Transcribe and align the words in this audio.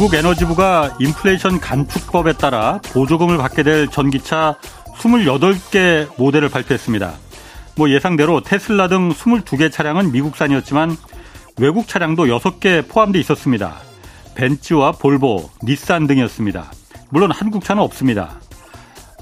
미국 0.00 0.14
에너지부가 0.14 0.96
인플레이션 0.98 1.60
감축법에 1.60 2.32
따라 2.32 2.80
보조금을 2.94 3.36
받게 3.36 3.62
될 3.62 3.86
전기차 3.86 4.56
28개 4.96 6.08
모델을 6.16 6.48
발표했습니다. 6.48 7.12
뭐 7.76 7.90
예상대로 7.90 8.40
테슬라 8.40 8.88
등 8.88 9.10
22개 9.10 9.70
차량은 9.70 10.10
미국산이었지만 10.10 10.96
외국 11.58 11.86
차량도 11.86 12.24
6개 12.24 12.88
포함돼 12.88 13.20
있었습니다. 13.20 13.76
벤츠와 14.34 14.92
볼보, 14.92 15.50
닛산 15.64 16.06
등이었습니다. 16.06 16.72
물론 17.10 17.30
한국 17.30 17.62
차는 17.62 17.82
없습니다. 17.82 18.40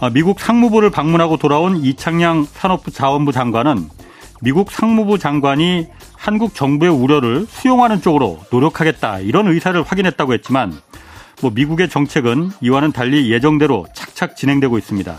아, 0.00 0.10
미국 0.10 0.38
상무부를 0.38 0.91
방문하고 0.91 1.38
돌아온 1.38 1.77
이창양 1.77 2.47
산업부 2.52 2.92
자원부 2.92 3.33
장관은 3.33 3.88
미국 4.41 4.70
상무부 4.70 5.19
장관이 5.19 5.88
한국 6.15 6.55
정부의 6.55 6.92
우려를 6.92 7.47
수용하는 7.48 8.01
쪽으로 8.01 8.41
노력하겠다 8.51 9.20
이런 9.20 9.48
의사를 9.48 9.80
확인했다고 9.83 10.34
했지만 10.34 10.73
뭐 11.41 11.51
미국의 11.55 11.88
정책은 11.88 12.51
이와는 12.61 12.92
달리 12.92 13.30
예정대로 13.30 13.87
착착 13.95 14.37
진행되고 14.37 14.78
있습니다. 14.78 15.16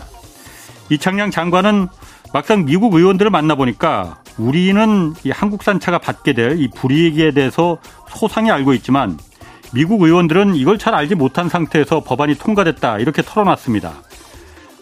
이창양 0.90 1.30
장관은 1.30 1.88
막상 2.32 2.64
미국 2.64 2.94
의원들을 2.94 3.30
만나보니까 3.30 4.22
우리는 4.38 5.14
이 5.24 5.30
한국산 5.30 5.80
차가 5.80 5.98
받게 5.98 6.32
될 6.32 6.58
이 6.58 6.68
불이익에 6.68 7.32
대해서 7.32 7.78
소상히 8.08 8.50
알고 8.50 8.74
있지만 8.74 9.18
미국 9.72 10.02
의원들은 10.02 10.54
이걸 10.56 10.78
잘 10.78 10.94
알지 10.94 11.14
못한 11.14 11.48
상태에서 11.48 12.00
법안이 12.00 12.36
통과됐다 12.36 12.98
이렇게 12.98 13.22
털어놨습니다. 13.22 13.92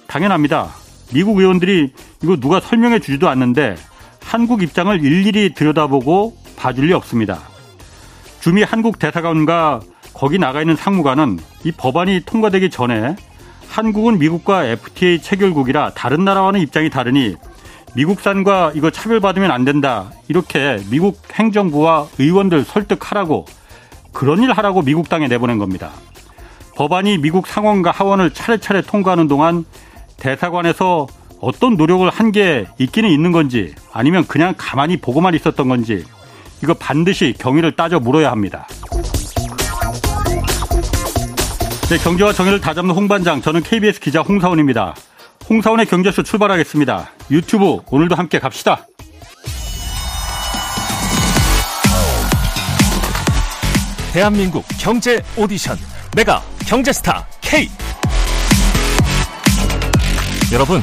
당연합니다. 0.06 0.68
미국 1.12 1.38
의원들이 1.38 1.92
이거 2.22 2.36
누가 2.36 2.60
설명해 2.60 3.00
주지도 3.00 3.28
않는데 3.28 3.76
한국 4.28 4.62
입장을 4.62 5.02
일일이 5.02 5.54
들여다보고 5.54 6.36
봐줄 6.54 6.88
리 6.88 6.92
없습니다. 6.92 7.38
주미 8.40 8.62
한국 8.62 8.98
대사관과 8.98 9.80
거기 10.12 10.38
나가 10.38 10.60
있는 10.60 10.76
상무관은 10.76 11.38
이 11.64 11.72
법안이 11.72 12.24
통과되기 12.26 12.68
전에 12.68 13.16
한국은 13.70 14.18
미국과 14.18 14.66
FTA 14.66 15.22
체결국이라 15.22 15.92
다른 15.94 16.26
나라와는 16.26 16.60
입장이 16.60 16.90
다르니 16.90 17.36
미국산과 17.94 18.72
이거 18.74 18.90
차별받으면 18.90 19.50
안 19.50 19.64
된다. 19.64 20.10
이렇게 20.28 20.78
미국 20.90 21.22
행정부와 21.32 22.08
의원들 22.18 22.64
설득하라고 22.64 23.46
그런 24.12 24.42
일 24.42 24.52
하라고 24.52 24.82
미국 24.82 25.08
땅에 25.08 25.26
내보낸 25.26 25.56
겁니다. 25.56 25.90
법안이 26.76 27.16
미국 27.16 27.46
상원과 27.46 27.92
하원을 27.92 28.34
차례차례 28.34 28.82
통과하는 28.82 29.26
동안 29.26 29.64
대사관에서 30.18 31.06
어떤 31.40 31.76
노력을 31.76 32.08
한 32.10 32.28
게 32.32 32.66
있기는 32.78 33.08
있는 33.10 33.32
건지 33.32 33.74
아니면 33.92 34.26
그냥 34.26 34.54
가만히 34.58 34.98
보고만 34.98 35.34
있었던 35.34 35.66
건지 35.66 36.04
이거 36.62 36.74
반드시 36.74 37.34
경위를 37.38 37.72
따져 37.72 37.98
물어야 37.98 38.30
합니다. 38.30 38.66
네, 41.88 41.96
경제와 41.96 42.34
정의를 42.34 42.60
다잡는 42.60 42.94
홍반장, 42.94 43.40
저는 43.40 43.62
KBS 43.62 44.00
기자 44.00 44.20
홍사원입니다. 44.20 44.94
홍사원의 45.48 45.86
경제쇼 45.86 46.22
출발하겠습니다. 46.22 47.10
유튜브 47.30 47.78
오늘도 47.90 48.14
함께 48.14 48.38
갑시다. 48.38 48.86
대한민국 54.12 54.64
경제 54.78 55.22
오디션 55.36 55.76
메가 56.16 56.42
경제스타 56.66 57.26
K 57.40 57.68
여러분 60.52 60.82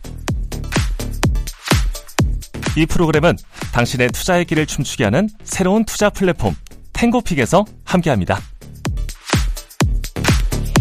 이 2.77 2.85
프로그램은 2.85 3.35
당신의 3.73 4.09
투자의 4.09 4.45
길을 4.45 4.65
춤추게 4.65 5.03
하는 5.03 5.27
새로운 5.43 5.83
투자 5.83 6.09
플랫폼 6.09 6.55
탱고픽에서 6.93 7.65
함께합니다. 7.83 8.39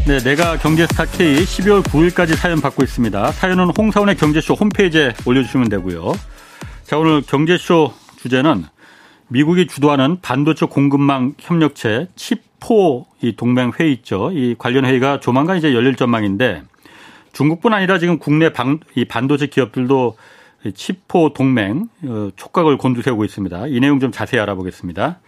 네, 0.07 0.19
내가 0.19 0.57
경제 0.57 0.87
스타 0.87 1.05
K 1.05 1.37
12월 1.45 1.83
9일까지 1.83 2.37
사연 2.37 2.61
받고 2.61 2.83
있습니다. 2.83 3.33
사연은 3.33 3.71
홍사원의 3.77 4.17
경제쇼 4.17 4.55
홈페이지에 4.55 5.15
올려주시면 5.27 5.69
되고요. 5.69 6.13
자, 6.85 6.97
오늘 6.97 7.23
경제쇼 7.23 7.93
주제는 8.21 8.65
미국이 9.29 9.67
주도하는 9.67 10.21
반도체 10.21 10.67
공급망 10.67 11.35
협력체 11.39 12.09
치포 12.17 13.07
이 13.21 13.35
동맹 13.37 13.73
회의 13.79 13.93
있죠. 13.95 14.31
이 14.33 14.55
관련 14.59 14.85
회의가 14.85 15.21
조만간 15.21 15.57
이제 15.57 15.75
열릴 15.75 15.97
전망인데 15.97 16.63
중국뿐 17.33 17.73
아니라 17.73 17.99
지금 17.99 18.19
국내 18.19 18.53
반도체 18.53 19.47
기업들도 19.47 20.17
치포 20.75 21.33
동맹 21.33 21.89
어, 22.05 22.31
촉각을 22.37 22.77
곤두세우고 22.77 23.25
있습니다. 23.25 23.67
이 23.69 23.81
내용 23.81 23.99
좀 24.01 24.13
자세히 24.13 24.41
알아보겠습니다. 24.41 25.21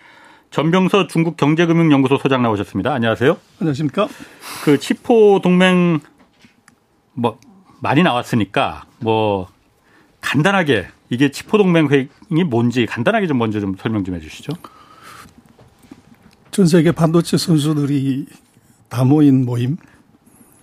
전병서 0.51 1.07
중국 1.07 1.39
경제금융연구소 1.39 2.19
소장 2.19 2.43
나오셨습니다. 2.43 2.93
안녕하세요. 2.93 3.37
안녕하십니까? 3.61 4.09
그 4.65 4.79
치포 4.79 5.41
동맹 5.43 6.01
뭐 7.15 7.39
많이 7.81 8.03
나왔으니까 8.03 8.85
뭐 9.01 9.49
간단하게 10.21 10.89
이게 11.09 11.31
치포 11.31 11.57
동맹 11.57 11.89
회의이 11.89 12.45
뭔지 12.47 12.85
간단하게 12.85 13.27
좀 13.27 13.39
먼저 13.39 13.61
좀 13.61 13.77
설명 13.79 14.05
좀 14.05 14.15
해주시죠. 14.15 14.53
전 16.51 16.67
세계 16.67 16.93
반도체 16.93 17.39
선수들이 17.39 18.27
다 18.91 19.05
모인 19.05 19.47
모임. 19.47 19.79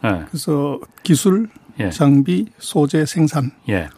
네. 0.03 0.23
그래서 0.29 0.79
기술, 1.01 1.49
예. 1.79 1.89
장비, 1.89 2.45
소재, 2.59 3.05
생산. 3.05 3.51
예. 3.69 3.89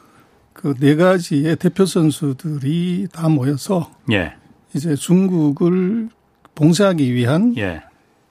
그 0.62 0.76
네 0.80 0.96
가지의 0.96 1.56
대표 1.56 1.86
선수들이 1.86 3.08
다 3.12 3.30
모여서 3.30 3.92
예. 4.12 4.34
이제 4.74 4.96
중국을 4.96 6.10
봉쇄하기 6.56 7.14
위한 7.14 7.56
예. 7.58 7.82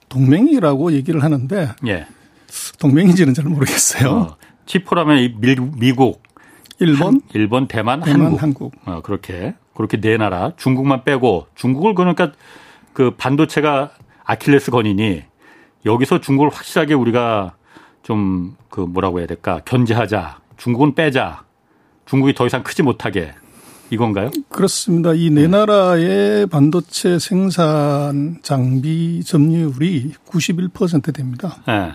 동맹이라고 0.09 0.93
얘기를 0.93 1.23
하는데 1.23 1.69
예. 1.87 2.07
동맹인지는 2.79 3.33
잘 3.33 3.45
모르겠어요. 3.45 4.09
어, 4.09 4.37
치포라면 4.65 5.39
미국, 5.77 6.21
일본, 6.79 7.07
한, 7.15 7.21
일본, 7.33 7.67
대만, 7.67 8.01
대만 8.01 8.21
한국. 8.27 8.41
한국. 8.41 8.73
어, 8.85 9.01
그렇게 9.01 9.55
그렇게 9.75 9.99
네 9.99 10.17
나라 10.17 10.53
중국만 10.57 11.03
빼고 11.03 11.47
중국을 11.55 11.95
그러니까 11.95 12.31
그 12.93 13.11
반도체가 13.11 13.91
아킬레스 14.23 14.71
건이니 14.71 15.23
여기서 15.85 16.21
중국을 16.21 16.49
확실하게 16.49 16.93
우리가 16.93 17.55
좀 18.03 18.55
그 18.71 18.79
뭐라고 18.79 19.19
해야 19.19 19.27
될까 19.27 19.59
견제하자 19.65 20.39
중국은 20.57 20.95
빼자 20.95 21.43
중국이 22.11 22.33
더 22.33 22.45
이상 22.45 22.61
크지 22.61 22.83
못하게 22.83 23.33
이건가요? 23.89 24.31
그렇습니다. 24.49 25.13
이 25.13 25.29
네 25.29 25.47
나라의 25.47 26.45
반도체 26.47 27.19
생산 27.19 28.39
장비 28.41 29.23
점유율이 29.23 30.11
91% 30.27 31.13
됩니다. 31.13 31.57
네. 31.65 31.93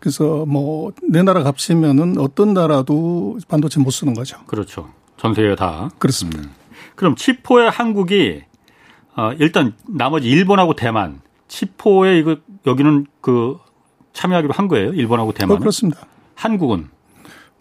그래서 0.00 0.44
뭐 0.46 0.92
네 1.10 1.22
나라 1.22 1.42
합치면은 1.46 2.18
어떤 2.18 2.52
나라도 2.52 3.38
반도체 3.48 3.80
못 3.80 3.90
쓰는 3.90 4.12
거죠. 4.12 4.36
그렇죠. 4.46 4.90
전 5.16 5.32
세계 5.34 5.54
다. 5.56 5.88
그렇습니다. 5.98 6.42
음. 6.42 6.50
그럼 6.94 7.16
치포의 7.16 7.70
한국이 7.70 8.42
어 9.16 9.32
일단 9.38 9.72
나머지 9.88 10.28
일본하고 10.28 10.74
대만 10.76 11.22
치포에 11.48 12.18
이거 12.18 12.36
여기는 12.66 13.06
그 13.22 13.56
참여하기로 14.12 14.52
한 14.52 14.68
거예요. 14.68 14.92
일본하고 14.92 15.32
대만. 15.32 15.56
어, 15.56 15.58
그렇습니다. 15.58 16.06
한국은 16.34 16.88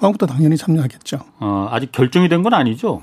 한국도 0.07 0.25
당연히 0.27 0.57
참여하겠죠. 0.57 1.19
어 1.39 1.67
아직 1.71 1.91
결정이 1.91 2.29
된 2.29 2.43
건 2.43 2.53
아니죠. 2.53 3.01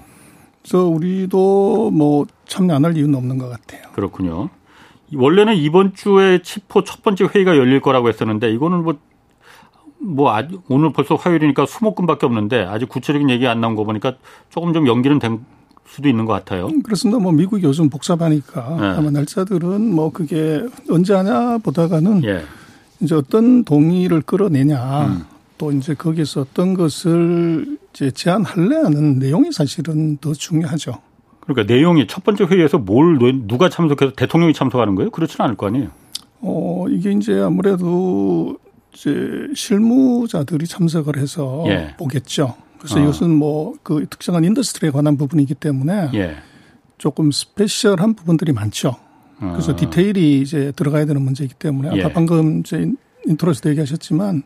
그래서 0.63 0.85
우리도 0.87 1.91
뭐 1.93 2.27
참여 2.47 2.75
안 2.75 2.85
할 2.85 2.97
이유는 2.97 3.15
없는 3.15 3.39
것 3.39 3.49
같아요. 3.49 3.83
그렇군요. 3.95 4.51
원래는 5.15 5.57
이번 5.57 5.95
주에 5.95 6.41
치포 6.43 6.85
첫 6.85 7.03
번째 7.03 7.25
회의가 7.35 7.57
열릴 7.57 7.81
거라고 7.81 8.09
했었는데 8.09 8.53
이거는 8.53 8.85
뭐, 8.85 8.95
뭐, 9.99 10.33
아직 10.33 10.61
오늘 10.69 10.93
벌써 10.93 11.15
화요일이니까 11.17 11.67
수목금밖에 11.67 12.27
없는데 12.27 12.65
아직 12.65 12.89
구체적인 12.89 13.29
얘기 13.31 13.47
안 13.49 13.61
나온 13.61 13.75
거 13.75 13.85
보니까 13.85 14.15
조금 14.51 14.73
좀 14.73 14.87
연기는 14.87 15.19
된 15.19 15.41
수도 15.87 16.09
있는 16.09 16.27
것 16.27 16.33
같아요. 16.35 16.67
음, 16.69 16.83
그렇습니다. 16.83 17.19
뭐 17.21 17.33
미국이 17.33 17.65
요즘 17.65 17.91
복잡하니까 17.91 18.77
네. 18.81 18.87
아마 18.99 19.11
날짜들은 19.11 19.93
뭐 19.95 20.13
그게 20.13 20.63
언제 20.89 21.13
하냐 21.15 21.59
보다가는 21.59 22.23
예. 22.25 22.43
이제 23.01 23.15
어떤 23.17 23.65
동의를 23.65 24.23
끌어내냐 24.23 25.07
음. 25.07 25.25
또 25.61 25.71
이제 25.73 25.93
거기서 25.93 26.41
어떤 26.41 26.73
것을 26.73 27.77
이제 27.93 28.11
제안할래 28.11 28.77
하는 28.77 29.19
내용이 29.19 29.53
사실은 29.53 30.17
더 30.17 30.33
중요하죠. 30.33 30.95
그러니까 31.41 31.71
내용이 31.71 32.07
첫 32.07 32.25
번째 32.25 32.45
회의에서 32.45 32.79
뭘 32.79 33.19
누가 33.47 33.69
참석해서 33.69 34.13
대통령이 34.13 34.55
참석하는 34.55 34.95
거예요? 34.95 35.11
그렇지는 35.11 35.45
않을 35.45 35.59
거 35.59 35.67
아니에요. 35.67 35.91
어 36.41 36.87
이게 36.89 37.13
이제 37.13 37.39
아무래도 37.39 38.57
이제 38.95 39.13
실무자들이 39.55 40.67
참석을 40.67 41.19
해서 41.19 41.65
예. 41.67 41.95
보겠죠. 41.99 42.55
그래서 42.79 42.99
어. 42.99 43.03
이것은 43.03 43.29
뭐 43.29 43.75
그 43.83 44.07
특정한 44.09 44.45
industry에 44.45 44.91
관한 44.91 45.19
부분이기 45.19 45.53
때문에 45.57 46.11
예. 46.15 46.37
조금 46.97 47.31
special한 47.31 48.15
부분들이 48.15 48.53
많죠. 48.53 48.97
그래서 49.39 49.73
어. 49.73 49.77
디테일이 49.77 50.41
이제 50.41 50.73
들어가야 50.75 51.05
되는 51.05 51.21
문제이기 51.21 51.53
때문에 51.55 51.89
아까 51.89 51.99
예. 51.99 52.13
방금 52.15 52.61
이제 52.61 52.91
intro에서도 53.27 53.69
얘기하셨지만 53.69 54.43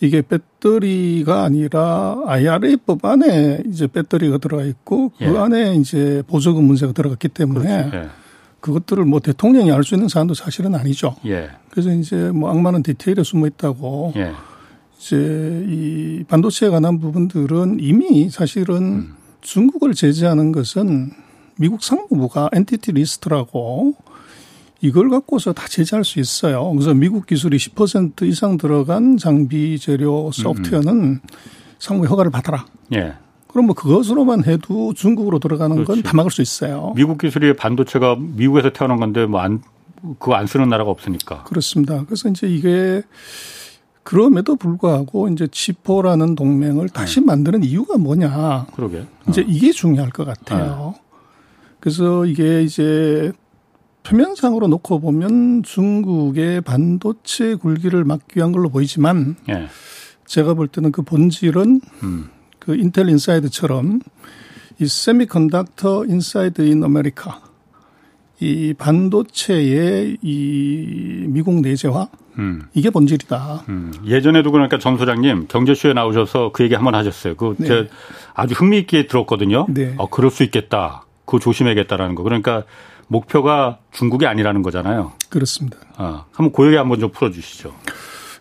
이게 0.00 0.22
배터리가 0.22 1.42
아니라 1.42 2.16
IRA법 2.26 3.04
안에 3.04 3.62
이제 3.66 3.86
배터리가 3.86 4.38
들어가 4.38 4.64
있고 4.64 5.10
그 5.18 5.24
예. 5.24 5.36
안에 5.36 5.74
이제 5.76 6.22
보조금 6.28 6.64
문제가 6.64 6.92
들어갔기 6.92 7.28
때문에 7.28 7.90
예. 7.92 8.08
그것들을 8.60 9.04
뭐 9.04 9.20
대통령이 9.20 9.72
알 9.72 9.82
수 9.82 9.94
있는 9.94 10.08
사안도 10.08 10.34
사실은 10.34 10.74
아니죠. 10.74 11.16
예. 11.26 11.50
그래서 11.70 11.92
이제 11.92 12.30
뭐 12.30 12.50
악마는 12.50 12.82
디테일에 12.82 13.22
숨어 13.24 13.46
있다고 13.48 14.12
예. 14.16 14.32
이제 14.98 15.64
이 15.68 16.24
반도체에 16.28 16.70
관한 16.70 16.98
부분들은 17.00 17.78
이미 17.80 18.30
사실은 18.30 18.76
음. 18.76 19.14
중국을 19.40 19.94
제재하는 19.94 20.52
것은 20.52 21.10
미국 21.56 21.82
상무부가 21.82 22.50
entity 22.52 22.92
list라고 22.92 23.94
이걸 24.80 25.10
갖고서 25.10 25.52
다 25.52 25.66
제재할 25.68 26.04
수 26.04 26.20
있어요. 26.20 26.70
그래서 26.72 26.94
미국 26.94 27.26
기술이 27.26 27.56
10% 27.56 28.22
이상 28.22 28.56
들어간 28.58 29.16
장비 29.16 29.78
재료 29.78 30.30
소프트웨어는 30.32 31.20
상무 31.78 32.06
허가를 32.06 32.30
받아라. 32.30 32.64
예. 32.94 33.14
그럼 33.48 33.66
뭐 33.66 33.74
그것으로만 33.74 34.44
해도 34.44 34.92
중국으로 34.94 35.38
들어가는 35.40 35.84
건 35.84 36.02
다 36.02 36.12
막을 36.14 36.30
수 36.30 36.42
있어요. 36.42 36.92
미국 36.94 37.18
기술이 37.18 37.54
반도체가 37.56 38.16
미국에서 38.20 38.70
태어난 38.70 38.98
건데 39.00 39.26
뭐 39.26 39.40
안, 39.40 39.62
그거 40.18 40.34
안 40.34 40.46
쓰는 40.46 40.68
나라가 40.68 40.90
없으니까. 40.90 41.44
그렇습니다. 41.44 42.04
그래서 42.04 42.28
이제 42.28 42.46
이게 42.46 43.02
그럼에도 44.04 44.54
불구하고 44.56 45.28
이제 45.28 45.48
지포라는 45.50 46.34
동맹을 46.34 46.88
다시 46.90 47.20
네. 47.20 47.26
만드는 47.26 47.64
이유가 47.64 47.98
뭐냐. 47.98 48.66
그러게. 48.76 48.98
어. 48.98 49.06
이제 49.28 49.44
이게 49.46 49.72
중요할 49.72 50.10
것 50.10 50.24
같아요. 50.24 50.94
네. 50.96 51.02
그래서 51.80 52.24
이게 52.26 52.62
이제 52.62 53.32
표면상으로 54.08 54.68
놓고 54.68 55.00
보면 55.00 55.62
중국의 55.62 56.62
반도체 56.62 57.54
굴기를 57.56 58.04
막기 58.04 58.38
위한 58.38 58.52
걸로 58.52 58.70
보이지만 58.70 59.36
네. 59.46 59.66
제가 60.26 60.54
볼 60.54 60.68
때는 60.68 60.92
그 60.92 61.02
본질은 61.02 61.80
음. 62.02 62.30
그 62.58 62.74
Intel 62.74 63.08
Inside처럼 63.08 64.00
이 64.80 64.86
semiconductor 64.86 66.06
inside 66.06 66.62
in 66.62 66.82
America 66.84 67.40
이 68.40 68.72
반도체의 68.78 70.18
이 70.22 71.24
미국 71.28 71.60
내재화 71.60 72.08
음. 72.38 72.62
이게 72.72 72.88
본질이다. 72.90 73.64
음. 73.68 73.92
예전에도 74.06 74.52
그러니까 74.52 74.78
정 74.78 74.96
소장님 74.96 75.48
경제쇼에 75.48 75.92
나오셔서 75.92 76.52
그 76.52 76.62
얘기 76.62 76.74
한번 76.74 76.94
하셨어요. 76.94 77.34
그 77.34 77.56
네. 77.58 77.88
아주 78.32 78.54
흥미있게 78.54 79.08
들었거든요. 79.08 79.66
네. 79.68 79.94
어, 79.98 80.08
그럴 80.08 80.30
수 80.30 80.44
있겠다. 80.44 81.04
그거 81.24 81.40
조심해야겠다라는 81.40 82.14
거. 82.14 82.22
그러니까 82.22 82.64
목표가 83.08 83.78
중국이 83.92 84.26
아니라는 84.26 84.62
거잖아요. 84.62 85.12
그렇습니다. 85.28 85.78
아, 85.96 86.24
한번 86.32 86.52
그 86.52 86.66
얘기 86.66 86.76
한번 86.76 87.00
좀 87.00 87.10
풀어주시죠. 87.10 87.74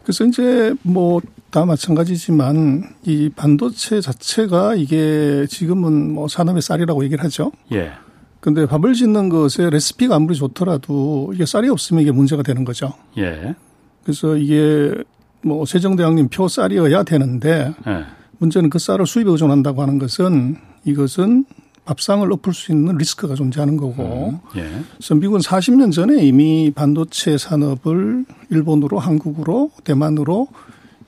그래서 0.03 0.25
이제 0.25 0.73
뭐 0.83 1.19
다 1.49 1.65
마찬가지지만 1.65 2.83
이 3.05 3.29
반도체 3.33 4.01
자체가 4.01 4.75
이게 4.75 5.45
지금은 5.49 6.13
뭐 6.13 6.27
산업의 6.27 6.61
쌀이라고 6.61 7.03
얘기를 7.05 7.23
하죠. 7.23 7.51
예. 7.71 7.93
근데 8.41 8.65
밥을 8.65 8.93
짓는 8.93 9.29
것에 9.29 9.69
레시피가 9.69 10.15
아무리 10.15 10.35
좋더라도 10.35 11.31
이게 11.33 11.45
쌀이 11.45 11.69
없으면 11.69 12.03
이게 12.03 12.11
문제가 12.11 12.43
되는 12.43 12.65
거죠. 12.65 12.93
예. 13.17 13.55
그래서 14.03 14.35
이게 14.35 14.93
뭐 15.41 15.65
세종대왕님 15.65 16.27
표 16.29 16.47
쌀이어야 16.47 17.03
되는데 17.03 17.73
예. 17.87 18.05
문제는 18.39 18.69
그 18.69 18.77
쌀을 18.77 19.07
수입에 19.07 19.31
의존한다고 19.31 19.81
하는 19.81 19.99
것은 19.99 20.57
이것은 20.83 21.45
밥상을 21.87 22.29
엎을 22.31 22.53
수 22.53 22.71
있는 22.73 22.97
리스크가 22.97 23.33
존재하는 23.35 23.77
거고. 23.77 24.31
음, 24.31 24.39
예. 24.57 24.69
그래서 24.97 25.15
미국은 25.15 25.39
40년 25.39 25.91
전에 25.91 26.21
이미 26.23 26.71
반도체 26.75 27.37
산업을 27.37 28.25
일본으로 28.49 28.99
한국으로 28.99 29.71
대만으로 29.85 30.49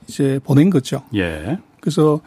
이제 0.08 0.40
보낸 0.42 0.70
거죠. 0.70 1.02
예. 1.14 1.58
그래서 1.80 2.20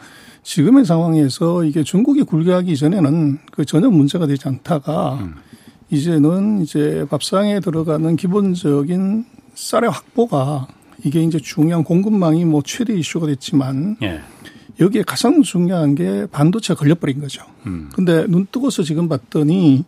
지금의 0.44 0.86
상황에서 0.86 1.64
이게 1.64 1.84
중국이 1.84 2.24
굴개하기 2.24 2.78
전에는 2.78 3.40
그 3.52 3.66
전혀 3.66 3.90
문제가 3.90 4.28
되지 4.28 4.48
않다가 4.48 5.16
음. 5.16 5.36
이제는 5.90 6.62
이제 6.62 7.06
밥상에 7.10 7.60
들어가는 7.60 8.16
기본적인 8.16 9.26
쌀의 9.56 9.90
확보가 9.90 10.68
이게 11.04 11.24
이제 11.24 11.40
중요한 11.40 11.84
공급망이 11.84 12.46
뭐 12.46 12.62
최대 12.64 12.94
이슈가 12.94 13.28
됐지만 13.28 13.98
예. 14.04 14.22
여기에 14.80 15.04
가장 15.04 15.42
중요한 15.42 15.96
게 15.96 16.26
반도체가 16.28 16.80
걸려버린 16.80 17.22
거죠. 17.22 17.44
음. 17.66 17.90
근데 17.94 18.26
눈 18.28 18.48
뜨고서 18.52 18.84
지금 18.84 19.08
봤더니 19.08 19.86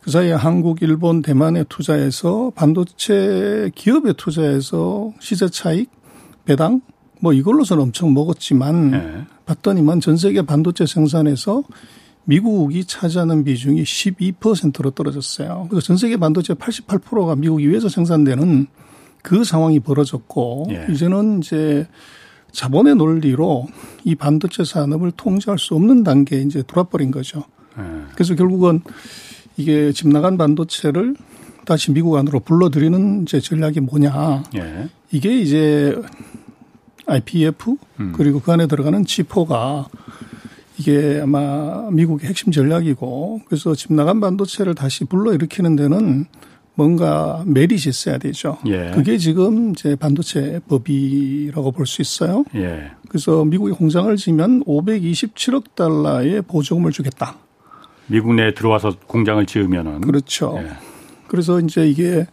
그 0.00 0.10
사이에 0.10 0.32
한국, 0.32 0.82
일본, 0.82 1.22
대만에 1.22 1.64
투자해서 1.68 2.52
반도체 2.54 3.70
기업에 3.74 4.12
투자해서 4.14 5.12
시세 5.20 5.48
차익, 5.48 5.90
배당 6.44 6.80
뭐 7.20 7.32
이걸로서는 7.32 7.82
엄청 7.82 8.14
먹었지만 8.14 8.90
네. 8.90 9.24
봤더니만 9.46 10.00
전 10.00 10.16
세계 10.16 10.42
반도체 10.42 10.86
생산에서 10.86 11.62
미국이 12.24 12.84
차지하는 12.84 13.44
비중이 13.44 13.82
12%로 13.82 14.90
떨어졌어요. 14.90 15.66
그래서 15.70 15.86
전 15.86 15.96
세계 15.96 16.16
반도체 16.16 16.54
88%가 16.54 17.34
미국 17.36 17.62
이외에서 17.62 17.88
생산되는 17.88 18.66
그 19.22 19.44
상황이 19.44 19.80
벌어졌고 19.80 20.66
예. 20.70 20.86
이제는 20.92 21.40
이제 21.40 21.88
자본의 22.52 22.96
논리로 22.96 23.66
이 24.04 24.14
반도체 24.14 24.64
산업을 24.64 25.12
통제할 25.12 25.58
수 25.58 25.74
없는 25.74 26.02
단계에 26.04 26.40
이제 26.42 26.62
돌아버린 26.66 27.10
거죠. 27.10 27.44
네. 27.76 27.84
그래서 28.14 28.34
결국은 28.34 28.80
이게 29.56 29.92
집 29.92 30.08
나간 30.08 30.38
반도체를 30.38 31.14
다시 31.64 31.92
미국 31.92 32.16
안으로 32.16 32.40
불러들이는 32.40 33.22
이제 33.22 33.40
전략이 33.40 33.80
뭐냐. 33.80 34.44
예. 34.56 34.88
이게 35.10 35.38
이제 35.38 36.00
IPF 37.06 37.76
음. 38.00 38.12
그리고 38.16 38.40
그 38.40 38.52
안에 38.52 38.66
들어가는 38.66 39.04
지포가 39.04 39.88
이게 40.78 41.20
아마 41.22 41.88
미국의 41.90 42.28
핵심 42.28 42.52
전략이고 42.52 43.42
그래서 43.46 43.74
집 43.74 43.92
나간 43.92 44.20
반도체를 44.20 44.74
다시 44.74 45.04
불러일으키는 45.04 45.76
데는 45.76 46.26
뭔가 46.78 47.42
메리트 47.44 47.88
있어야 47.88 48.18
되죠. 48.18 48.56
예. 48.66 48.92
그게 48.94 49.18
지금 49.18 49.72
이제 49.72 49.96
반도체 49.96 50.60
법이라고 50.68 51.72
볼 51.72 51.86
수 51.88 52.00
있어요. 52.02 52.44
예. 52.54 52.92
그래서 53.08 53.44
미국이 53.44 53.72
공장을 53.72 54.14
지면 54.14 54.62
527억 54.62 55.74
달러의 55.74 56.42
보조금을 56.42 56.92
주겠다. 56.92 57.34
미국 58.06 58.32
내에 58.34 58.54
들어와서 58.54 58.94
공장을 59.08 59.44
지으면은 59.44 60.02
그렇죠. 60.02 60.54
예. 60.62 60.70
그래서 61.26 61.58
이제 61.58 61.84
이게 61.88 62.28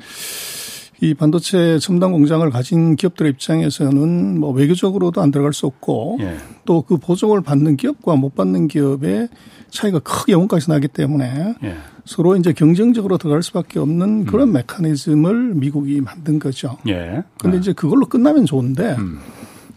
이 1.01 1.13
반도체 1.13 1.77
첨단 1.79 2.11
공장을 2.11 2.49
가진 2.49 2.95
기업들의 2.95 3.31
입장에서는 3.33 4.39
뭐 4.39 4.51
외교적으로도 4.51 5.21
안 5.21 5.31
들어갈 5.31 5.53
수 5.53 5.65
없고 5.65 6.17
예. 6.21 6.37
또그 6.65 6.97
보조금을 6.97 7.41
받는 7.41 7.77
기업과 7.77 8.15
못 8.15 8.35
받는 8.35 8.67
기업의 8.67 9.29
차이가 9.69 9.99
크게 9.99 10.33
원가에서 10.33 10.71
나기 10.71 10.87
때문에 10.87 11.55
예. 11.63 11.75
서로 12.05 12.37
이제 12.37 12.53
경쟁적으로 12.53 13.17
들어갈 13.17 13.43
수밖에 13.43 13.79
없는 13.79 14.25
그런 14.25 14.49
음. 14.49 14.53
메커니즘을 14.53 15.55
미국이 15.55 15.99
만든 16.01 16.39
거죠. 16.39 16.77
예. 16.87 17.23
근데 17.39 17.57
네. 17.57 17.61
이제 17.61 17.73
그걸로 17.73 18.05
끝나면 18.05 18.45
좋은데 18.45 18.95
음. 18.97 19.19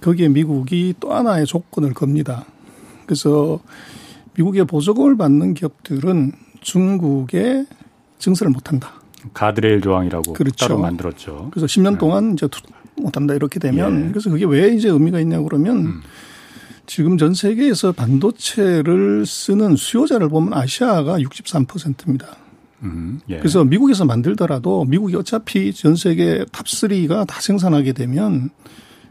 거기에 0.01 0.29
미국이 0.29 0.95
또 1.01 1.13
하나의 1.13 1.47
조건을 1.47 1.95
겁니다. 1.95 2.45
그래서 3.07 3.59
미국의 4.35 4.67
보조금을 4.67 5.17
받는 5.17 5.55
기업들은 5.55 6.33
중국에 6.61 7.67
증설을 8.19 8.53
못 8.53 8.69
한다. 8.71 9.01
가드레일 9.35 9.81
조항이라고 9.81 10.33
그렇죠. 10.33 10.57
따로 10.57 10.79
만들었죠. 10.79 11.49
그래서 11.51 11.67
10년 11.67 11.93
네. 11.93 11.99
동안 11.99 12.33
이제 12.35 12.49
못 12.97 13.17
한다 13.17 13.35
이렇게 13.35 13.59
되면 13.59 14.07
예. 14.07 14.09
그래서 14.11 14.31
그게 14.31 14.45
왜 14.45 14.75
이제 14.75 14.89
의미가 14.89 15.21
있냐 15.21 15.41
그러면 15.41 15.77
음. 15.77 16.01
지금 16.87 17.19
전 17.19 17.35
세계에서 17.35 17.93
반도체를 17.93 19.27
쓰는 19.27 19.77
수요자를 19.77 20.29
보면 20.29 20.55
아시아가 20.55 21.19
63%입니다. 21.19 22.27
음, 22.83 23.21
예. 23.29 23.39
그래서 23.39 23.65
미국에서 23.65 24.05
만들더라도 24.05 24.85
미국이 24.85 25.15
어차피 25.17 25.73
전 25.73 25.97
세계 25.97 26.45
탑3가 26.45 27.27
다 27.27 27.41
생산하게 27.41 27.93
되면 27.93 28.51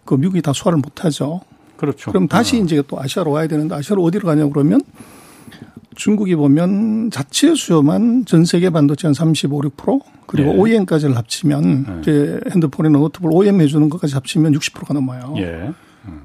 그 0.05 0.15
미국이 0.15 0.41
다 0.41 0.53
소화를 0.53 0.79
못 0.79 1.05
하죠. 1.05 1.41
그렇죠. 1.75 2.11
그럼 2.11 2.27
다시 2.27 2.59
어. 2.59 2.63
이제 2.63 2.81
또 2.87 2.99
아시아로 2.99 3.31
와야 3.31 3.47
되는데 3.47 3.75
아시아로 3.75 4.03
어디로 4.03 4.25
가냐 4.25 4.47
그러면 4.47 4.81
중국이 5.97 6.35
보면 6.35 7.09
자체 7.11 7.55
수요만 7.55 8.23
전 8.25 8.45
세계 8.45 8.69
반도체 8.69 9.07
한 9.07 9.13
35, 9.13 9.61
6% 9.61 10.01
그리고 10.27 10.51
예. 10.51 10.55
OEM까지를 10.55 11.17
합치면 11.17 11.85
예. 11.89 11.99
이제 12.01 12.39
핸드폰이나 12.51 12.99
노트북 12.99 13.33
OEM 13.33 13.59
해주는 13.61 13.89
것까지 13.89 14.13
합치면 14.13 14.53
60%가 14.53 14.93
넘어요. 14.93 15.33
예. 15.37 15.71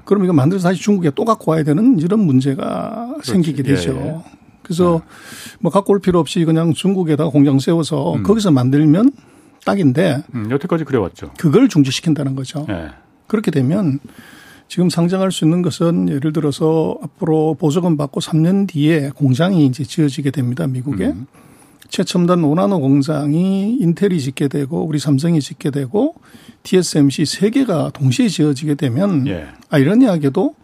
그럼 0.05 0.23
이거 0.23 0.31
만들어서 0.31 0.69
다시 0.69 0.81
중국에 0.81 1.11
또 1.15 1.25
갖고 1.25 1.51
와야 1.51 1.63
되는 1.63 1.99
이런 1.99 2.19
문제가 2.19 3.07
그렇지. 3.13 3.31
생기게 3.31 3.63
되죠. 3.63 3.93
예, 3.95 4.07
예. 4.07 4.15
그래서 4.61 5.01
네. 5.03 5.57
뭐 5.59 5.71
갖고 5.71 5.91
올 5.93 5.99
필요 5.99 6.19
없이 6.19 6.45
그냥 6.45 6.73
중국에다가 6.73 7.29
공장 7.31 7.59
세워서 7.59 8.15
음. 8.15 8.23
거기서 8.23 8.51
만들면 8.51 9.11
딱인데 9.65 10.23
음, 10.35 10.51
여태까지 10.51 10.83
그래왔죠. 10.83 11.31
그걸 11.37 11.67
중지시킨다는 11.67 12.35
거죠. 12.35 12.65
예. 12.69 12.89
그렇게 13.27 13.49
되면 13.51 13.99
지금 14.73 14.89
상장할 14.89 15.31
수 15.31 15.45
있는 15.45 15.61
것은 15.61 16.09
예를 16.09 16.33
들어서 16.33 16.97
앞으로 17.03 17.55
보조금 17.59 17.95
받고 17.95 18.21
3년 18.21 18.67
뒤에 18.67 19.11
공장이 19.11 19.67
이제 19.67 19.83
지어지게 19.83 20.31
됩니다. 20.31 20.65
미국에. 20.65 21.09
음. 21.09 21.27
최첨단 21.89 22.43
오나노 22.43 22.79
공장이 22.79 23.77
인텔이 23.79 24.19
짓게 24.19 24.47
되고 24.47 24.83
우리 24.83 24.97
삼성이 24.97 25.41
짓게 25.41 25.69
되고 25.69 26.15
TSMC 26.63 27.25
세 27.25 27.51
개가 27.51 27.91
동시에 27.91 28.27
지어지게 28.27 28.73
되면 28.73 29.27
예. 29.27 29.45
아이러니하게도 29.69 30.55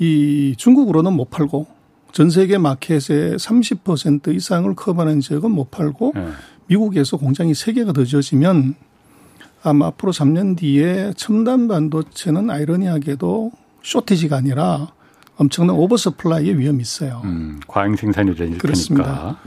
이 0.00 0.54
중국으로는 0.58 1.12
못 1.12 1.30
팔고 1.30 1.68
전 2.10 2.30
세계 2.30 2.58
마켓의 2.58 3.36
30% 3.36 4.34
이상을 4.34 4.74
커버하는 4.74 5.20
지역은 5.20 5.52
못 5.52 5.70
팔고 5.70 6.14
예. 6.16 6.26
미국에서 6.66 7.16
공장이 7.16 7.54
세 7.54 7.72
개가 7.74 7.92
더 7.92 8.04
지어지면 8.04 8.74
아마 9.62 9.86
앞으로 9.86 10.12
3년 10.12 10.56
뒤에 10.56 11.12
첨단 11.16 11.68
반도체는 11.68 12.50
아이러니하게도 12.50 13.52
쇼티지가 13.82 14.36
아니라 14.36 14.88
엄청난 15.36 15.76
oversupply의 15.76 16.58
위험이 16.58 16.82
있어요. 16.82 17.20
음, 17.24 17.60
과잉 17.66 17.96
생산이 17.96 18.34
될 18.34 18.58
그렇습니다. 18.58 19.04
테니까. 19.04 19.38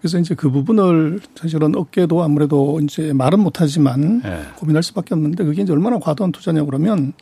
그래서 0.00 0.18
이제 0.18 0.34
그 0.34 0.50
부분을 0.50 1.20
사실은 1.34 1.74
업계도 1.74 2.22
아무래도 2.22 2.80
이제 2.80 3.12
말은 3.12 3.40
못하지만 3.40 4.20
네. 4.22 4.42
고민할 4.56 4.82
수밖에 4.84 5.14
없는데 5.14 5.44
그게 5.44 5.62
이제 5.62 5.72
얼마나 5.72 5.98
과도한 5.98 6.30
투자냐 6.32 6.64
그러면 6.64 7.12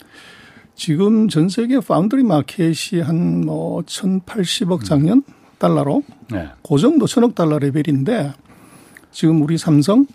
지금 0.75 1.29
전 1.29 1.49
세계 1.49 1.81
foundry 1.81 2.23
market이 2.23 3.01
한 3.03 3.45
뭐 3.47 3.81
1,080억 3.83 4.85
작년 4.85 5.23
달러로 5.59 6.03
네. 6.31 6.49
그 6.69 6.79
정도 6.79 7.07
천억 7.07 7.35
달러 7.35 7.59
레벨인데 7.59 8.33
지금 9.11 9.41
우리 9.41 9.57
삼성, 9.57 10.07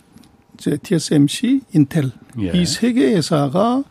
이제 0.62 0.78
TSMC, 0.78 1.62
인텔 1.74 2.12
예. 2.40 2.52
이세 2.54 2.94
개 2.94 3.16
회사가 3.16 3.84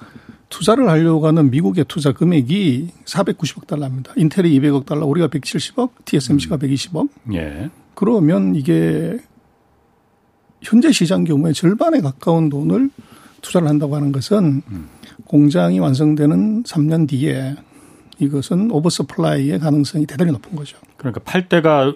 투자를 0.48 0.88
하려고 0.88 1.26
하는 1.26 1.50
미국의 1.50 1.84
투자 1.88 2.12
금액이 2.12 2.90
490억 3.04 3.66
달러입니다. 3.66 4.12
인텔이 4.16 4.58
200억 4.60 4.86
달러, 4.86 5.06
우리가 5.06 5.26
170억, 5.28 5.90
TSMC가 6.04 6.56
음. 6.56 6.58
120억. 6.60 7.08
예. 7.34 7.70
그러면 7.94 8.54
이게 8.54 9.18
현재 10.62 10.92
시장 10.92 11.24
경우에 11.24 11.52
절반에 11.52 12.00
가까운 12.00 12.48
돈을 12.48 12.90
투자를 13.42 13.66
한다고 13.68 13.96
하는 13.96 14.12
것은 14.12 14.62
음. 14.68 14.88
공장이 15.26 15.80
완성되는 15.80 16.62
3년 16.62 17.08
뒤에 17.08 17.56
이것은 18.20 18.70
오버서플라이의 18.70 19.58
가능성이 19.58 20.06
대단히 20.06 20.30
높은 20.30 20.54
거죠. 20.54 20.76
그러니까 20.96 21.20
팔 21.24 21.48
때가 21.48 21.94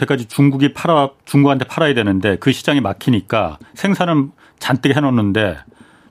여태까지 0.00 0.26
중국이 0.26 0.72
팔아 0.72 1.10
중국한테 1.24 1.64
팔아야 1.64 1.94
되는데 1.94 2.36
그 2.36 2.52
시장이 2.52 2.80
막히니까 2.80 3.58
생산은 3.74 4.32
잔뜩 4.58 4.94
해놓는데 4.96 5.58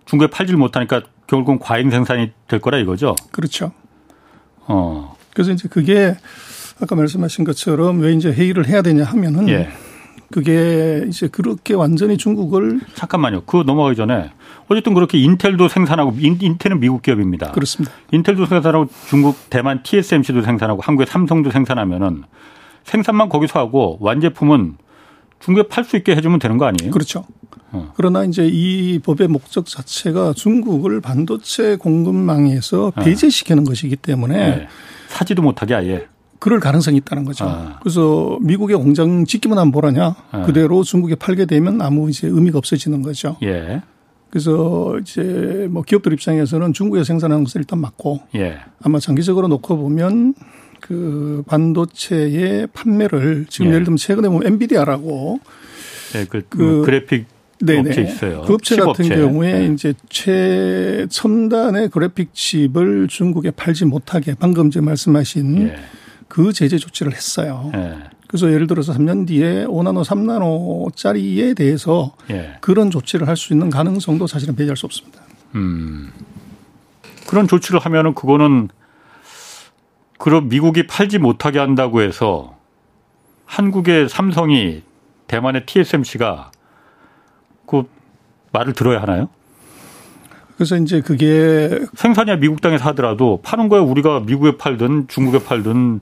중국에 0.05 0.29
팔질 0.29 0.57
못하니까 0.57 1.01
결국은 1.27 1.59
과잉 1.59 1.91
생산이 1.91 2.31
될 2.47 2.59
거라 2.59 2.77
이거죠. 2.79 3.15
그렇죠. 3.31 3.71
어. 4.67 5.15
그래서 5.33 5.51
이제 5.51 5.67
그게 5.69 6.15
아까 6.81 6.95
말씀하신 6.95 7.45
것처럼 7.45 7.99
왜 7.99 8.13
이제 8.13 8.31
회의를 8.31 8.67
해야 8.67 8.81
되냐 8.81 9.03
하면은 9.03 9.49
예. 9.49 9.69
그게 10.31 11.05
이제 11.07 11.27
그렇게 11.27 11.73
완전히 11.73 12.17
중국을 12.17 12.81
잠깐만요. 12.93 13.41
그거 13.41 13.63
넘어가기 13.63 13.95
전에 13.95 14.31
어쨌든 14.67 14.93
그렇게 14.93 15.17
인텔도 15.17 15.67
생산하고 15.69 16.15
인 16.19 16.57
텔은 16.57 16.79
미국 16.79 17.01
기업입니다. 17.01 17.51
그렇습니다. 17.51 17.93
인텔도 18.11 18.45
생산하고 18.45 18.87
중국 19.07 19.49
대만 19.49 19.81
TSMC도 19.81 20.43
생산하고 20.43 20.81
한국의 20.81 21.07
삼성도 21.07 21.49
생산하면은 21.49 22.23
생산만 22.83 23.29
거기서 23.29 23.59
하고 23.59 23.97
완제품은 24.01 24.77
중국에 25.39 25.67
팔 25.67 25.83
수 25.83 25.97
있게 25.97 26.15
해주면 26.15 26.39
되는 26.39 26.57
거 26.57 26.65
아니에요? 26.65 26.91
그렇죠. 26.91 27.25
어. 27.71 27.93
그러나 27.95 28.23
이제 28.23 28.47
이 28.51 28.99
법의 28.99 29.27
목적 29.27 29.65
자체가 29.67 30.33
중국을 30.33 31.01
반도체 31.01 31.75
공급망에서 31.77 32.87
어. 32.87 32.91
배제시키는 32.91 33.63
어. 33.63 33.65
것이기 33.69 33.95
때문에 33.95 34.37
네. 34.37 34.67
사지도 35.07 35.41
못하게 35.41 35.75
아예. 35.75 36.07
그럴 36.39 36.59
가능성이 36.59 36.97
있다는 36.97 37.25
거죠. 37.25 37.45
아. 37.45 37.79
그래서 37.81 38.37
미국의 38.41 38.77
공장 38.77 39.25
짓기만 39.25 39.57
하면 39.57 39.71
뭐라냐. 39.71 40.15
아. 40.31 40.41
그대로 40.43 40.83
중국에 40.83 41.15
팔게 41.15 41.45
되면 41.45 41.81
아무 41.81 42.09
이제 42.09 42.27
의미가 42.27 42.57
없어지는 42.57 43.01
거죠. 43.01 43.37
예. 43.43 43.81
그래서 44.29 44.97
이제 44.99 45.67
뭐 45.69 45.83
기업들 45.83 46.13
입장에서는 46.13 46.73
중국에 46.73 47.03
생산하는 47.03 47.43
것을 47.43 47.61
일단 47.61 47.79
막고 47.79 48.21
예. 48.35 48.59
아마 48.81 48.99
장기적으로 48.99 49.47
놓고 49.47 49.77
보면 49.77 50.35
그 50.81 51.43
반도체의 51.47 52.67
판매를 52.73 53.45
지금 53.49 53.67
예. 53.67 53.71
를 53.75 53.83
들면 53.83 53.97
최근에 53.97 54.27
보면 54.29 54.47
엔비디아라고 54.47 55.39
예, 56.15 56.25
그, 56.25 56.41
그 56.49 56.57
뭐 56.61 56.85
그래픽 56.85 57.25
네네. 57.61 57.89
업체 57.89 58.01
있어요. 58.03 58.41
그 58.47 58.53
업체 58.53 58.75
같은 58.77 58.89
업체. 59.05 59.15
경우에 59.17 59.67
네. 59.67 59.73
이제 59.73 59.93
최첨단의 60.09 61.89
그래픽 61.89 62.33
칩을 62.33 63.07
중국에 63.09 63.51
팔지 63.51 63.85
못하게 63.85 64.33
방금 64.39 64.71
제 64.71 64.79
말씀하신 64.81 65.67
예. 65.69 65.75
그 66.27 66.53
제재 66.53 66.77
조치를 66.77 67.13
했어요. 67.13 67.71
예. 67.75 67.95
그래서 68.27 68.51
예를 68.53 68.67
들어서 68.67 68.93
3년 68.93 69.27
뒤에 69.27 69.65
5나노, 69.65 70.03
3나노짜리에 70.05 71.55
대해서 71.57 72.13
예. 72.29 72.53
그런 72.61 72.91
조치를 72.91 73.27
할 73.27 73.35
수 73.35 73.53
있는 73.53 73.69
가능성도 73.69 74.27
사실은 74.27 74.55
배제할 74.55 74.77
수 74.77 74.85
없습니다. 74.85 75.19
음. 75.55 76.11
그런 77.27 77.47
조치를 77.47 77.79
하면은 77.79 78.13
그거는 78.13 78.69
그럼 80.19 80.49
미국이 80.49 80.85
팔지 80.85 81.17
못하게 81.17 81.59
한다고 81.59 82.01
해서 82.01 82.55
한국의 83.45 84.09
삼성이 84.09 84.83
대만의 85.27 85.65
TSMC가 85.65 86.51
그 87.65 87.83
말을 88.51 88.73
들어야 88.73 89.01
하나요? 89.01 89.29
그래서 90.55 90.75
이제 90.75 90.99
그게 90.99 91.79
생산이야 91.95 92.35
미국 92.35 92.59
땅에서 92.59 92.83
하더라도 92.89 93.39
파는 93.41 93.69
거야 93.69 93.79
우리가 93.79 94.19
미국에 94.19 94.57
팔든 94.57 95.07
중국에 95.07 95.41
팔든 95.41 96.01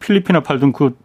필리핀에 0.00 0.42
팔든 0.42 0.72
그, 0.72 0.96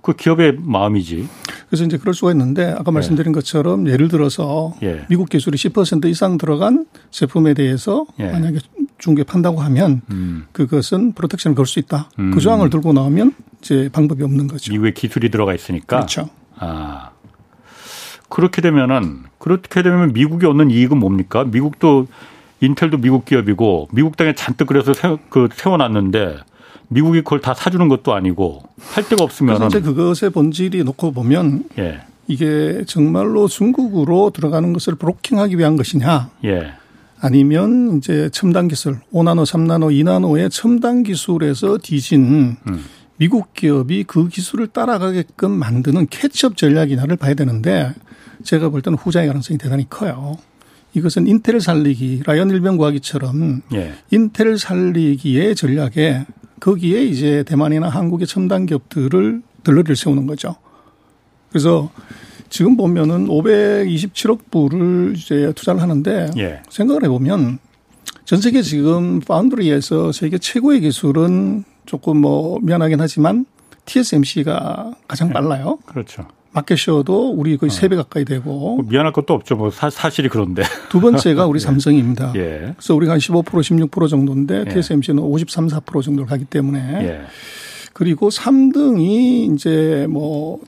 그 0.00 0.14
기업의 0.14 0.58
마음이지. 0.60 1.26
그래서 1.68 1.84
이제 1.84 1.98
그럴 1.98 2.14
수가 2.14 2.30
있는데 2.30 2.72
아까 2.78 2.92
말씀드린 2.92 3.30
예. 3.30 3.34
것처럼 3.34 3.88
예를 3.88 4.06
들어서 4.06 4.74
예. 4.84 5.06
미국 5.08 5.28
기술이 5.28 5.56
10% 5.56 6.04
이상 6.04 6.38
들어간 6.38 6.86
제품에 7.10 7.54
대해서 7.54 8.06
예. 8.20 8.30
만약에 8.30 8.60
중국에 8.98 9.24
판다고 9.24 9.60
하면 9.60 10.02
음. 10.10 10.46
그것은 10.52 11.12
프로텍션을 11.12 11.54
걸 11.54 11.66
수 11.66 11.78
있다. 11.78 12.08
그 12.16 12.22
음. 12.22 12.30
그 12.32 12.40
조항을 12.40 12.70
들고 12.70 12.92
나오면 12.92 13.32
이제 13.60 13.88
방법이 13.92 14.22
없는 14.22 14.46
거죠. 14.48 14.72
미국에 14.72 14.92
기술이 14.92 15.30
들어가 15.30 15.54
있으니까. 15.54 15.96
그렇죠. 15.96 16.28
아. 16.58 17.10
그렇게 18.28 18.60
되면은 18.60 19.24
그렇게 19.38 19.82
되면 19.82 20.12
미국이 20.12 20.46
얻는 20.46 20.70
이익은 20.70 20.98
뭡니까? 20.98 21.44
미국도 21.44 22.06
인텔도 22.60 22.98
미국 22.98 23.24
기업이고 23.24 23.88
미국 23.92 24.16
땅에 24.16 24.34
잔뜩 24.34 24.66
그래서 24.66 24.94
세, 24.94 25.16
그 25.28 25.48
세워놨는데 25.52 26.38
미국이 26.88 27.20
그걸 27.20 27.40
다 27.40 27.54
사주는 27.54 27.86
것도 27.88 28.14
아니고 28.14 28.62
할 28.94 29.08
데가 29.08 29.24
없으면 29.24 29.66
이제 29.66 29.80
그것의 29.80 30.30
본질이 30.32 30.82
놓고 30.84 31.12
보면 31.12 31.64
예. 31.78 32.00
이게 32.28 32.84
정말로 32.86 33.46
중국으로 33.48 34.30
들어가는 34.30 34.72
것을 34.72 34.94
브로킹하기 34.96 35.58
위한 35.58 35.76
것이냐 35.76 36.30
예. 36.44 36.72
아니면 37.26 37.98
이제 37.98 38.30
첨단 38.32 38.68
기술 38.68 39.00
5나노, 39.12 39.44
3나노, 39.44 39.92
2나노의 39.92 40.50
첨단 40.50 41.02
기술에서 41.02 41.78
뒤진 41.78 42.56
음. 42.66 42.84
미국 43.18 43.52
기업이 43.54 44.04
그 44.04 44.28
기술을 44.28 44.68
따라가게끔 44.68 45.50
만드는 45.50 46.06
catch-up 46.08 46.56
전략이냐를 46.56 47.16
봐야 47.16 47.34
되는데 47.34 47.92
제가 48.44 48.68
볼 48.68 48.82
때는 48.82 48.98
후자의 48.98 49.26
가능성이 49.26 49.58
대단히 49.58 49.88
커요. 49.88 50.36
이것은 50.94 51.26
인텔 51.26 51.60
살리기, 51.60 52.22
라이언 52.24 52.50
일병구하기처럼 52.50 53.62
예. 53.74 53.94
인텔 54.10 54.58
살리기의 54.58 55.54
전략에 55.56 56.26
거기에 56.60 57.04
이제 57.04 57.42
대만이나 57.46 57.88
한국의 57.88 58.26
첨단 58.26 58.66
기업들을 58.66 59.42
들러리를 59.62 59.96
세우는 59.96 60.26
거죠. 60.26 60.56
그래서 61.50 61.90
지금 62.48 62.76
보면은 62.76 63.26
527억 63.28 64.50
불을 64.50 65.14
이제 65.16 65.52
투자를 65.54 65.80
하는데 65.80 66.30
예. 66.38 66.62
생각을 66.68 67.04
해보면 67.04 67.58
전 68.24 68.40
세계 68.40 68.62
지금 68.62 69.20
파운드리에서 69.20 70.12
세계 70.12 70.38
최고의 70.38 70.80
기술은 70.80 71.64
조금 71.86 72.18
뭐 72.18 72.58
미안하긴 72.62 73.00
하지만 73.00 73.46
TSMC가 73.84 74.94
가장 75.06 75.28
예. 75.28 75.32
빨라요. 75.32 75.78
그렇죠. 75.86 76.26
마켓셔도 76.52 77.32
우리 77.32 77.56
거의 77.58 77.70
어. 77.70 77.74
3배 77.74 77.96
가까이 77.96 78.24
되고. 78.24 78.76
뭐 78.76 78.84
미안할 78.88 79.12
것도 79.12 79.34
없죠. 79.34 79.56
뭐 79.56 79.70
사, 79.70 79.90
실이 79.90 80.28
그런데. 80.28 80.62
두 80.88 81.00
번째가 81.00 81.46
우리 81.46 81.58
예. 81.58 81.60
삼성입니다. 81.60 82.32
예. 82.36 82.72
그래서 82.76 82.94
우리가 82.94 83.12
한 83.12 83.18
15% 83.18 83.44
16% 83.44 84.08
정도인데 84.08 84.64
예. 84.66 84.72
TSMC는 84.72 85.22
53, 85.22 85.68
4% 85.68 86.02
정도를 86.02 86.26
가기 86.26 86.46
때문에. 86.46 86.78
예. 87.02 87.20
그리고 87.92 88.28
3등이 88.28 89.54
이제 89.54 90.06
뭐 90.08 90.60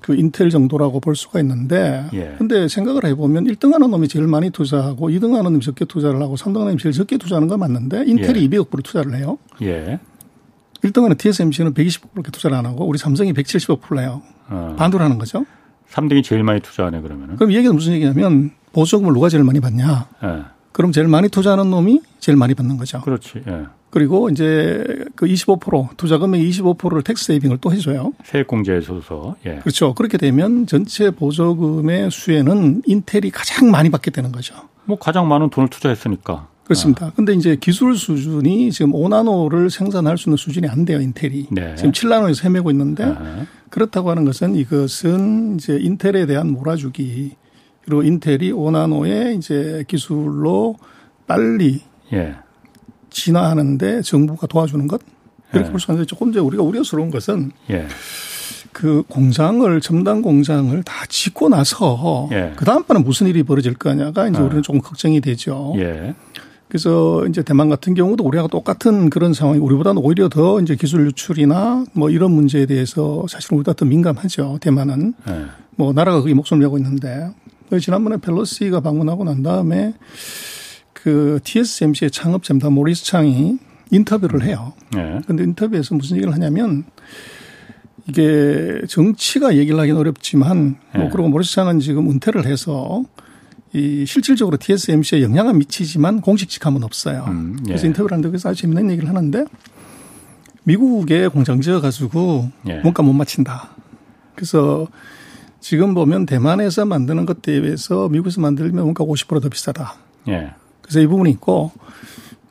그 0.00 0.14
인텔 0.14 0.50
정도라고 0.50 1.00
볼 1.00 1.16
수가 1.16 1.40
있는데 1.40 2.04
예. 2.12 2.34
근데 2.38 2.68
생각을 2.68 3.04
해보면 3.06 3.44
1등 3.44 3.72
하는 3.72 3.90
놈이 3.90 4.08
제일 4.08 4.26
많이 4.26 4.50
투자하고 4.50 5.08
2등 5.08 5.32
하는 5.32 5.44
놈이 5.44 5.60
적게 5.60 5.84
투자를 5.84 6.20
하고 6.22 6.36
3등 6.36 6.54
하는 6.56 6.68
놈이 6.68 6.78
제일 6.78 6.92
적게 6.92 7.16
투자하는 7.16 7.48
건 7.48 7.60
맞는데 7.60 8.04
인텔이 8.06 8.42
예. 8.42 8.48
200억 8.48 8.70
불을 8.70 8.82
투자를 8.82 9.16
해요. 9.16 9.38
예. 9.62 9.98
1등하는 10.84 11.16
TSMC는 11.16 11.74
120억밖에 11.74 12.32
투자를 12.32 12.56
안 12.56 12.66
하고 12.66 12.86
우리 12.86 12.98
삼성이 12.98 13.32
170억 13.32 13.80
불을 13.82 14.02
해요. 14.02 14.22
어. 14.48 14.74
반도를 14.78 15.04
하는 15.04 15.18
거죠. 15.18 15.44
3등이 15.90 16.24
제일 16.24 16.42
많이 16.42 16.60
투자하네 16.60 17.00
그러면은. 17.00 17.36
그럼 17.36 17.50
이 17.50 17.56
얘기는 17.56 17.74
무슨 17.74 17.92
얘기냐면 17.92 18.50
보조금을 18.72 19.12
누가 19.12 19.28
제일 19.28 19.44
많이 19.44 19.60
받냐. 19.60 20.08
예. 20.24 20.42
그럼 20.72 20.90
제일 20.90 21.06
많이 21.06 21.28
투자하는 21.28 21.70
놈이 21.70 22.00
제일 22.18 22.36
많이 22.36 22.54
받는 22.54 22.78
거죠. 22.78 23.00
그렇지. 23.02 23.42
예. 23.46 23.66
그리고 23.92 24.30
이제 24.30 24.82
그 25.14 25.26
25% 25.26 25.98
투자 25.98 26.16
금액 26.16 26.40
25%를 26.40 27.02
tax 27.02 27.26
saving을 27.26 27.58
또 27.60 27.70
해줘요. 27.70 28.14
세액공제에 28.24 28.78
있어서. 28.78 29.36
예. 29.44 29.56
그렇죠. 29.56 29.92
그렇게 29.92 30.16
되면 30.16 30.66
전체 30.66 31.10
보조금의 31.10 32.10
수혜는 32.10 32.82
인텔이 32.86 33.30
가장 33.30 33.70
많이 33.70 33.90
받게 33.90 34.10
되는 34.10 34.32
거죠. 34.32 34.54
뭐 34.86 34.98
가장 34.98 35.28
많은 35.28 35.50
돈을 35.50 35.68
투자했으니까. 35.68 36.48
그렇습니다. 36.64 37.08
아. 37.08 37.12
근데 37.14 37.34
이제 37.34 37.54
기술 37.56 37.94
수준이 37.94 38.72
지금 38.72 38.92
5나노를 38.92 39.68
생산할 39.68 40.16
수 40.16 40.30
있는 40.30 40.38
수준이 40.38 40.68
안 40.68 40.86
돼요, 40.86 40.98
인텔이. 40.98 41.48
네. 41.50 41.74
지금 41.76 41.92
7나노에서 41.92 42.44
헤매고 42.44 42.70
있는데 42.70 43.04
아. 43.04 43.44
그렇다고 43.68 44.08
하는 44.08 44.24
것은 44.24 44.54
이것은 44.54 45.56
이제 45.56 45.76
인텔에 45.78 46.24
대한 46.24 46.50
몰아주기 46.50 47.36
그리고 47.84 48.02
인텔이 48.02 48.52
5나노의 48.52 49.36
이제 49.36 49.84
기술로 49.86 50.76
빨리 51.26 51.82
예. 52.14 52.36
진화하는데 53.12 54.02
정부가 54.02 54.46
도와주는 54.46 54.86
것 54.88 55.00
이렇게 55.52 55.68
예. 55.68 55.70
볼수 55.70 55.90
있는데 55.90 56.06
조금 56.06 56.30
이제 56.30 56.38
우리가 56.40 56.62
우려스러운 56.62 57.10
것은 57.10 57.52
예. 57.70 57.86
그 58.72 59.02
공장을 59.08 59.80
첨단 59.80 60.22
공장을 60.22 60.82
다 60.82 61.04
짓고 61.08 61.48
나서 61.50 62.28
예. 62.32 62.52
그 62.56 62.64
다음번에 62.64 63.00
무슨 63.00 63.26
일이 63.26 63.42
벌어질 63.42 63.74
거냐가 63.74 64.28
이제 64.28 64.38
아. 64.38 64.42
우리는 64.42 64.62
조금 64.62 64.80
걱정이 64.80 65.20
되죠. 65.20 65.74
예. 65.76 66.14
그래서 66.68 67.26
이제 67.26 67.42
대만 67.42 67.68
같은 67.68 67.92
경우도 67.92 68.24
우리하고 68.24 68.48
똑같은 68.48 69.10
그런 69.10 69.34
상황이 69.34 69.58
우리보다는 69.58 70.00
오히려 70.02 70.30
더 70.30 70.58
이제 70.58 70.74
기술 70.74 71.06
유출이나 71.06 71.84
뭐 71.92 72.08
이런 72.08 72.30
문제에 72.30 72.64
대해서 72.64 73.26
사실은 73.28 73.58
우리보다 73.58 73.76
더 73.76 73.84
민감하죠. 73.84 74.58
대만은 74.62 75.12
예. 75.28 75.44
뭐 75.76 75.92
나라가 75.92 76.22
그게 76.22 76.32
목숨을 76.32 76.62
내고 76.62 76.78
있는데 76.78 77.28
지난번에 77.78 78.16
펠로시가 78.16 78.80
방문하고 78.80 79.24
난 79.24 79.42
다음에 79.42 79.94
그 81.02 81.40
TSMC의 81.42 82.12
창업자입니다. 82.12 82.70
모리스 82.70 83.04
창이 83.04 83.58
인터뷰를 83.90 84.44
해요. 84.44 84.72
그런데 84.90 85.34
네. 85.34 85.42
인터뷰에서 85.44 85.96
무슨 85.96 86.16
얘기를 86.16 86.32
하냐면 86.32 86.84
이게 88.08 88.82
정치가 88.88 89.56
얘기를 89.56 89.78
하기는 89.80 89.98
어렵지만 89.98 90.76
뭐 90.94 91.04
네. 91.04 91.10
그리고 91.12 91.28
모리스 91.28 91.52
창은 91.54 91.80
지금 91.80 92.08
은퇴를 92.08 92.46
해서 92.46 93.02
이 93.72 94.04
실질적으로 94.06 94.56
TSMC에 94.58 95.22
영향은 95.22 95.58
미치지만 95.58 96.20
공식 96.20 96.48
직함은 96.48 96.84
없어요. 96.84 97.24
음, 97.28 97.56
예. 97.62 97.70
그래서 97.70 97.86
인터뷰를 97.86 98.12
하는데 98.12 98.28
그래서 98.28 98.50
아주 98.50 98.62
재밌는 98.62 98.90
얘기를 98.92 99.08
하는데 99.08 99.44
미국에 100.62 101.26
공장 101.26 101.60
지어 101.60 101.80
가지고 101.80 102.48
예. 102.68 102.78
뭔가 102.80 103.02
못 103.02 103.12
맞춘다. 103.12 103.70
그래서 104.36 104.86
지금 105.58 105.94
보면 105.94 106.26
대만에서 106.26 106.84
만드는 106.84 107.26
것에 107.26 107.60
비해서 107.60 108.08
미국에서 108.08 108.40
만들면 108.40 108.82
뭔가 108.82 109.04
50%더 109.04 109.48
비싸다. 109.48 109.94
예. 110.28 110.52
그래서 110.82 111.00
이 111.00 111.06
부분이 111.06 111.30
있고 111.30 111.72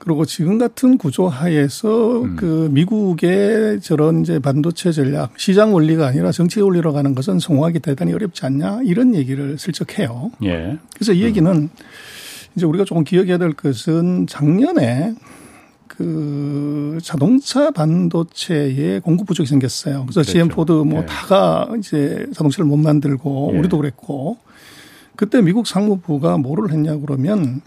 그리고 0.02 0.26
지금 0.26 0.58
같은 0.58 0.98
구조 0.98 1.28
하에서 1.28 2.24
음. 2.24 2.36
그 2.36 2.70
미국의 2.72 3.82
저런 3.82 4.22
이제 4.22 4.40
반도체 4.40 4.92
전략 4.92 5.38
시장 5.38 5.76
원리가 5.76 6.08
아니라 6.08 6.32
정치 6.32 6.60
원리로 6.60 6.92
가는 6.92 7.14
것은 7.14 7.38
성공하기 7.38 7.82
대단히 7.82 8.12
어렵지 8.14 8.44
않냐 8.46 8.82
이런 8.84 9.14
얘기를 9.14 9.60
슬쩍 9.60 10.00
해요. 10.00 10.32
예. 10.44 10.80
그래서 10.96 11.14
이 11.14 11.22
얘기는 11.22 11.52
음. 11.52 11.70
이제 12.56 12.66
우리가 12.66 12.84
조금 12.84 13.04
기억해야 13.04 13.38
될 13.38 13.54
것은 13.54 14.26
작년에 14.28 15.14
그 15.88 16.98
자동차 17.04 17.70
반도체에 17.70 19.00
공급 19.02 19.28
부족이 19.28 19.48
생겼어요. 19.48 20.06
그래서 20.06 20.22
그렇죠. 20.22 20.32
GM 20.32 20.48
포드 20.48 20.72
뭐 20.72 21.02
예. 21.02 21.06
다가 21.06 21.70
이제 21.78 22.26
자동차를 22.34 22.66
못 22.68 22.78
만들고 22.78 23.52
예. 23.54 23.60
우리도 23.60 23.78
그랬고 23.78 24.38
그때 25.16 25.42
미국 25.42 25.68
상무부가 25.68 26.40
뭐를 26.40 26.72
했냐 26.72 26.98
그러면 26.98 27.62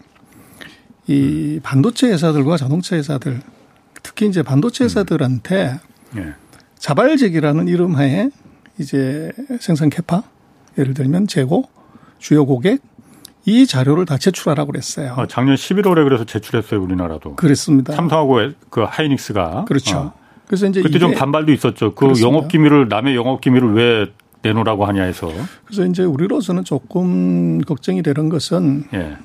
이 1.07 1.59
반도체 1.61 2.07
회사들과 2.07 2.57
자동차 2.57 2.95
회사들 2.95 3.41
특히 4.01 4.27
이제 4.27 4.43
반도체 4.43 4.83
음. 4.83 4.85
회사들한테 4.85 5.79
예. 6.17 6.33
자발적이라는 6.77 7.67
이름하에 7.67 8.29
이제 8.79 9.31
생산 9.59 9.89
캐파 9.89 10.23
예를 10.77 10.93
들면 10.93 11.27
재고 11.27 11.69
주요 12.19 12.45
고객 12.45 12.81
이 13.45 13.67
자료를 13.67 14.05
다 14.05 14.17
제출하라고 14.17 14.71
그랬어요. 14.71 15.13
아, 15.17 15.27
작년 15.27 15.55
11월에 15.55 16.03
그래서 16.03 16.23
제출했어요, 16.23 16.81
우리나라도. 16.81 17.35
그랬습니다. 17.35 17.93
삼성하고 17.93 18.39
그 18.71 18.81
하이닉스가. 18.81 19.65
그렇죠. 19.65 19.97
어. 19.97 20.13
그래서 20.47 20.65
이제 20.65 20.81
그때 20.81 20.97
좀 20.97 21.13
반발도 21.13 21.51
있었죠. 21.51 21.93
그 21.93 22.05
그렇습니다. 22.05 22.27
영업 22.27 22.47
기밀을 22.47 22.87
남의 22.89 23.15
영업 23.15 23.41
기밀을 23.41 23.73
왜 23.73 24.07
내놓으라고 24.41 24.85
하냐 24.85 25.03
해서. 25.03 25.31
그래서 25.65 25.85
이제 25.85 26.03
우리로서는 26.03 26.63
조금 26.63 27.61
걱정이 27.61 28.01
되는 28.01 28.29
것은 28.29 28.85
예. 28.93 29.17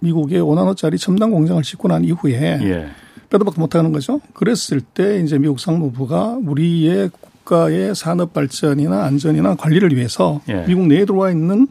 미국의 0.00 0.40
5나노짜리 0.40 0.98
첨단 0.98 1.30
공장을 1.30 1.62
짓고 1.62 1.88
난 1.88 2.04
이후에 2.04 2.58
예. 2.62 2.88
빼도 3.30 3.44
박도 3.44 3.60
못하는 3.60 3.92
거죠. 3.92 4.20
그랬을 4.32 4.80
때 4.80 5.20
이제 5.20 5.38
미국 5.38 5.60
상무부가 5.60 6.38
우리의 6.44 7.10
국가의 7.44 7.94
산업 7.94 8.32
발전이나 8.32 9.04
안전이나 9.04 9.54
관리를 9.56 9.94
위해서 9.96 10.40
예. 10.48 10.64
미국 10.66 10.86
내에 10.86 11.04
들어와 11.04 11.30
있는 11.30 11.66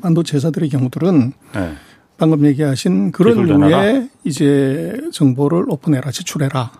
반도체 0.00 0.36
회사들의 0.36 0.68
경우들은 0.70 1.32
네. 1.54 1.72
방금 2.16 2.44
얘기하신 2.46 3.12
그런 3.12 3.44
류의 3.46 4.08
이제 4.24 4.96
정보를 5.12 5.64
오픈해라, 5.68 6.10
제출해라. 6.10 6.70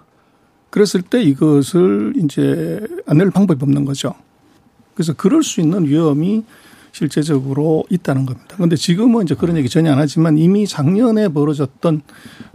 그랬을 0.71 1.03
때 1.03 1.21
이것을 1.23 2.13
이제 2.23 2.81
안 3.07 3.19
낼 3.19 3.31
방법이 3.31 3.59
없는 3.63 3.85
거죠. 3.85 4.15
그래서 4.95 5.13
그럴 5.15 5.43
수 5.43 5.61
있는 5.61 5.87
위험이 5.87 6.45
실제적으로 6.93 7.85
있다는 7.91 8.27
겁니다. 8.27 8.55
그런데 8.57 8.77
지금은 8.77 9.25
이제 9.25 9.35
그런 9.35 9.57
얘기 9.57 9.69
전혀 9.69 9.93
안 9.93 9.99
하지만 9.99 10.39
이미 10.39 10.67
작년에 10.67 11.29
벌어졌던 11.29 12.03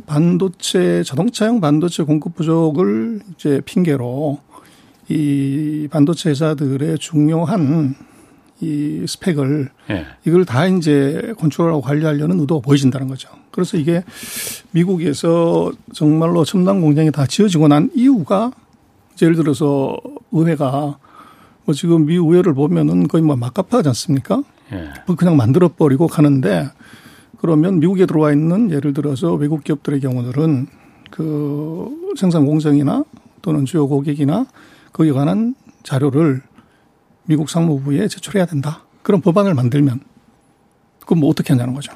반도체 0.06 1.04
자동차용 1.04 1.62
반도체 1.62 2.04
공급 2.04 2.36
부족을 2.36 3.22
이제 3.36 3.62
핑계로 3.66 4.40
이 5.10 5.88
반도체 5.92 6.30
회사들의 6.30 6.98
중요한 7.00 7.96
이 8.62 9.06
스펙을 9.08 9.70
예. 9.90 10.06
이걸 10.26 10.46
다 10.46 10.66
이제 10.66 11.34
컨트롤하고 11.38 11.82
관리하려는 11.82 12.40
의도가 12.40 12.62
보여진다는 12.62 13.08
거죠. 13.08 13.30
그래서 13.52 13.78
이게 13.78 14.04
미국에서 14.72 15.72
정말로 15.94 16.46
첨단 16.46 16.82
공장이 16.82 17.12
다 17.12 17.26
지어지고 17.26 17.68
난 17.68 17.90
이유가 17.94 18.52
예를 19.22 19.36
들어서 19.36 19.98
의회가 20.32 20.98
뭐 21.66 21.74
지금 21.74 22.06
미 22.06 22.16
의회를 22.16 22.54
보면은 22.54 23.08
거의 23.08 23.24
뭐 23.24 23.36
막가파하지 23.36 23.90
않습니까? 23.90 24.44
예. 24.72 24.90
뭐 25.06 25.16
그냥 25.16 25.36
만들어 25.36 25.68
버리고 25.68 26.08
가는데 26.08 26.70
그러면 27.40 27.80
미국에 27.80 28.06
들어와 28.06 28.32
있는 28.32 28.72
예를 28.72 28.94
들어서 28.94 29.34
외국 29.34 29.64
기업들의 29.64 30.00
경우들은 30.00 30.68
그 31.12 32.14
생산 32.18 32.46
공정이나 32.46 33.04
또는 33.42 33.66
주요 33.66 33.88
고객이나 33.88 34.46
거기에 34.94 35.12
관한 35.12 35.56
자료를 35.84 36.42
미국 37.26 37.50
상무부에 37.50 38.08
제출해야 38.08 38.46
된다. 38.46 38.82
그런 39.02 39.22
법안을 39.22 39.54
만들면 39.54 40.00
그럼 41.06 41.20
뭐 41.20 41.30
어떻게 41.30 41.54
하냐는 41.54 41.74
거죠. 41.74 41.92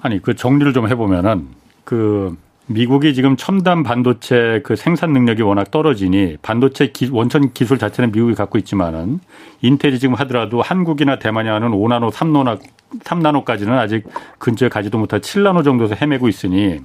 아니 0.00 0.20
그 0.20 0.34
정리를 0.34 0.72
좀 0.72 0.88
해보면은 0.88 1.48
그 1.84 2.36
미국이 2.66 3.12
지금 3.12 3.36
첨단 3.36 3.82
반도체 3.82 4.62
그 4.64 4.74
생산 4.74 5.12
능력이 5.12 5.42
워낙 5.42 5.70
떨어지니 5.70 6.38
반도체 6.40 6.88
기, 6.88 7.10
원천 7.12 7.52
기술 7.52 7.78
자체는 7.78 8.10
미국이 8.10 8.34
갖고 8.34 8.56
있지만은 8.56 9.20
인텔이 9.60 9.98
지금 9.98 10.14
하더라도 10.14 10.62
한국이나 10.62 11.18
대만이 11.18 11.48
하는 11.48 11.72
5나노, 11.72 12.10
3나노, 12.10 12.60
3나노까지는 13.00 13.70
아직 13.70 14.04
근처에 14.38 14.70
가지도 14.70 14.96
못한 14.98 15.20
7나노 15.20 15.62
정도에서 15.62 15.94
헤매고 15.94 16.28
있으니 16.28 16.80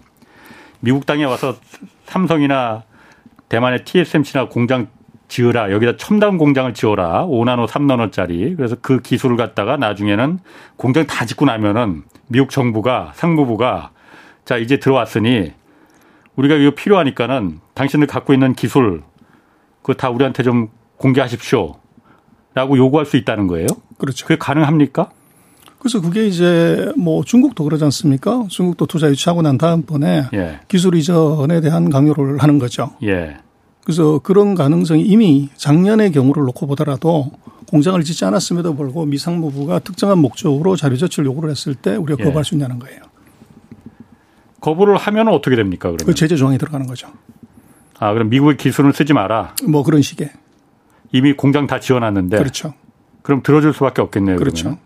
미국 0.82 1.06
땅에 1.06 1.24
와서 1.24 1.56
삼성이나 2.08 2.84
대만의 3.48 3.86
TSMC나 3.86 4.50
공장 4.50 4.88
지으라. 5.30 5.72
여기다 5.72 5.96
첨단 5.96 6.38
공장을 6.38 6.74
지어라. 6.74 7.26
5나노, 7.28 7.68
3나노짜리. 7.68 8.58
그래서 8.58 8.76
그 8.82 9.00
기술을 9.00 9.38
갖다가 9.38 9.78
나중에는 9.78 10.39
공장 10.76 11.08
다 11.08 11.26
짓고 11.26 11.46
나면은 11.46 12.04
미국 12.28 12.50
정부가 12.50 13.12
상무부가 13.15 13.92
자, 14.44 14.58
이제 14.58 14.78
들어왔으니 14.78 15.54
우리가 16.39 16.56
이거 16.56 16.71
필요하니까는 16.71 17.60
당신들 17.73 18.08
갖고 18.08 18.34
있는 18.34 18.54
기술 18.54 19.04
그거 19.82 19.93
다 19.93 20.10
우리한테 20.10 20.41
좀 20.41 20.69
공개하십시오. 20.97 21.75
라고 22.54 22.78
요구할 22.78 23.06
수 23.06 23.17
있다는 23.17 23.47
거예요. 23.47 23.67
그렇죠. 23.97 24.25
그게 24.25 24.38
가능합니까? 24.38 25.10
그래서 25.80 26.02
그게 26.02 26.28
이제 26.28 26.91
뭐 26.97 27.23
중국도 27.23 27.63
그러지 27.65 27.84
않습니까? 27.86 28.45
중국도 28.49 28.86
투자 28.86 29.10
유치하고 29.10 29.41
난 29.41 29.58
다음번에 29.58 30.25
예. 30.34 30.60
기술 30.67 30.95
이전에 30.95 31.62
대한 31.62 31.89
강요를 31.89 32.38
하는 32.38 32.58
거죠. 32.58 32.91
예. 33.04 33.38
그래서 33.84 34.19
그런 34.19 34.56
가능성이 34.56 35.04
이미 35.04 35.49
작년의 35.56 36.12
경우를 36.12 36.43
놓고 36.43 36.67
보더라도 36.67 37.32
공장을 37.67 38.02
짓지 38.04 38.23
않았음에도 38.25 38.75
불구하고 38.75 39.06
미상무부가 39.06 39.80
특정한 39.80 40.19
목적으로 40.19 40.75
자료 40.75 40.95
제출 40.95 41.25
요구를 41.25 41.49
했을 41.49 41.75
때 41.75 41.95
우리가 41.95 42.17
예. 42.19 42.23
거부할 42.23 42.45
수 42.45 42.56
있냐는 42.56 42.80
거예요. 42.80 43.09
거부를 44.62 44.98
하면 44.98 45.28
어떻게 45.30 45.56
됩니까? 45.56 45.89
그러면? 45.89 46.06
그 46.06 46.15
제재 46.15 46.36
조항이 46.36 46.58
들어가는 46.58 46.86
거죠. 46.88 47.08
아, 48.00 48.13
그럼 48.13 48.30
미국의 48.30 48.58
기술을 48.58 48.93
쓰지 48.93 49.13
마라. 49.13 49.56
뭐 49.67 49.84
그런 49.84 50.02
식의. 50.02 50.30
이미 51.12 51.34
공장 51.34 51.67
다 51.67 51.80
지어놨는데. 51.80 52.38
그렇죠. 52.38 52.74
그럼 53.22 53.41
들어줄 53.43 53.74
수밖에 53.74 54.02
없겠네요. 54.02 54.38
그렇죠. 54.38 54.63
그러면. 54.63 54.80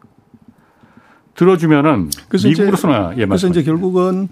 들어주면은 1.36 2.12
그래서 2.28 2.48
미국으로서는 2.48 3.18
예, 3.18 3.26
그래서 3.26 3.48
이제 3.48 3.64
결국은 3.64 4.30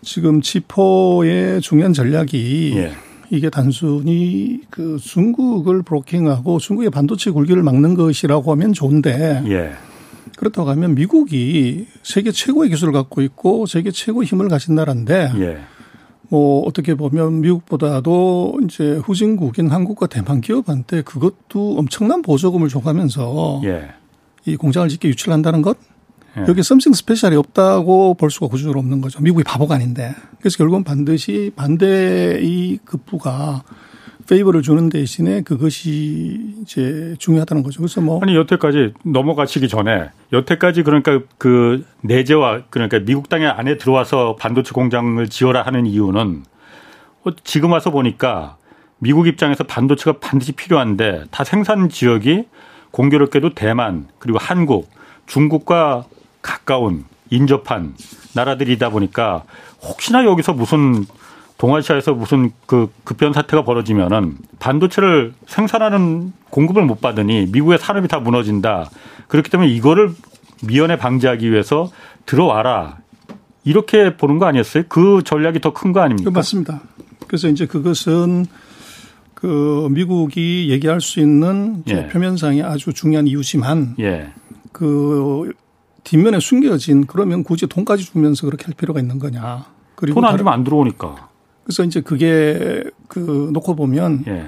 지금 0.00 0.40
지포의 0.40 1.60
중요한 1.60 1.92
전략이 1.92 2.72
예. 2.76 2.92
이게 3.30 3.50
단순히 3.50 4.60
그 4.70 4.98
중국을 5.00 5.82
브로킹하고 5.82 6.58
중국의 6.58 6.90
반도체 6.90 7.30
굴기를 7.30 7.62
막는 7.62 7.94
것이라고 7.94 8.50
하면 8.52 8.72
좋은데 8.72 9.42
예. 9.46 9.72
그렇다고 10.36 10.68
하면 10.70 10.94
미국이 10.94 11.86
세계 12.02 12.30
최고의 12.30 12.70
기술을 12.70 12.92
갖고 12.92 13.22
있고 13.22 13.66
세계 13.66 13.90
최고의 13.90 14.26
힘을 14.26 14.48
가진 14.48 14.74
나라인데 14.74 15.32
예. 15.36 15.58
뭐 16.28 16.62
어떻게 16.66 16.94
보면 16.94 17.40
미국보다도 17.42 18.60
이제 18.64 18.96
후진국인 19.04 19.70
한국과 19.70 20.06
대만 20.06 20.40
기업한테 20.40 21.02
그것도 21.02 21.78
엄청난 21.78 22.22
보조금을 22.22 22.68
줘가면서 22.68 23.60
예. 23.64 23.90
이 24.46 24.56
공장을 24.56 24.88
짓게 24.88 25.08
유출한다는 25.08 25.62
것 25.62 25.76
예. 26.38 26.44
여기 26.48 26.62
썸씽 26.62 26.94
스페셜이 26.94 27.36
없다고 27.36 28.14
볼 28.14 28.30
수가 28.30 28.46
구조적으로 28.46 28.80
없는 28.80 29.00
거죠. 29.00 29.20
미국이 29.20 29.44
바보가 29.44 29.74
아닌데. 29.74 30.14
그래서 30.38 30.56
결국은 30.56 30.84
반드시 30.84 31.52
반대의 31.54 32.78
급부가 32.84 33.62
페이버를 34.28 34.62
주는 34.62 34.88
대신에 34.88 35.42
그것이 35.42 36.54
이제 36.62 37.14
중요하다는 37.18 37.62
거죠. 37.62 37.80
그래서 37.80 38.00
뭐 38.00 38.20
아니 38.22 38.36
여태까지 38.36 38.94
넘어가시기 39.04 39.68
전에 39.68 40.10
여태까지 40.32 40.82
그러니까 40.82 41.20
그 41.38 41.84
내재와 42.02 42.62
그러니까 42.70 42.98
미국 43.00 43.28
땅에 43.28 43.46
안에 43.46 43.76
들어와서 43.78 44.36
반도체 44.38 44.72
공장을 44.72 45.26
지어라 45.28 45.62
하는 45.62 45.86
이유는 45.86 46.44
어, 47.24 47.30
지금 47.44 47.72
와서 47.72 47.90
보니까 47.90 48.56
미국 48.98 49.26
입장에서 49.26 49.64
반도체가 49.64 50.18
반드시 50.18 50.52
필요한데 50.52 51.24
다 51.30 51.44
생산 51.44 51.88
지역이 51.88 52.44
공교롭게도 52.92 53.54
대만 53.54 54.06
그리고 54.18 54.38
한국, 54.38 54.88
중국과 55.26 56.04
가까운 56.40 57.04
인접한 57.30 57.94
나라들이다 58.34 58.90
보니까 58.90 59.44
혹시나 59.82 60.24
여기서 60.24 60.52
무슨 60.52 61.06
동아시아에서 61.62 62.14
무슨 62.14 62.50
그 62.66 62.90
급변 63.04 63.32
사태가 63.32 63.64
벌어지면은 63.64 64.36
반도체를 64.58 65.32
생산하는 65.46 66.32
공급을 66.50 66.84
못 66.84 67.00
받으니 67.00 67.46
미국의 67.52 67.78
산업이 67.78 68.08
다 68.08 68.18
무너진다. 68.18 68.90
그렇기 69.28 69.48
때문에 69.48 69.70
이거를 69.70 70.10
미연에 70.66 70.96
방지하기 70.98 71.48
위해서 71.52 71.88
들어와라. 72.26 72.98
이렇게 73.62 74.16
보는 74.16 74.38
거 74.38 74.46
아니었어요? 74.46 74.82
그 74.88 75.22
전략이 75.24 75.60
더 75.60 75.72
큰 75.72 75.92
거 75.92 76.00
아닙니까? 76.00 76.32
맞습니다. 76.32 76.80
그래서 77.28 77.46
이제 77.48 77.64
그것은 77.66 78.46
그 79.34 79.86
미국이 79.92 80.68
얘기할 80.68 81.00
수 81.00 81.20
있는 81.20 81.84
예. 81.86 82.08
표면상이 82.08 82.62
아주 82.64 82.92
중요한 82.92 83.28
이유지만 83.28 83.94
예. 84.00 84.32
그 84.72 85.52
뒷면에 86.02 86.40
숨겨진 86.40 87.06
그러면 87.06 87.44
굳이 87.44 87.68
돈까지 87.68 88.04
주면서 88.04 88.46
그렇게 88.46 88.64
할 88.64 88.74
필요가 88.74 88.98
있는 88.98 89.20
거냐. 89.20 89.64
그리고 89.94 90.20
돈 90.20 90.28
안 90.28 90.36
주면 90.36 90.52
안 90.52 90.64
들어오니까. 90.64 91.28
그래서 91.64 91.84
이제 91.84 92.00
그게 92.00 92.82
그 93.08 93.50
놓고 93.52 93.76
보면 93.76 94.24
예. 94.26 94.46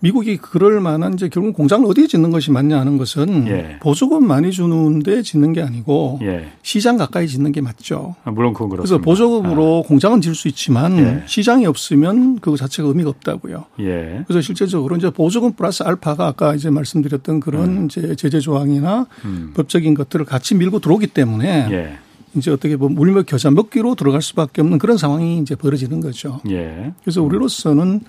미국이 0.00 0.36
그럴 0.36 0.78
만한 0.80 1.14
이제 1.14 1.28
결국 1.28 1.54
공장을 1.54 1.84
어디에 1.90 2.06
짓는 2.06 2.30
것이 2.30 2.52
맞냐 2.52 2.78
하는 2.78 2.98
것은 2.98 3.48
예. 3.48 3.78
보조금 3.80 4.28
많이 4.28 4.52
주는데 4.52 5.22
짓는 5.22 5.52
게 5.52 5.60
아니고 5.60 6.20
예. 6.22 6.52
시장 6.62 6.96
가까이 6.96 7.26
짓는 7.26 7.50
게 7.50 7.60
맞죠. 7.60 8.14
아, 8.22 8.30
물론 8.30 8.52
그건 8.52 8.68
그렇습니다. 8.68 8.96
그래서 8.96 9.02
보조금으로 9.02 9.82
아. 9.84 9.88
공장은 9.88 10.20
질 10.20 10.36
수 10.36 10.46
있지만 10.46 10.96
예. 10.98 11.22
시장이 11.26 11.66
없으면 11.66 12.38
그거 12.38 12.56
자체가 12.56 12.88
의미가 12.88 13.10
없다고요. 13.10 13.64
예. 13.80 14.22
그래서 14.28 14.40
실제적으로 14.40 14.94
이제 14.94 15.10
보조금 15.10 15.52
플러스 15.54 15.82
알파가 15.82 16.28
아까 16.28 16.54
이제 16.54 16.70
말씀드렸던 16.70 17.40
그런 17.40 17.64
음. 17.64 17.84
이제 17.86 18.14
제재 18.14 18.38
조항이나 18.38 19.08
음. 19.24 19.52
법적인 19.56 19.94
것들을 19.94 20.24
같이 20.26 20.54
밀고 20.54 20.78
들어오기 20.78 21.08
때문에 21.08 21.68
예. 21.72 21.98
이제 22.38 22.50
어떻게 22.50 22.76
보면 22.76 22.96
물먹 22.96 23.26
겨자 23.26 23.50
먹기로 23.50 23.94
들어갈 23.94 24.22
수밖에 24.22 24.62
없는 24.62 24.78
그런 24.78 24.96
상황이 24.96 25.38
이제 25.38 25.54
벌어지는 25.54 26.00
거죠. 26.00 26.40
예. 26.48 26.92
그래서 27.02 27.22
우리로서는 27.22 28.00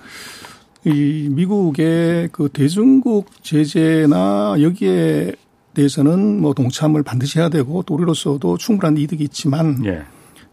이 0.84 1.28
미국의 1.30 2.30
그 2.32 2.48
대중국 2.48 3.26
제재나 3.42 4.56
여기에 4.60 5.32
대해서는 5.74 6.40
뭐 6.40 6.54
동참을 6.54 7.02
반드시 7.02 7.38
해야 7.38 7.48
되고 7.48 7.82
또 7.82 7.94
우리로서도 7.94 8.56
충분한 8.56 8.96
이득이 8.96 9.22
있지만 9.24 9.84
예. 9.84 10.02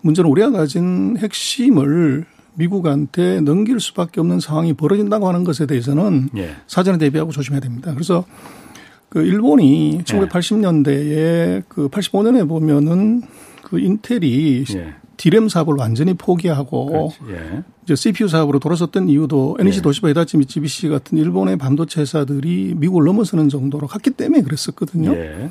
문제는 0.01 0.29
우리가 0.29 0.51
가진 0.51 1.17
핵심을 1.17 2.25
미국한테 2.55 3.39
넘길 3.41 3.79
수밖에 3.79 4.19
없는 4.19 4.39
상황이 4.39 4.73
벌어진다고 4.73 5.27
하는 5.27 5.43
것에 5.43 5.65
대해서는 5.65 6.29
예. 6.37 6.55
사전에 6.67 6.97
대비하고 6.97 7.31
조심해야 7.31 7.61
됩니다. 7.61 7.93
그래서 7.93 8.25
그 9.09 9.21
일본이 9.21 10.01
1980년대에 10.03 11.63
그 11.67 11.87
85년에 11.89 12.47
보면은 12.47 13.21
그 13.67 13.79
인텔이 13.79 14.63
예. 14.75 14.95
디램 15.17 15.49
사업을 15.49 15.75
완전히 15.77 16.13
포기하고 16.13 17.11
예. 17.29 17.63
이제 17.83 17.95
CPU 17.95 18.29
사업으로 18.29 18.59
돌아섰던 18.59 19.09
이유도 19.09 19.57
NEC 19.59 19.79
예. 19.79 19.81
도시바 19.81 20.07
히다치 20.09 20.37
미쯔비시 20.37 20.87
같은 20.87 21.17
일본의 21.17 21.57
반도체 21.57 21.99
회사들이 21.99 22.75
미국을 22.77 23.03
넘어서는 23.03 23.49
정도로 23.49 23.87
갔기 23.87 24.11
때문에 24.11 24.41
그랬었거든요. 24.43 25.13
예. 25.13 25.49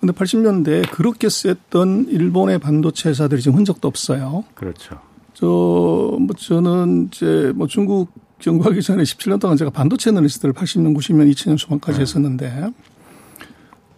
근데 0.00 0.14
80년대 0.14 0.90
그렇게 0.90 1.28
셌던 1.28 2.06
일본의 2.08 2.60
반도체 2.60 3.10
회사들이 3.10 3.42
지금 3.42 3.58
흔적도 3.58 3.88
없어요. 3.88 4.44
그렇죠. 4.54 4.98
저, 5.34 5.46
뭐 5.46 6.28
저는 6.38 7.10
이제 7.12 7.52
뭐 7.54 7.66
중국 7.66 8.10
정부하기 8.40 8.80
전에 8.80 9.02
17년 9.02 9.38
동안 9.38 9.58
제가 9.58 9.70
반도체 9.70 10.08
애널리스트를 10.08 10.54
80년, 10.54 10.96
90년, 10.96 11.30
2000년 11.30 11.58
초반까지 11.58 11.98
네. 11.98 12.02
했었는데 12.02 12.70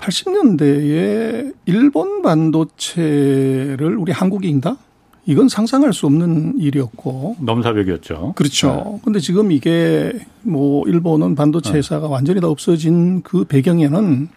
80년대에 0.03 1.55
일본 1.67 2.23
반도체를 2.23 3.97
우리 3.97 4.13
한국이 4.13 4.49
인다? 4.49 4.77
이건 5.25 5.49
상상할 5.49 5.93
수 5.93 6.07
없는 6.07 6.59
일이었고. 6.59 7.37
넘사벽이었죠. 7.41 8.33
그렇죠. 8.35 8.67
네. 8.69 9.01
근데 9.05 9.21
지금 9.21 9.53
이게 9.53 10.13
뭐 10.43 10.87
일본은 10.89 11.37
반도체 11.37 11.73
네. 11.73 11.79
회사가 11.79 12.09
네. 12.09 12.13
완전히 12.13 12.41
다 12.41 12.49
없어진 12.49 13.23
그 13.23 13.45
배경에는 13.45 14.29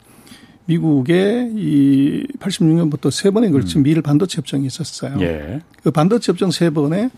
미국의 0.68 1.52
이 1.56 2.28
86년부터 2.40 3.10
세 3.10 3.32
번에 3.32 3.50
걸친 3.50 3.82
음. 3.82 3.84
미일 3.84 4.02
반도체 4.04 4.38
협정이 4.38 4.66
있었어요. 4.68 5.20
예. 5.22 5.62
그 5.84 5.90
반도체 5.90 6.32
협정 6.32 6.52
세 6.52 6.70
번에 6.70 7.10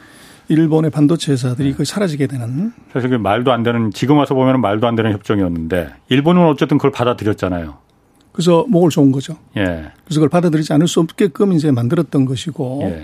일본의 0.49 0.91
반도체 0.91 1.33
회사들이 1.33 1.73
거의 1.73 1.85
사라지게 1.85 2.27
되는. 2.27 2.71
사실 2.93 3.09
그 3.09 3.15
말도 3.15 3.51
안 3.51 3.63
되는 3.63 3.91
지금 3.91 4.17
와서 4.17 4.33
보면 4.33 4.61
말도 4.61 4.87
안 4.87 4.95
되는 4.95 5.11
협정이었는데 5.11 5.89
일본은 6.07 6.45
어쨌든 6.45 6.77
그걸 6.77 6.91
받아들였잖아요. 6.91 7.86
그래서 8.37 8.67
목을 8.69 8.91
좋은 8.91 9.11
거죠. 9.11 9.35
예. 9.57 9.63
그래서 10.05 10.19
그걸 10.19 10.29
받아들이지 10.29 10.71
않을 10.73 10.87
수 10.87 10.99
없게끔 10.99 11.53
이제 11.53 11.71
만들었던 11.71 12.25
것이고. 12.25 12.81
예. 12.83 13.03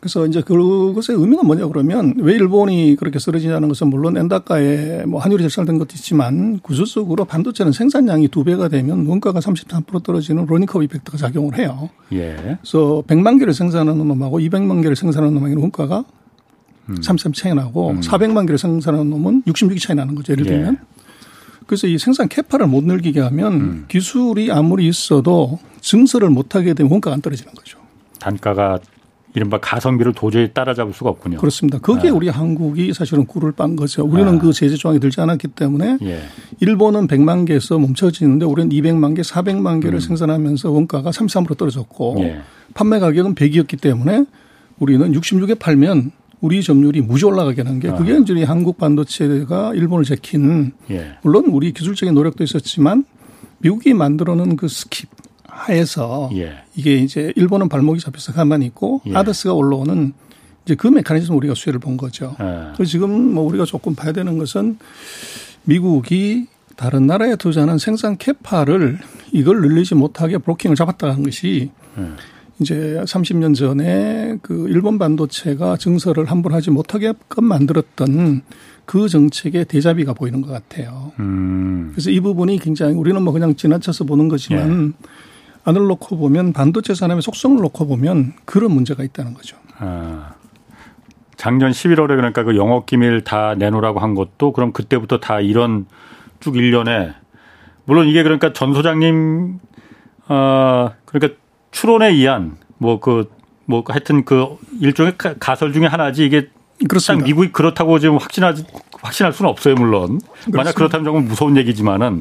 그래서 0.00 0.26
이제 0.26 0.40
그것의 0.40 1.20
의미는 1.20 1.44
뭐냐 1.44 1.66
그러면 1.66 2.14
왜 2.16 2.32
일본이 2.36 2.96
그렇게 2.98 3.18
쓰러지냐는 3.18 3.68
것은 3.68 3.88
물론 3.88 4.16
엔다카에 4.16 5.04
뭐 5.04 5.20
환율이 5.20 5.42
절상된 5.42 5.76
것도 5.76 5.90
있지만 5.96 6.58
구조적으로 6.60 7.26
반도체는 7.26 7.72
생산량이 7.72 8.28
두 8.28 8.42
배가 8.42 8.68
되면 8.68 9.04
원가가 9.06 9.40
33% 9.40 10.02
떨어지는 10.02 10.46
로니커브 10.46 10.84
이펙트가 10.84 11.18
작용을 11.18 11.58
해요. 11.58 11.90
예. 12.14 12.56
그래서 12.62 13.02
100만 13.06 13.38
개를 13.38 13.52
생산하는 13.52 14.08
놈하고 14.08 14.38
200만 14.38 14.80
개를 14.80 14.96
생산하는 14.96 15.34
놈하고는 15.34 15.60
원가가 15.60 16.02
음. 16.88 17.02
33 17.02 17.34
차이 17.34 17.54
나고 17.54 17.90
음. 17.90 18.00
400만 18.00 18.46
개를 18.46 18.56
생산하는 18.56 19.10
놈은 19.10 19.42
66이 19.42 19.82
차이 19.82 19.94
나는 19.94 20.14
거죠. 20.14 20.32
예를 20.32 20.46
예. 20.46 20.50
들면. 20.50 20.78
예. 20.80 20.99
그래서 21.70 21.86
이 21.86 21.98
생산 21.98 22.26
캐파를 22.26 22.66
못 22.66 22.82
늘리게 22.82 23.20
하면 23.20 23.52
음. 23.52 23.84
기술이 23.86 24.50
아무리 24.50 24.88
있어도 24.88 25.60
증설을 25.80 26.28
못 26.28 26.56
하게 26.56 26.74
되면 26.74 26.90
원가가 26.90 27.14
안 27.14 27.22
떨어지는 27.22 27.54
거죠. 27.54 27.78
단가가 28.18 28.80
이른바 29.34 29.60
가성비를 29.60 30.12
도저히 30.12 30.52
따라잡을 30.52 30.92
수가 30.92 31.10
없군요. 31.10 31.38
그렇습니다. 31.38 31.78
거기에 31.78 32.02
네. 32.02 32.08
우리 32.08 32.28
한국이 32.28 32.92
사실은 32.92 33.24
꿀을 33.24 33.52
빤 33.52 33.76
거죠. 33.76 34.04
우리는 34.04 34.32
네. 34.32 34.38
그 34.40 34.52
제재 34.52 34.74
조항이 34.74 34.98
들지 34.98 35.20
않았기 35.20 35.46
때문에 35.46 35.98
예. 36.02 36.22
일본은 36.58 37.06
100만 37.06 37.46
개에서 37.46 37.78
멈춰지는데 37.78 38.46
우리는 38.46 38.70
200만 38.70 39.14
개, 39.14 39.22
400만 39.22 39.80
개를 39.80 39.98
음. 39.98 40.00
생산하면서 40.00 40.72
원가가 40.72 41.10
33% 41.10 41.56
떨어졌고 41.56 42.16
예. 42.18 42.40
판매 42.74 42.98
가격은 42.98 43.36
100이었기 43.36 43.80
때문에 43.80 44.24
우리는 44.80 45.12
66에 45.12 45.56
팔면 45.60 46.10
우리 46.40 46.62
점유율이 46.62 47.02
무지 47.02 47.24
올라가게 47.26 47.62
하는 47.62 47.80
게 47.80 47.90
그게 47.90 48.14
아. 48.14 48.16
이제 48.16 48.42
한국 48.44 48.78
반도체가 48.78 49.74
일본을 49.74 50.04
제낀 50.04 50.72
예. 50.90 51.18
물론 51.22 51.46
우리 51.46 51.72
기술적인 51.72 52.14
노력도 52.14 52.42
있었지만 52.44 53.04
미국이 53.58 53.92
만들어놓은 53.92 54.56
그 54.56 54.66
scheme 54.66 55.06
하에서 55.44 56.30
예. 56.34 56.62
이게 56.74 56.96
이제 56.96 57.32
일본은 57.36 57.68
발목이 57.68 58.00
잡혀서 58.00 58.32
가만히 58.32 58.66
있고 58.66 59.02
예. 59.06 59.14
others가 59.14 59.52
올라오는 59.52 60.12
이제 60.64 60.74
그 60.74 60.86
메커니즘 60.86 61.36
우리가 61.36 61.54
수혜를 61.54 61.78
본 61.78 61.96
거죠. 61.96 62.36
예. 62.40 62.72
그래서 62.74 62.84
지금 62.84 63.34
뭐 63.34 63.44
우리가 63.44 63.64
조금 63.66 63.94
봐야 63.94 64.12
되는 64.12 64.38
것은 64.38 64.78
미국이 65.64 66.46
다른 66.76 67.06
나라에 67.06 67.36
투자하는 67.36 67.76
생산 67.76 68.16
capa를 68.16 68.98
이걸 69.32 69.60
늘리지 69.60 69.94
못하게 69.94 70.38
브로킹을 70.38 70.76
잡았다는 70.76 71.22
것이 71.22 71.70
예. 71.98 72.02
이제 72.60 73.00
30년 73.04 73.54
전에 73.54 74.36
그 74.42 74.68
일본 74.68 74.98
반도체가 74.98 75.78
증설을 75.78 76.30
함부로 76.30 76.54
하지 76.54 76.70
못하게끔 76.70 77.44
만들었던 77.44 78.42
그 78.84 79.08
정책의 79.08 79.64
대자비가 79.64 80.12
보이는 80.12 80.42
것 80.42 80.50
같아요. 80.50 81.12
음. 81.18 81.90
그래서 81.92 82.10
이 82.10 82.20
부분이 82.20 82.58
굉장히 82.58 82.94
우리는 82.94 83.22
뭐 83.22 83.32
그냥 83.32 83.54
지나쳐서 83.54 84.04
보는 84.04 84.28
거지만 84.28 84.94
예. 85.02 85.06
안을 85.64 85.86
놓고 85.86 86.18
보면 86.18 86.52
반도체 86.52 86.94
산업의 86.94 87.22
속성을 87.22 87.60
놓고 87.62 87.86
보면 87.86 88.34
그런 88.44 88.72
문제가 88.72 89.04
있다는 89.04 89.34
거죠. 89.34 89.56
아. 89.78 90.34
작년 91.36 91.70
11월에 91.70 92.08
그러니까 92.08 92.42
그 92.42 92.56
영업 92.56 92.84
기밀 92.84 93.24
다 93.24 93.54
내놓으라고 93.54 94.00
한 94.00 94.14
것도 94.14 94.52
그럼 94.52 94.72
그때부터 94.72 95.20
다 95.20 95.40
이런 95.40 95.86
쭉 96.38 96.52
1년에 96.52 97.14
물론 97.86 98.08
이게 98.08 98.22
그러니까 98.22 98.52
전 98.52 98.74
소장님 98.74 99.58
어 100.28 100.90
그러니까 101.06 101.40
추론에 101.70 102.08
의한 102.08 102.56
뭐 102.78 103.00
그뭐 103.00 103.24
뭐 103.66 103.84
하여튼 103.86 104.24
그 104.24 104.56
일종의 104.80 105.14
가설 105.18 105.72
중에 105.72 105.86
하나지 105.86 106.24
이게 106.24 106.48
그렇습니다. 106.88 107.26
미국이 107.26 107.52
그렇다고 107.52 107.98
지금 107.98 108.16
확신하지 108.16 108.64
확신할 109.02 109.32
수는 109.32 109.50
없어요 109.50 109.74
물론 109.74 110.20
그렇습니다. 110.20 110.56
만약 110.56 110.74
그렇다면 110.74 111.04
조금 111.04 111.24
무서운 111.26 111.56
얘기지만은 111.56 112.20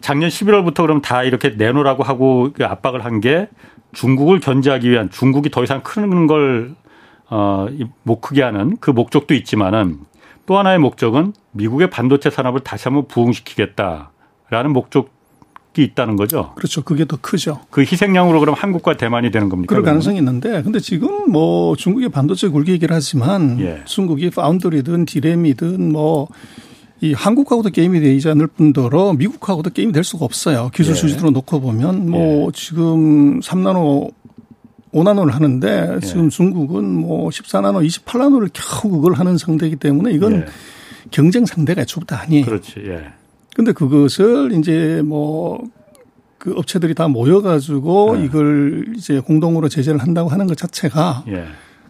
작년 0.00 0.30
11월부터 0.30 0.76
그럼 0.82 1.02
다 1.02 1.22
이렇게 1.22 1.50
내놓으라고 1.50 2.02
하고 2.02 2.50
그 2.54 2.64
압박을 2.64 3.04
한 3.04 3.20
게 3.20 3.48
중국을 3.92 4.40
견제하기 4.40 4.90
위한 4.90 5.10
중국이 5.10 5.50
더 5.50 5.62
이상 5.62 5.82
크는 5.82 6.26
걸 6.26 6.74
어, 7.28 7.66
못 8.02 8.20
크게 8.20 8.42
하는 8.42 8.76
그 8.80 8.90
목적도 8.90 9.34
있지만은 9.34 9.98
또 10.46 10.58
하나의 10.58 10.78
목적은 10.78 11.32
미국의 11.52 11.90
반도체 11.90 12.30
산업을 12.30 12.60
다시 12.60 12.84
한번 12.84 13.06
부흥시키겠다라는 13.08 14.72
목적이 14.72 15.08
있다는 15.76 16.16
거죠. 16.16 16.52
그렇죠. 16.56 16.82
그게 16.82 17.04
더 17.04 17.16
크죠. 17.20 17.60
그 17.70 17.82
희생양으로 17.82 18.40
그럼 18.40 18.54
한국과 18.58 18.96
대만이 18.96 19.30
되는 19.30 19.48
겁니까? 19.48 19.70
그럴 19.70 19.84
가능성이 19.84 20.18
있는데 20.18 20.62
근데 20.62 20.80
지금 20.80 21.30
뭐 21.30 21.76
중국의 21.76 22.08
반도체 22.08 22.48
굴기 22.48 22.72
얘기를 22.72 22.94
하지만 22.94 23.58
예. 23.60 23.82
중국이 23.84 24.30
파운드리든 24.30 25.06
디램이든 25.06 25.92
뭐 25.92 26.28
이 27.02 27.14
한국하고도 27.14 27.70
게임이 27.70 28.00
되지 28.00 28.28
않을 28.28 28.46
뿐더러 28.46 29.14
미국하고도 29.14 29.70
게임이 29.70 29.92
될 29.92 30.04
수가 30.04 30.24
없어요. 30.24 30.70
기술 30.74 30.92
예. 30.92 30.96
수준으로 30.96 31.30
놓고 31.30 31.60
보면 31.60 32.10
뭐 32.10 32.48
예. 32.48 32.50
지금 32.54 33.40
3나노 33.40 34.12
5나노를 34.92 35.30
하는데 35.30 35.94
예. 35.96 36.06
지금 36.06 36.28
중국은 36.28 36.84
뭐 36.84 37.30
14나노, 37.30 37.86
28나노를 37.86 38.50
겨우 38.52 38.90
그걸 38.90 39.14
하는 39.14 39.38
상대이기 39.38 39.76
때문에 39.76 40.12
이건 40.12 40.32
예. 40.34 40.46
경쟁 41.10 41.46
상대가 41.46 41.80
애초부터 41.80 42.16
아니에요. 42.16 42.44
그렇지. 42.44 42.74
예. 42.86 43.06
근데 43.54 43.72
그것을 43.72 44.52
이제 44.52 45.02
뭐 45.04 45.64
그 46.40 46.54
업체들이 46.56 46.94
다 46.94 47.06
모여가지고 47.06 48.16
예. 48.18 48.24
이걸 48.24 48.86
이제 48.96 49.20
공동으로 49.20 49.68
제재를 49.68 50.00
한다고 50.00 50.30
하는 50.30 50.46
것 50.46 50.56
자체가 50.56 51.24
예. 51.28 51.44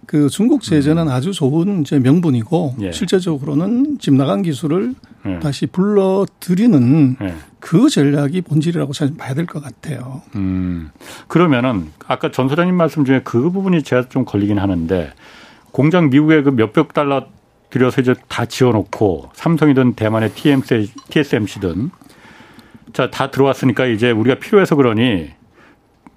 그 0.07 0.29
중국 0.29 0.63
제재는 0.63 1.05
음. 1.05 1.09
아주 1.09 1.33
좋은 1.33 1.83
이제 1.83 2.01
명분이고 2.01 2.75
예. 2.81 2.91
실제적으로는 2.91 3.99
집 4.01 4.13
나간 4.15 4.43
기술을 4.43 4.97
예. 5.27 5.39
다시 5.39 5.67
불러들이는 5.67 7.17
예. 7.23 7.35
그 7.61 7.89
전략이 7.89 8.41
본질이라고 8.41 8.93
저는 8.93 9.17
봐야 9.17 9.35
될 9.35 9.47
것 9.47 9.63
같아요. 9.63 10.23
음. 10.35 10.91
그러면은 11.29 11.87
아까 12.09 12.33
전 12.33 12.49
소장님 12.49 12.75
말씀 12.75 13.05
중에 13.05 13.21
그 13.23 13.51
부분이 13.53 13.85
제가 13.85 14.09
좀 14.09 14.25
걸리긴 14.25 14.59
하는데 14.59 15.13
공장 15.71 16.11
미국에 16.11 16.43
그 16.43 16.51
몇백 16.51 16.93
달러 16.93 17.27
들여서 17.71 18.01
이제 18.01 18.15
다 18.29 18.45
지어놓고 18.45 19.31
삼성이든 19.33 19.95
대만의 19.95 20.31
TMC, 20.33 20.93
TSMC든 21.09 21.91
자 22.93 23.11
다 23.11 23.31
들어왔으니까 23.31 23.87
이제 23.87 24.11
우리가 24.11 24.39
필요해서 24.41 24.75
그러니 24.77 25.31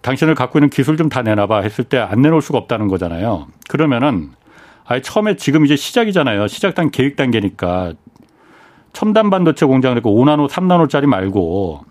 당신을 0.01 0.35
갖고 0.35 0.57
있는 0.59 0.69
기술 0.69 0.97
좀 0.97 1.09
다 1.09 1.21
내놔봐 1.21 1.61
했을 1.61 1.83
때 1.85 1.97
안 1.97 2.21
내놓을 2.21 2.41
수가 2.41 2.57
없다는 2.57 2.87
거잖아요. 2.87 3.47
그러면은 3.69 4.31
아예 4.85 5.01
처음에 5.01 5.35
지금 5.37 5.65
이제 5.65 5.75
시작이잖아요. 5.75 6.47
시작 6.47 6.75
단 6.75 6.89
계획 6.91 7.15
단계니까 7.15 7.93
첨단 8.91 9.29
반도체 9.29 9.65
공장을 9.65 9.99
그 10.01 10.09
5나노, 10.09 10.49
3나노짜리 10.49 11.05
말고 11.05 11.83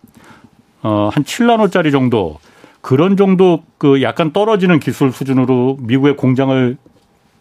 어한 0.82 1.24
7나노짜리 1.24 1.90
정도 1.90 2.38
그런 2.80 3.16
정도 3.16 3.62
그 3.78 4.02
약간 4.02 4.32
떨어지는 4.32 4.80
기술 4.80 5.12
수준으로 5.12 5.78
미국의 5.80 6.16
공장을 6.16 6.76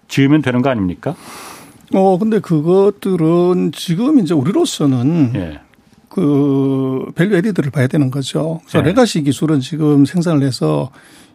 지으면 0.08 0.42
되는 0.42 0.62
거 0.62 0.70
아닙니까? 0.70 1.16
어 1.94 2.18
근데 2.18 2.40
그것들은 2.40 3.72
지금 3.74 4.20
이제 4.20 4.34
우리로서는 4.34 5.32
예. 5.36 5.60
그 6.10 7.06
value 7.16 7.36
added를 7.38 7.72
봐야 7.72 7.88
되는 7.88 8.12
거죠. 8.12 8.60
그래서 8.64 8.82
네. 8.82 8.90
legacy 8.90 9.24
기술은 9.24 9.62
지금 9.62 10.06
생산을 10.06 10.46
해서 10.46 10.92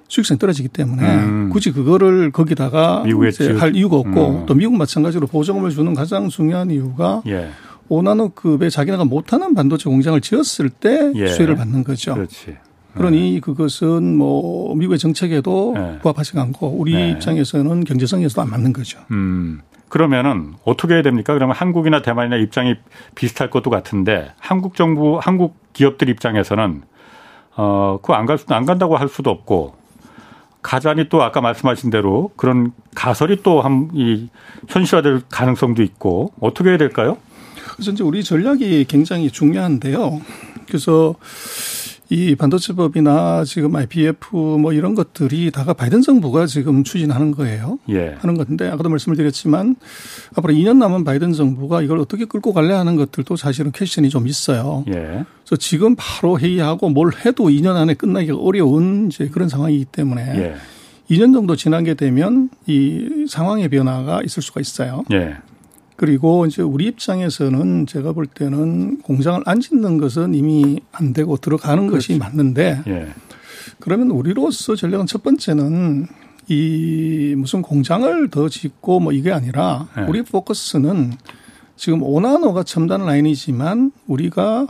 수익성이 0.08 0.38
떨어지기 0.38 0.68
때문에 0.68 1.02
음. 1.02 1.50
굳이 1.50 1.72
그거를 1.72 2.30
거기다가 2.30 3.04
이제 3.28 3.52
할 3.52 3.74
이유가 3.74 3.96
없고 3.96 4.28
음. 4.28 4.46
또 4.46 4.54
미국 4.54 4.76
마찬가지로 4.76 5.26
보조금을 5.26 5.70
주는 5.70 5.94
가장 5.94 6.28
중요한 6.28 6.70
이유가 6.70 7.22
예. 7.26 7.50
5나노급의 7.88 8.70
자기네가 8.70 9.04
못하는 9.04 9.54
반도체 9.54 9.88
공장을 9.88 10.20
지었을 10.20 10.68
때 10.70 11.12
예. 11.14 11.28
수혜를 11.28 11.56
받는 11.56 11.84
거죠. 11.84 12.14
그렇지. 12.14 12.56
그러니 12.94 13.36
음. 13.36 13.40
그것은 13.40 14.16
뭐 14.16 14.74
미국의 14.74 14.98
정책에도 14.98 15.72
네. 15.74 15.98
부합하지 16.00 16.38
않고 16.38 16.68
우리 16.68 16.92
네. 16.92 17.10
입장에서는 17.10 17.84
경제성에서도 17.84 18.42
안 18.42 18.50
맞는 18.50 18.72
거죠. 18.72 19.00
음. 19.10 19.60
그러면은 19.88 20.54
어떻게 20.64 20.94
해야 20.94 21.02
됩니까? 21.02 21.32
그러면 21.34 21.54
한국이나 21.56 22.02
대만이나 22.02 22.36
입장이 22.36 22.74
비슷할 23.14 23.50
것도 23.50 23.70
같은데 23.70 24.32
한국 24.38 24.74
정부, 24.74 25.18
한국 25.22 25.56
기업들 25.72 26.08
입장에서는 26.08 26.82
어, 27.56 27.98
그거 28.02 28.14
안 28.14 28.26
갈 28.26 28.38
수도 28.38 28.54
안 28.54 28.66
간다고 28.66 28.96
할 28.96 29.08
수도 29.08 29.30
없고 29.30 29.74
가자니 30.62 31.08
또 31.08 31.22
아까 31.22 31.40
말씀하신 31.40 31.90
대로 31.90 32.32
그런 32.36 32.72
가설이 32.94 33.42
또 33.42 33.60
한 33.62 33.90
이 33.94 34.28
현실화될 34.68 35.22
가능성도 35.30 35.82
있고 35.82 36.32
어떻게 36.40 36.70
해야 36.70 36.78
될까요? 36.78 37.16
그래서 37.74 37.92
이제 37.92 38.02
우리 38.02 38.24
전략이 38.24 38.86
굉장히 38.88 39.30
중요한데요. 39.30 40.20
그래서 40.66 41.14
이 42.08 42.36
반도체법이나 42.36 43.44
지금 43.44 43.74
IPF 43.74 44.36
뭐 44.36 44.72
이런 44.72 44.94
것들이 44.94 45.50
다가 45.50 45.72
바이든 45.72 46.02
정부가 46.02 46.46
지금 46.46 46.84
추진하는 46.84 47.32
거예요. 47.32 47.78
예. 47.88 48.16
하는 48.18 48.36
건데 48.36 48.68
아까도 48.68 48.88
말씀을 48.88 49.16
드렸지만 49.16 49.76
앞으로 50.34 50.54
2년 50.54 50.76
남은 50.78 51.04
바이든 51.04 51.32
정부가 51.32 51.82
이걸 51.82 51.98
어떻게 51.98 52.24
끌고 52.24 52.52
갈래 52.52 52.74
하는 52.74 52.96
것들도 52.96 53.36
사실은 53.36 53.72
퀘션이 53.72 54.08
좀 54.08 54.28
있어요. 54.28 54.84
예. 54.88 54.92
그래서 54.92 55.56
지금 55.58 55.96
바로 55.96 56.38
회의하고 56.38 56.90
뭘 56.90 57.12
해도 57.24 57.44
2년 57.44 57.74
안에 57.76 57.94
끝나기 57.94 58.30
어려운 58.30 59.08
이제 59.08 59.28
그런 59.28 59.48
상황이기 59.48 59.86
때문에 59.86 60.22
예. 60.36 60.54
2년 61.10 61.32
정도 61.32 61.56
지나게 61.56 61.94
되면 61.94 62.50
이 62.66 63.26
상황의 63.28 63.68
변화가 63.68 64.22
있을 64.24 64.42
수가 64.42 64.60
있어요. 64.60 65.04
예. 65.12 65.36
그리고 65.96 66.44
이제 66.46 66.62
우리 66.62 66.86
입장에서는 66.86 67.86
제가 67.86 68.12
볼 68.12 68.26
때는 68.26 69.00
공장을 69.00 69.40
안 69.46 69.60
짓는 69.60 69.98
것은 69.98 70.34
이미 70.34 70.80
안 70.92 71.12
되고 71.12 71.36
들어가는 71.36 71.86
그렇지. 71.86 72.08
것이 72.08 72.18
맞는데 72.18 72.82
예. 72.86 73.08
그러면 73.80 74.10
우리로서 74.10 74.76
전략은 74.76 75.06
첫 75.06 75.22
번째는 75.22 76.06
이 76.48 77.34
무슨 77.36 77.62
공장을 77.62 78.30
더 78.30 78.48
짓고 78.48 79.00
뭐 79.00 79.12
이게 79.12 79.32
아니라 79.32 79.88
예. 79.98 80.02
우리 80.02 80.22
포커스는 80.22 81.14
지금 81.76 82.00
5나노가 82.00 82.64
첨단 82.64 83.04
라인이지만 83.04 83.92
우리가 84.06 84.66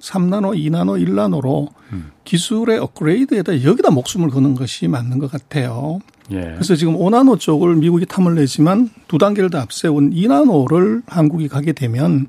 3나노, 0.00 0.56
2나노, 0.56 1.00
1나노로 1.06 1.68
음. 1.92 2.10
기술의 2.24 2.78
업그레이드에다 2.78 3.62
여기다 3.62 3.90
목숨을 3.90 4.30
거는 4.30 4.54
것이 4.54 4.88
맞는 4.88 5.18
것 5.18 5.30
같아요. 5.30 6.00
예. 6.30 6.40
그래서 6.40 6.76
지금 6.76 6.96
5나노 6.96 7.38
쪽을 7.38 7.76
미국이 7.76 8.06
탐을 8.06 8.34
내지만 8.34 8.90
두 9.08 9.18
단계를 9.18 9.50
더 9.50 9.58
앞세운 9.58 10.10
2나노를 10.10 11.02
한국이 11.06 11.48
가게 11.48 11.72
되면 11.72 12.28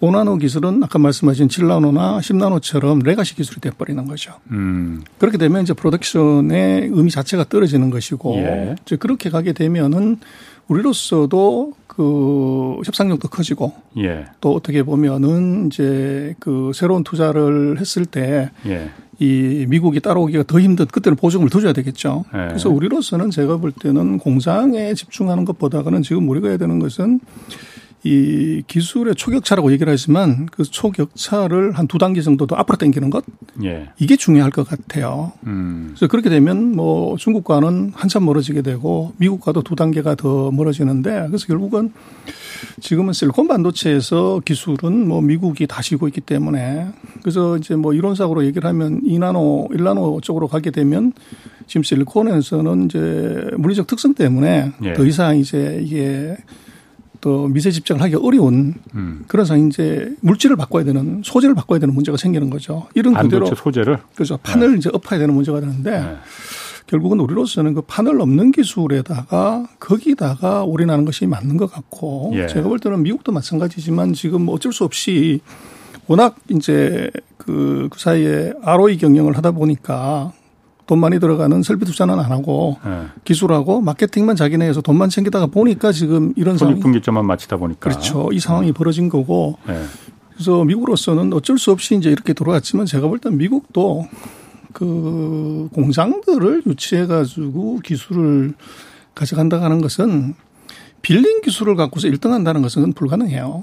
5나노 0.00 0.40
기술은 0.40 0.82
아까 0.82 0.98
말씀하신 0.98 1.48
7나노나 1.48 2.18
10나노처럼 2.18 3.04
레가시 3.04 3.36
기술이 3.36 3.60
돼버리는 3.60 4.04
거죠. 4.06 4.34
음. 4.50 5.02
그렇게 5.18 5.38
되면 5.38 5.62
이제 5.62 5.72
프로덕션의 5.72 6.90
의미 6.92 7.10
자체가 7.10 7.44
떨어지는 7.48 7.90
것이고 7.90 8.36
예. 8.36 8.76
이제 8.84 8.96
그렇게 8.96 9.30
가게 9.30 9.52
되면은 9.52 10.18
우리로서도 10.68 11.72
그 11.86 12.80
협상력도 12.84 13.28
커지고 13.28 13.72
예. 13.98 14.26
또 14.40 14.54
어떻게 14.54 14.82
보면은 14.82 15.66
이제 15.66 16.34
그 16.40 16.72
새로운 16.74 17.04
투자를 17.04 17.78
했을 17.78 18.04
때 18.04 18.50
예. 18.66 18.90
이 19.18 19.66
미국이 19.68 20.00
따라오기가 20.00 20.44
더 20.46 20.60
힘든 20.60 20.86
그때는 20.86 21.16
보조금을 21.16 21.50
더 21.50 21.60
줘야 21.60 21.72
되겠죠. 21.72 22.24
네. 22.32 22.48
그래서 22.48 22.70
우리로서는 22.70 23.30
제가 23.30 23.58
볼 23.58 23.72
때는 23.72 24.18
공장에 24.18 24.94
집중하는 24.94 25.44
것보다는 25.44 26.02
지금 26.02 26.28
우리가 26.28 26.48
해야 26.48 26.56
되는 26.56 26.78
것은 26.78 27.20
이 28.04 28.62
기술의 28.66 29.14
초격차라고 29.14 29.72
얘기를 29.72 29.90
하지만 29.90 30.46
그 30.46 30.64
초격차를 30.64 31.72
한 31.72 31.84
두 31.94 31.98
단계 31.98 32.22
정도 32.22 32.46
더 32.46 32.56
앞으로 32.56 32.76
당기는 32.76 33.08
것 33.08 33.24
예. 33.62 33.88
이게 33.98 34.16
중요할 34.16 34.50
것 34.50 34.66
같아요. 34.66 35.32
음. 35.46 35.90
그래서 35.90 36.08
그렇게 36.08 36.28
되면 36.28 36.74
뭐 36.74 37.16
중국과는 37.16 37.92
한참 37.94 38.24
멀어지게 38.24 38.62
되고 38.62 39.12
미국과도 39.18 39.62
두 39.62 39.76
단계가 39.76 40.16
더 40.16 40.50
멀어지는데 40.50 41.26
그래서 41.28 41.46
결국은 41.46 41.92
지금은 42.80 43.12
실리콘 43.12 43.46
반도체에서 43.46 44.40
기술은 44.44 45.06
뭐 45.06 45.20
미국이 45.20 45.66
다시고 45.66 46.08
있기 46.08 46.20
때문에 46.22 46.88
그래서 47.20 47.56
이제 47.58 47.76
뭐 47.76 47.92
이론상으로 47.94 48.44
얘기를 48.44 48.68
하면 48.68 49.02
2나노, 49.02 49.70
1나노 49.70 50.22
쪽으로 50.22 50.48
가게 50.48 50.70
되면 50.70 51.12
지금 51.66 51.82
실리콘에서는 51.82 52.86
이제 52.86 53.50
물리적 53.56 53.86
특성 53.86 54.14
때문에 54.14 54.72
예. 54.82 54.92
더 54.94 55.04
이상 55.04 55.38
이제 55.38 55.80
이게 55.82 56.36
또 57.20 57.48
미세 57.48 57.70
집착을 57.70 58.02
하기 58.02 58.16
어려운 58.16 58.74
음. 58.94 59.24
그런 59.28 59.46
상 59.46 59.66
이제 59.66 60.14
물질을 60.20 60.56
바꿔야 60.56 60.84
되는 60.84 61.22
소재를 61.24 61.54
바꿔야 61.54 61.78
되는 61.78 61.94
문제가 61.94 62.16
생기는 62.16 62.50
거죠. 62.50 62.88
이런 62.94 63.14
그대로 63.14 63.46
소재를 63.46 63.98
그렇죠. 64.14 64.36
판을 64.38 64.72
네. 64.72 64.78
이제 64.78 64.90
엎어야 64.92 65.18
되는 65.18 65.34
문제가 65.34 65.60
되는데 65.60 66.00
네. 66.00 66.16
결국은 66.86 67.18
우리로서는 67.20 67.74
그 67.74 67.80
판을 67.82 68.16
넘는 68.18 68.52
기술에다가 68.52 69.66
거기다가 69.80 70.64
올인하는 70.64 71.04
것이 71.04 71.26
맞는 71.26 71.56
것 71.56 71.70
같고 71.72 72.32
예. 72.34 72.46
제가 72.46 72.68
볼 72.68 72.78
때는 72.78 73.02
미국도 73.02 73.32
마찬가지지만 73.32 74.12
지금 74.12 74.42
뭐 74.42 74.54
어쩔 74.54 74.72
수 74.72 74.84
없이 74.84 75.40
워낙 76.06 76.36
이제 76.50 77.10
그, 77.38 77.88
그 77.90 77.98
사이에 77.98 78.52
ROE 78.62 78.98
경영을 78.98 79.36
하다 79.36 79.52
보니까 79.52 80.32
돈 80.86 80.98
많이 80.98 81.18
들어가는 81.18 81.62
설비 81.62 81.84
투자는 81.86 82.18
안 82.18 82.30
하고 82.30 82.76
네. 82.84 83.04
기술하고 83.24 83.80
마케팅만 83.80 84.36
자기네에서 84.36 84.82
돈만 84.82 85.08
챙기다가 85.08 85.46
보니까 85.46 85.92
지금 85.92 86.32
이런 86.36 86.58
상황이 86.58 86.78
분기점만 86.80 87.26
맞추다 87.26 87.56
보니까 87.56 87.80
그렇죠. 87.88 88.28
이 88.32 88.38
상황이 88.38 88.72
벌어진 88.72 89.08
거고 89.08 89.56
네. 89.66 89.82
그래서 90.34 90.64
미국으로서는 90.64 91.32
어쩔 91.32 91.58
수 91.58 91.70
없이 91.70 91.94
이제 91.96 92.10
이렇게 92.10 92.32
돌아갔지만 92.32 92.86
제가 92.86 93.08
볼 93.08 93.18
땐 93.18 93.36
미국도 93.38 94.06
그 94.72 95.68
공장들을 95.72 96.62
유치해 96.66 97.06
가지고 97.06 97.78
기술을 97.80 98.54
가져간다 99.14 99.62
하는 99.62 99.80
것은 99.80 100.34
빌린 101.00 101.40
기술을 101.42 101.76
갖고서 101.76 102.08
1등 102.08 102.30
한다는 102.30 102.60
것은 102.62 102.92
불가능해요. 102.94 103.62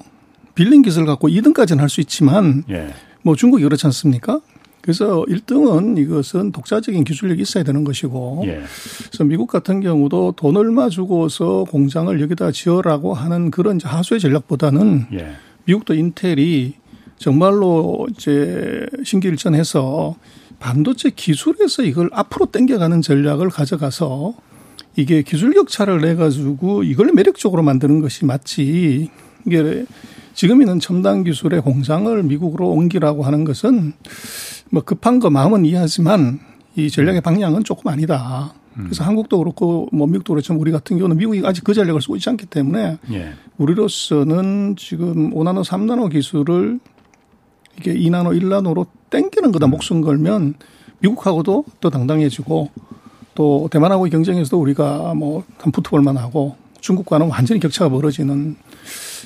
빌린 0.55 0.81
기술을 0.81 1.05
갖고 1.07 1.27
2등까지는 1.27 1.77
할 1.79 1.89
수 1.89 2.01
있지만 2.01 2.63
예. 2.69 2.93
뭐 3.23 3.35
중국이 3.35 3.63
그렇지 3.63 3.85
않습니까? 3.87 4.39
그래서 4.81 5.23
1등은 5.27 5.97
이것은 5.97 6.51
독자적인 6.51 7.03
기술력이 7.03 7.41
있어야 7.41 7.63
되는 7.63 7.83
것이고 7.83 8.43
예. 8.45 8.61
그래서 9.07 9.23
미국 9.23 9.47
같은 9.47 9.81
경우도 9.81 10.33
돈 10.35 10.57
얼마 10.57 10.89
주고서 10.89 11.65
공장을 11.69 12.19
여기다 12.19 12.51
지어라고 12.51 13.13
하는 13.13 13.51
그런 13.51 13.79
하수의 13.81 14.19
전략보다는 14.19 15.07
예. 15.13 15.31
미국도 15.65 15.93
인텔이 15.93 16.73
정말로 17.17 18.07
이제 18.11 18.85
신기일전해서 19.03 20.15
반도체 20.59 21.11
기술에서 21.11 21.83
이걸 21.83 22.09
앞으로 22.13 22.47
땡겨가는 22.47 23.01
전략을 23.01 23.49
가져가서 23.49 24.33
이게 24.95 25.21
기술 25.21 25.53
격차를 25.53 26.01
내 26.01 26.15
가지고 26.15 26.83
이걸 26.83 27.11
매력적으로 27.13 27.63
만드는 27.63 28.01
것이 28.01 28.25
맞지. 28.25 29.09
이게 29.45 29.85
지금 30.33 30.61
있는 30.61 30.79
첨단 30.79 31.23
기술의 31.23 31.61
공장을 31.61 32.23
미국으로 32.23 32.69
옮기라고 32.69 33.23
하는 33.23 33.43
것은 33.43 33.93
뭐 34.69 34.83
급한 34.83 35.19
거 35.19 35.29
마음은 35.29 35.65
이해하지만 35.65 36.39
이 36.75 36.89
전략의 36.89 37.21
방향은 37.21 37.63
조금 37.63 37.91
아니다. 37.91 38.53
그래서 38.73 39.03
음. 39.03 39.07
한국도 39.07 39.39
그렇고 39.39 39.89
뭐 39.91 40.07
미국도 40.07 40.33
그렇지만 40.33 40.59
우리 40.61 40.71
같은 40.71 40.97
경우는 40.97 41.17
미국이 41.17 41.41
아직 41.45 41.63
그 41.63 41.73
전략을 41.73 42.01
쓰고 42.01 42.15
있지 42.15 42.29
않기 42.29 42.45
때문에 42.45 42.97
예. 43.11 43.33
우리로서는 43.57 44.75
지금 44.77 45.33
5나노, 45.33 45.65
3나노 45.65 46.09
기술을 46.09 46.79
이게 47.77 47.93
2나노, 47.93 48.39
1나노로 48.41 48.87
땡기는 49.09 49.51
거다 49.51 49.67
목숨 49.67 49.99
걸면 49.99 50.53
미국하고도 50.99 51.65
더 51.81 51.89
당당해지고 51.89 52.69
또 53.35 53.67
대만하고의 53.71 54.09
경쟁에서도 54.09 54.57
우리가 54.57 55.13
뭐 55.15 55.43
한 55.61 55.71
푸트볼만 55.71 56.17
하고 56.17 56.55
중국과는 56.79 57.29
완전히 57.29 57.59
격차가 57.59 57.89
벌어지는 57.89 58.55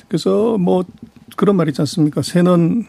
그래서 0.08 0.58
뭐 0.58 0.84
그런 1.36 1.56
말 1.56 1.68
있지 1.68 1.80
않습니까? 1.82 2.22
새는 2.22 2.84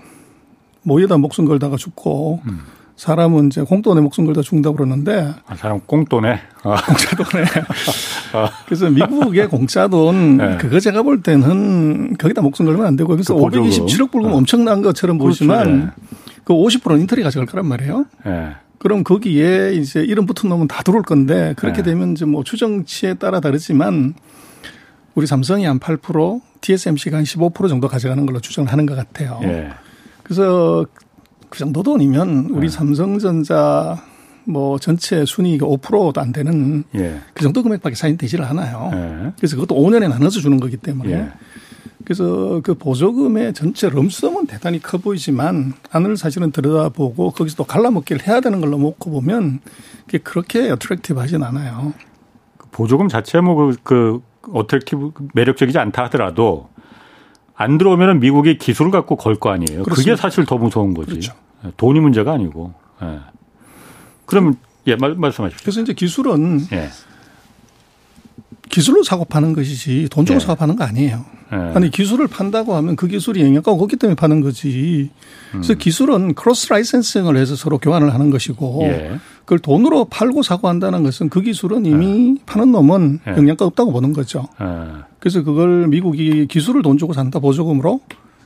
모여다 0.84 1.18
목숨 1.18 1.46
걸다가 1.46 1.76
죽고 1.76 2.42
음. 2.46 2.62
사람은 2.98 3.48
이제 3.48 3.62
공돈에 3.62 4.02
목숨 4.02 4.26
걸다 4.26 4.42
죽는다고 4.42 4.76
그러는데. 4.76 5.34
아, 5.46 5.56
사람 5.56 5.80
공돈에? 5.82 6.40
아. 6.64 6.82
공짜돈에. 6.84 7.46
아. 8.34 8.50
그래서 8.66 8.90
미국의 8.90 9.48
공짜돈, 9.50 10.38
네. 10.38 10.58
그거 10.58 10.80
제가 10.80 11.04
볼 11.04 11.22
때는 11.22 12.18
거기다 12.18 12.42
목숨 12.42 12.66
걸면 12.66 12.86
안 12.86 12.96
되고, 12.96 13.10
그래서 13.10 13.36
그 13.36 13.42
527억 13.42 14.12
불금 14.12 14.32
어. 14.32 14.38
엄청난 14.38 14.82
것처럼 14.82 15.20
그렇죠. 15.20 15.46
보이지만 15.46 15.80
네. 15.80 15.88
그 16.44 16.54
50%는 16.54 17.02
인터리 17.02 17.22
가져갈 17.22 17.46
거란 17.46 17.68
말이에요. 17.68 18.06
네. 18.26 18.56
그럼 18.80 19.04
거기에 19.04 19.74
이제 19.74 20.02
이름 20.02 20.26
붙은 20.26 20.50
놈은 20.50 20.68
다 20.68 20.82
들어올 20.84 21.04
건데 21.04 21.54
그렇게 21.56 21.84
네. 21.84 21.92
되면 21.92 22.14
이제 22.14 22.26
뭐 22.26 22.44
추정치에 22.44 23.16
따라 23.16 23.40
다르지만 23.40 24.16
우리 25.14 25.28
삼성이 25.28 25.66
한 25.66 25.80
8%, 25.80 26.42
TSMC가 26.62 27.18
한 27.18 27.24
15% 27.24 27.70
정도 27.70 27.88
가져가는 27.88 28.26
걸로 28.26 28.40
추정을 28.40 28.72
하는 28.72 28.86
것 28.86 28.96
같아요. 28.96 29.40
예. 29.44 29.70
그래서 30.24 30.86
그 31.50 31.60
정도 31.60 31.84
돈이면 31.84 32.50
우리 32.52 32.68
네. 32.68 32.70
삼성전자 32.70 34.02
뭐 34.46 34.80
전체 34.80 35.26
순이익이 35.26 35.64
5%도 35.64 36.20
안 36.20 36.32
되는 36.32 36.84
예. 36.96 37.20
그 37.34 37.44
정도 37.44 37.64
금액밖에 37.64 37.96
사인 37.96 38.18
되지를 38.18 38.46
않아요. 38.46 38.92
예. 38.94 39.34
그래서 39.38 39.56
그것도 39.56 39.76
5년에 39.76 40.10
나눠서 40.10 40.40
주는 40.40 40.60
거기 40.60 40.78
때문에 40.78 41.12
예. 41.12 41.32
그래서 42.08 42.62
그 42.64 42.74
보조금의 42.74 43.54
전체 43.54 43.90
럼썸은 43.90 44.48
대단히 44.48 44.82
커 44.82 44.98
보이지만 44.98 45.74
안을 45.92 46.16
사실은 46.16 46.52
들여다보고 46.52 47.32
거기서 47.32 47.58
또 47.58 47.64
갈라먹기를 47.66 48.26
해야 48.26 48.40
되는 48.40 48.62
걸로 48.62 48.78
놓고 48.78 49.12
보면 49.12 49.60
그게 50.06 50.20
그렇게 50.20 50.70
어트랙티브 50.72 51.20
하진 51.20 51.44
않아요. 51.44 51.94
그 52.58 52.68
보조금 52.72 53.10
자체 53.10 53.42
뭐그 53.42 53.78
그 53.84 54.22
attractive 54.54 55.12
매력적이지 55.34 55.78
않다 55.78 56.06
하더라도 56.06 56.70
안 57.56 57.78
들어오면 57.78 58.20
미국이 58.20 58.58
기술을 58.58 58.92
갖고 58.92 59.16
걸 59.16 59.36
거 59.40 59.50
아니에요. 59.50 59.84
그렇습니다. 59.84 59.96
그게 59.96 60.16
사실 60.16 60.46
더 60.46 60.58
무서운 60.58 60.94
거지. 60.94 61.10
그렇죠. 61.12 61.34
예, 61.66 61.72
돈이 61.78 62.00
문제가 62.00 62.34
아니고. 62.34 62.74
예. 63.04 63.20
그러면 64.26 64.58
예, 64.88 64.96
말, 64.96 65.16
말씀하십시오. 65.16 65.64
그래서 65.64 65.82
이제 65.82 65.94
기술은 65.94 66.62
예. 66.72 66.90
기술로 68.70 69.04
사고 69.04 69.26
파는 69.26 69.54
것이지 69.54 70.08
돈 70.12 70.26
주고 70.26 70.36
예. 70.36 70.40
사고 70.40 70.56
파는 70.56 70.76
거 70.76 70.84
아니에요. 70.84 71.26
예. 71.54 71.56
아니 71.56 71.90
기술을 71.90 72.28
판다고 72.28 72.76
하면 72.76 72.96
그 72.96 73.08
기술이 73.08 73.42
영양가가 73.42 73.72
없기 73.72 73.96
때문에 73.98 74.16
파는 74.16 74.42
거지. 74.42 75.10
그래서 75.52 75.74
음. 75.74 75.78
기술은 75.78 76.34
cross 76.34 76.70
licensing을 76.70 77.38
해서 77.38 77.56
서로 77.56 77.78
교환을 77.78 78.14
하는 78.14 78.30
것이고 78.30 78.84
예. 78.84 79.20
그걸 79.40 79.60
돈으로 79.60 80.06
팔고 80.06 80.44
사고 80.44 80.68
한다는 80.68 81.04
것은 81.04 81.30
그 81.30 81.42
기술은 81.42 81.86
이미 81.86 82.36
예. 82.38 82.44
파는 82.46 82.72
놈은 82.72 83.20
예. 83.28 83.32
영양가 83.32 83.66
없다고 83.66 83.92
보는 83.92 84.14
거죠. 84.14 84.48
예. 84.62 84.66
그래서 85.20 85.44
그걸 85.44 85.88
미국이 85.88 86.48
기술을 86.48 86.82
돈 86.82 86.98
주고 86.98 87.14
산다 87.14 87.40
보조금으로 87.40 88.02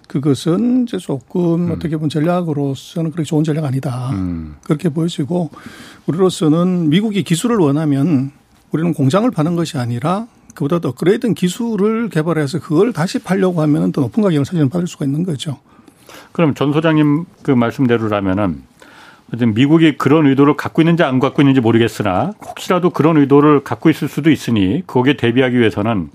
그것은 0.08 0.84
이제 0.84 0.98
조금 0.98 1.68
음. 1.68 1.72
어떻게 1.72 1.96
보면 1.96 2.10
전략으로서는 2.10 3.12
그렇게 3.12 3.26
좋은 3.26 3.46
전략 3.46 3.64
아니다. 3.64 4.10
음. 4.12 4.58
그렇게 4.64 4.90
보여지고 4.90 5.50
우리로서는 6.06 6.90
미국이 6.90 7.24
기술을 7.24 7.58
원하면 7.58 8.32
우리는 8.72 8.94
공장을 8.94 9.30
파는 9.32 9.56
것이 9.56 9.78
아니라 9.78 10.28
그보다 10.56 10.80
더 10.80 10.90
업그레이드된 10.90 11.34
기술을 11.34 12.10
개발해서 12.10 12.60
그걸 12.60 12.94
다시 12.94 13.20
팔려고 13.20 13.62
하면 13.62 13.92
더 13.92 14.02
높은 14.02 14.24
가격을 14.24 14.46
사실은 14.46 14.70
받을 14.70 14.88
수가 14.88 15.06
있는 15.06 15.24
거죠. 15.24 15.60
그럼 16.32 16.54
전 16.54 16.74
소장님 16.74 17.26
그 17.44 17.52
말씀대로라면은 17.52 18.64
미국이 19.54 19.98
그런 19.98 20.28
의도를 20.28 20.58
갖고 20.58 20.82
있는지 20.82 21.04
안 21.04 21.20
갖고 21.20 21.42
있는지 21.42 21.62
모르겠으나 21.62 22.34
혹시라도 22.46 22.90
그런 22.90 23.18
의도를 23.18 23.64
갖고 23.64 23.90
있을 23.90 24.10
수도 24.10 24.30
있으니 24.30 24.84
거기에 24.86 25.16
대비하기 25.16 25.58
위해서는 25.58 26.10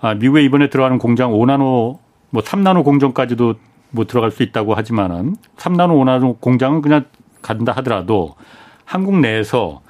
아, 0.00 0.14
미국에 0.14 0.42
이번에 0.42 0.70
들어가는 0.70 0.98
공장 0.98 1.32
5나노 1.32 1.98
뭐 2.30 2.42
3나노 2.42 2.84
공정까지도 2.84 3.54
뭐 3.90 4.06
들어갈 4.06 4.30
수 4.30 4.42
있다고 4.42 4.74
하지만은 4.74 5.36
3나노 5.56 5.90
5나노 6.04 6.40
공장은 6.40 6.82
그냥 6.82 7.04
간다 7.42 7.72
하더라도 7.76 8.36
한국 8.84 9.18
내에서 9.18 9.81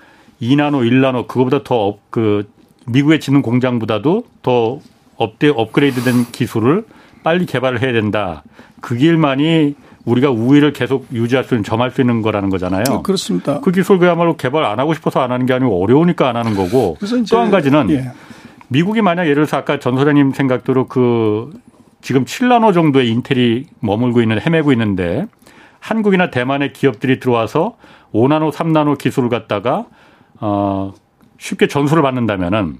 2나노 0.42 0.82
1나노 0.90 1.26
그거보다 1.28 1.62
더 1.62 1.98
그 2.10 2.46
미국에 2.86 3.18
짓는 3.18 3.42
공장보다도 3.42 4.24
더 4.42 4.80
업데 5.16 5.48
업그레이드된 5.48 6.26
기술을 6.32 6.84
빨리 7.22 7.46
개발을 7.46 7.80
해야 7.80 7.92
된다. 7.92 8.42
그 8.80 8.96
길만이 8.96 9.76
우리가 10.04 10.30
우위를 10.30 10.72
계속 10.72 11.06
유지할 11.12 11.44
수 11.44 11.54
있는 11.54 11.62
점할 11.62 11.92
수 11.92 12.00
있는 12.00 12.22
거라는 12.22 12.50
거잖아요. 12.50 12.82
어, 12.90 13.02
그렇습니다. 13.02 13.60
그 13.60 13.70
기술 13.70 13.98
그야말로 14.00 14.36
개발 14.36 14.64
안 14.64 14.80
하고 14.80 14.94
싶어서 14.94 15.20
안 15.20 15.30
하는 15.30 15.46
게 15.46 15.52
아니고 15.52 15.80
어려우니까 15.80 16.28
안 16.28 16.34
하는 16.36 16.54
거고 16.56 16.96
또 17.30 17.38
한 17.38 17.50
가지는 17.52 17.90
예. 17.90 18.10
미국이 18.66 19.00
만약 19.00 19.24
예를 19.24 19.34
들어서 19.36 19.58
아까 19.58 19.78
전 19.78 19.96
소장님 19.96 20.32
생각대로 20.32 20.88
그 20.88 21.52
지금 22.00 22.24
7나노 22.24 22.74
정도의 22.74 23.08
인텔이 23.10 23.66
머물고 23.78 24.20
있는 24.22 24.40
헤매고 24.40 24.72
있는데 24.72 25.26
한국이나 25.78 26.30
대만의 26.30 26.72
기업들이 26.72 27.20
들어와서 27.20 27.76
5나노, 28.12 28.52
3나노 28.52 28.98
기술을 28.98 29.28
갖다가 29.28 29.86
어 30.42 30.92
쉽게 31.38 31.68
전수를 31.68 32.02
받는다면은 32.02 32.78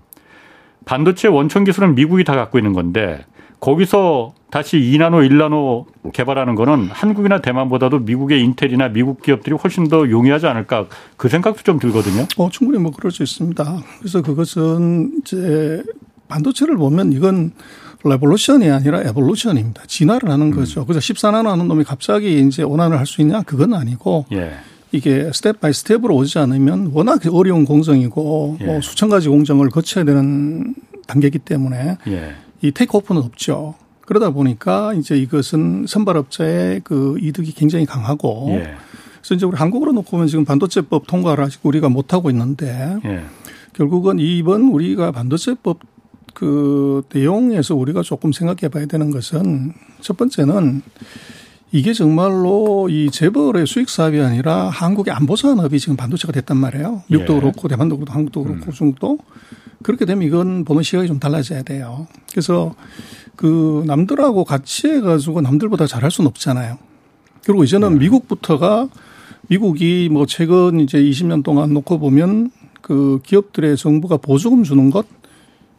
반도체 0.84 1.28
원천 1.28 1.64
기술은 1.64 1.94
미국이 1.94 2.24
다 2.24 2.34
갖고 2.34 2.58
있는 2.58 2.72
건데 2.72 3.24
거기서 3.60 4.34
다시 4.50 4.76
2나노, 4.78 5.26
1나노 5.30 6.12
개발하는 6.12 6.56
거는 6.56 6.88
한국이나 6.90 7.40
대만보다도 7.40 8.00
미국의 8.00 8.42
인텔이나 8.42 8.88
미국 8.88 9.22
기업들이 9.22 9.54
훨씬 9.54 9.88
더 9.88 10.10
용이하지 10.10 10.48
않을까 10.48 10.86
그 11.16 11.28
생각도 11.28 11.62
좀 11.62 11.78
들거든요. 11.78 12.26
어, 12.36 12.50
충분히 12.50 12.80
뭐 12.82 12.90
그럴 12.90 13.12
수 13.12 13.22
있습니다. 13.22 13.82
그래서 14.00 14.20
그것은 14.20 15.20
이제 15.22 15.82
반도체를 16.28 16.76
보면 16.76 17.12
이건 17.12 17.52
revolution이 18.05 18.68
아니라 18.68 19.00
evolution입니다. 19.03 19.84
진화를 19.86 20.28
하는 20.28 20.48
음. 20.48 20.56
거죠. 20.56 20.84
그래서 20.84 20.98
14나노 20.98 21.46
하는 21.46 21.68
놈이 21.68 21.84
갑자기 21.84 22.40
이제 22.40 22.64
one나노를 22.64 22.98
할 22.98 23.06
수 23.06 23.20
있냐? 23.20 23.42
그건 23.42 23.74
아니고 23.74 24.26
예. 24.32 24.54
이게 24.93 25.30
step 25.32 25.61
by 25.61 25.72
step으로 25.72 26.14
오지 26.14 26.38
않으면 26.38 26.90
워낙 26.93 27.20
어려운 27.32 27.64
공정이고 27.64 28.59
예. 28.61 28.64
뭐 28.66 28.80
수천 28.80 29.09
가지 29.09 29.28
공정을 29.28 29.70
거쳐야 29.70 30.05
되는 30.05 30.74
단계이기 31.07 31.40
때문에 31.40 31.97
예. 32.09 32.34
이 32.61 32.70
takeoff는 32.70 33.22
없죠. 33.22 33.74
그러다 34.03 34.30
보니까 34.30 34.93
이제 34.95 35.16
이것은 35.16 35.86
선발업자의 35.88 36.82
그 36.84 37.16
이득이 37.20 37.53
굉장히 37.53 37.86
강하고 37.86 38.49
예. 38.51 38.74
그래서 39.20 39.34
이제 39.34 39.47
우리 39.47 39.57
한국으로 39.57 39.93
놓고 39.93 40.11
보면 40.11 40.26
지금 40.26 40.45
반도체법 40.45 41.07
통과를 41.07 41.45
아직 41.45 41.64
우리가 41.64 41.88
못 41.88 42.12
하고 42.12 42.28
있는데 42.30 42.99
예. 43.05 43.22
결국은 43.72 44.18
이번 44.18 44.62
우리가 44.62 45.12
반도체법 45.12 45.78
그 46.34 47.03
내용에서 47.12 47.74
우리가 47.74 48.03
조금 48.03 48.32
생각해 48.32 48.68
봐야 48.68 48.86
되는 48.86 49.11
것은 49.11 49.72
첫 50.01 50.16
번째는 50.16 50.82
이게 51.72 51.94
정말로 51.94 52.88
이 52.90 53.10
재벌의 53.10 53.66
수익 53.66 53.88
사업이 53.88 54.20
아니라 54.20 54.68
한국의 54.68 55.12
안보 55.14 55.36
산업이 55.36 55.80
지금 55.80 55.96
반도체가 55.96 56.30
됐단 56.32 56.58
말이에요. 56.58 57.02
미국도 57.08 57.36
예. 57.36 57.40
그렇고 57.40 57.66
대만도 57.66 57.96
그렇고 57.96 58.12
한국도 58.12 58.44
그렇고 58.44 58.66
음. 58.66 58.72
중국도 58.72 59.18
그렇게 59.82 60.04
되면 60.04 60.22
이건 60.22 60.64
보는 60.64 60.82
시각이 60.82 61.08
좀 61.08 61.18
달라져야 61.18 61.62
돼요. 61.62 62.06
그래서 62.30 62.74
그 63.36 63.82
남들하고 63.86 64.44
같이 64.44 64.86
해가지고 64.88 65.40
남들보다 65.40 65.86
잘할 65.86 66.10
수는 66.10 66.28
없잖아요. 66.28 66.76
그리고 67.44 67.64
이제는 67.64 67.94
네. 67.94 68.00
미국부터가 68.00 68.88
미국이 69.48 70.10
뭐 70.12 70.26
최근 70.26 70.78
이제 70.78 70.98
20년 70.98 71.42
동안 71.42 71.72
놓고 71.72 71.98
보면 71.98 72.50
그 72.82 73.20
기업들의 73.24 73.78
정부가 73.78 74.18
보조금 74.18 74.62
주는 74.62 74.90
것 74.90 75.06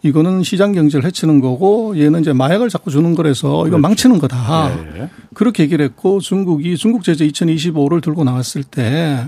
이거는 0.03 0.43
시장 0.43 0.73
경제를 0.73 1.05
해치는 1.05 1.39
거고 1.39 1.97
얘는 1.97 2.21
이제 2.21 2.33
마약을 2.33 2.69
자꾸 2.69 2.91
주는 2.91 3.15
거라서 3.15 3.47
이거 3.47 3.63
그렇죠. 3.63 3.77
망치는 3.79 4.19
거다. 4.19 4.75
네. 4.93 5.09
그렇게 5.33 5.63
얘기를 5.63 5.83
했고 5.83 6.19
중국이 6.19 6.75
중국 6.77 7.03
제재 7.03 7.25
2025를 7.27 8.03
들고 8.03 8.25
나왔을 8.25 8.63
때 8.63 9.25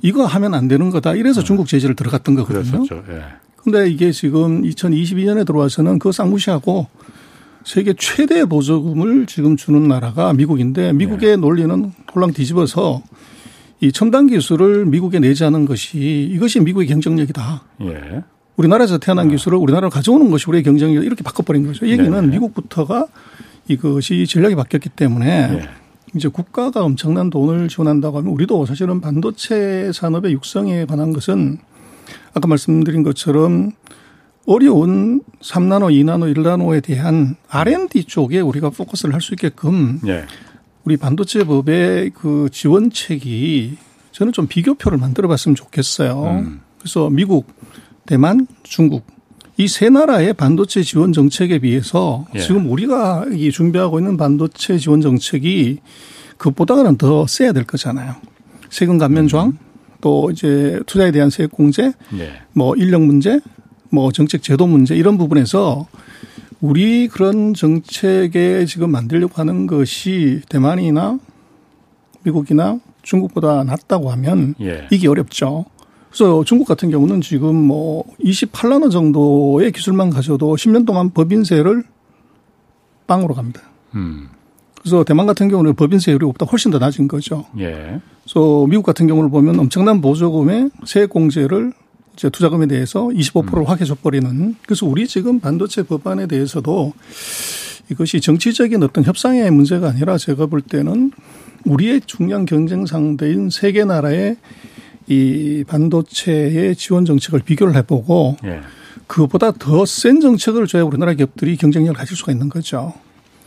이거 0.00 0.24
하면 0.24 0.54
안 0.54 0.68
되는 0.68 0.90
거다. 0.90 1.14
이래서 1.14 1.40
네. 1.40 1.46
중국 1.46 1.66
제재를 1.66 1.96
들어갔던 1.96 2.36
거거든요. 2.36 2.84
그렇죠. 2.84 3.04
네. 3.08 3.20
근데 3.56 3.90
이게 3.90 4.12
지금 4.12 4.62
2022년에 4.62 5.44
들어와서는 5.44 5.98
그거 5.98 6.12
쌍무시하고 6.12 6.86
세계 7.64 7.92
최대 7.96 8.44
보조금을 8.44 9.26
지금 9.26 9.56
주는 9.56 9.86
나라가 9.86 10.32
미국인데 10.32 10.92
미국의 10.92 11.30
네. 11.30 11.36
논리는 11.36 11.92
홀랑 12.14 12.32
뒤집어서 12.32 13.02
이 13.80 13.90
첨단 13.90 14.28
기술을 14.28 14.86
미국에 14.86 15.18
내지 15.18 15.44
않은 15.44 15.64
것이 15.64 16.28
이것이 16.32 16.60
미국의 16.60 16.86
경쟁력이다. 16.86 17.64
예. 17.82 18.22
우리나라에서 18.56 18.98
태어난 18.98 19.28
네. 19.28 19.34
기술을 19.34 19.58
우리나라로 19.58 19.90
가져오는 19.90 20.30
것이 20.30 20.46
우리의 20.48 20.62
경쟁력 20.62 21.04
이렇게 21.04 21.22
바꿔버린 21.22 21.66
거죠. 21.66 21.86
이 21.86 21.92
얘기는 21.92 22.10
네. 22.10 22.26
미국부터가 22.26 23.06
이것이 23.68 24.26
전략이 24.26 24.54
바뀌었기 24.54 24.90
때문에 24.90 25.48
네. 25.48 25.68
이제 26.14 26.28
국가가 26.28 26.84
엄청난 26.84 27.30
돈을 27.30 27.68
지원한다고 27.68 28.18
하면 28.18 28.32
우리도 28.32 28.66
사실은 28.66 29.00
반도체 29.00 29.90
산업의 29.92 30.32
육성에 30.32 30.84
관한 30.84 31.12
것은 31.12 31.58
아까 32.34 32.46
말씀드린 32.46 33.02
것처럼 33.02 33.72
어려운 34.44 35.22
3나노, 35.40 35.92
2나노, 35.92 36.36
1나노에 36.36 36.82
대한 36.82 37.36
R&D 37.48 38.04
쪽에 38.04 38.40
우리가 38.40 38.70
포커스를 38.70 39.14
할 39.14 39.20
수 39.20 39.34
있게끔 39.34 40.00
네. 40.02 40.24
우리 40.84 40.96
반도체 40.96 41.44
법의 41.44 42.10
그 42.10 42.48
지원책이 42.50 43.78
저는 44.10 44.32
좀 44.32 44.48
비교표를 44.48 44.98
만들어 44.98 45.28
봤으면 45.28 45.54
좋겠어요. 45.54 46.24
음. 46.24 46.60
그래서 46.78 47.08
미국, 47.08 47.46
대만, 48.06 48.46
중국 48.62 49.04
이 49.58 49.68
세 49.68 49.90
나라의 49.90 50.32
반도체 50.32 50.82
지원 50.82 51.12
정책에 51.12 51.58
비해서 51.58 52.24
예. 52.34 52.40
지금 52.40 52.70
우리가 52.70 53.26
이 53.32 53.50
준비하고 53.50 53.98
있는 54.00 54.16
반도체 54.16 54.78
지원 54.78 55.00
정책이 55.00 55.78
그것보다는 56.38 56.96
더 56.96 57.26
세야 57.26 57.52
될 57.52 57.64
거잖아요. 57.64 58.14
세금 58.70 58.98
감면 58.98 59.28
조항, 59.28 59.48
음. 59.48 59.58
또 60.00 60.30
이제 60.30 60.80
투자에 60.86 61.12
대한 61.12 61.30
세액 61.30 61.52
공제, 61.52 61.92
예. 62.18 62.32
뭐 62.54 62.74
인력 62.76 63.02
문제, 63.02 63.40
뭐 63.90 64.10
정책 64.10 64.42
제도 64.42 64.66
문제 64.66 64.96
이런 64.96 65.18
부분에서 65.18 65.86
우리 66.60 67.08
그런 67.08 67.54
정책에 67.54 68.64
지금 68.64 68.90
만들려고 68.90 69.34
하는 69.34 69.66
것이 69.66 70.40
대만이나 70.48 71.18
미국이나 72.22 72.80
중국보다 73.02 73.64
낫다고 73.64 74.10
하면 74.12 74.54
예. 74.60 74.88
이게 74.90 75.08
어렵죠. 75.08 75.66
그래서 76.12 76.44
중국 76.44 76.68
같은 76.68 76.90
경우는 76.90 77.22
지금 77.22 77.54
뭐 77.54 78.04
28만 78.22 78.82
원 78.82 78.90
정도의 78.90 79.72
기술만 79.72 80.10
가져도 80.10 80.54
10년 80.56 80.86
동안 80.86 81.10
법인세를 81.10 81.84
빵으로 83.06 83.34
갑니다. 83.34 83.62
음. 83.94 84.28
그래서 84.78 85.04
대만 85.04 85.26
같은 85.26 85.48
경우는 85.48 85.74
법인세율이 85.74 86.26
보다 86.26 86.44
훨씬 86.44 86.70
더 86.70 86.78
낮은 86.78 87.08
거죠. 87.08 87.46
예. 87.58 88.00
그래서 88.24 88.66
미국 88.68 88.84
같은 88.84 89.06
경우를 89.06 89.30
보면 89.30 89.58
엄청난 89.58 90.02
보조금의 90.02 90.70
세액 90.84 91.08
공제를 91.08 91.72
이제 92.14 92.28
투자금에 92.28 92.66
대해서 92.66 93.06
25%를 93.06 93.62
음. 93.62 93.66
확 93.66 93.80
해줘버리는 93.80 94.56
그래서 94.66 94.84
우리 94.84 95.08
지금 95.08 95.40
반도체 95.40 95.82
법안에 95.82 96.26
대해서도 96.26 96.92
이것이 97.90 98.20
정치적인 98.20 98.82
어떤 98.82 99.04
협상의 99.04 99.50
문제가 99.50 99.88
아니라 99.88 100.18
제가 100.18 100.44
볼 100.44 100.60
때는 100.60 101.12
우리의 101.64 102.02
중요한 102.04 102.44
경쟁 102.44 102.84
상대인 102.84 103.48
세계 103.48 103.84
나라의 103.84 104.36
이 105.08 105.64
반도체의 105.66 106.76
지원 106.76 107.04
정책을 107.04 107.40
비교를 107.40 107.74
해보고 107.76 108.36
예. 108.44 108.60
그것보다 109.06 109.52
더 109.52 109.84
센 109.84 110.20
정책을 110.20 110.66
줘야 110.66 110.84
우리나라 110.84 111.12
기업들이 111.14 111.56
경쟁력을 111.56 111.94
가질 111.96 112.16
수가 112.16 112.32
있는 112.32 112.48
거죠. 112.48 112.94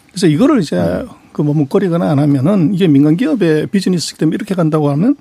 그래서 0.10 0.28
이거를 0.28 0.62
이제 0.62 0.78
음. 0.78 1.08
그 1.34 1.42
머뭇거리거나 1.42 2.10
안 2.12 2.20
하면은 2.20 2.74
이게 2.74 2.88
민간 2.88 3.18
기업의 3.18 3.68
비즈니스기 3.68 4.18
때문에 4.20 4.36
이렇게 4.36 4.56
간다고 4.56 4.90
하면 4.92 5.16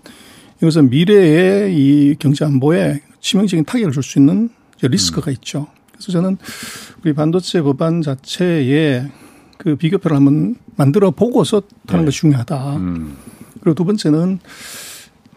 이것은 0.62 0.90
미래의 0.90 1.74
이 1.74 2.14
경제 2.18 2.44
안보에 2.44 3.00
치명적인 3.20 3.64
타격을 3.64 3.92
줄 3.92 4.02
수 4.02 4.18
있는 4.18 4.50
리스크가 4.82 5.30
음. 5.30 5.32
있죠. 5.34 5.66
그래서 5.92 6.12
저는 6.12 6.36
우리 7.04 7.12
반도체 7.14 7.62
법안 7.62 8.02
자체에 8.02 9.06
그 9.56 9.76
비교표를 9.76 10.16
한번 10.16 10.56
만들어 10.76 11.10
보고서 11.10 11.62
하는 11.86 12.04
네. 12.04 12.06
것이 12.06 12.18
중요하다. 12.20 12.76
음. 12.76 13.16
그리고 13.60 13.74
두 13.74 13.84
번째는 13.84 14.40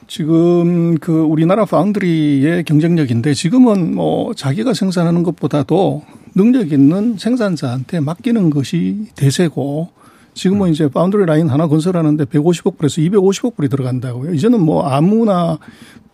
지금 0.08 0.98
그 0.98 1.22
우리나라 1.22 1.66
파운드리의 1.66 2.64
경쟁력인데 2.64 3.34
지금은 3.34 3.94
뭐 3.94 4.34
자기가 4.34 4.74
생산하는 4.74 5.24
것보다도 5.24 6.04
능력 6.34 6.72
있는 6.72 7.18
생산자한테 7.18 8.00
맡기는 8.00 8.50
것이 8.50 9.08
대세고 9.16 9.90
지금은 10.34 10.68
음. 10.68 10.72
이제 10.72 10.88
파운드리 10.88 11.26
라인 11.26 11.50
하나 11.50 11.68
건설하는데 11.68 12.26
150억 12.26 12.78
불에서 12.78 13.02
250억 13.02 13.56
불이 13.56 13.70
들어간다고요. 13.70 14.34
이제는 14.34 14.62
뭐 14.62 14.88
아무나 14.88 15.58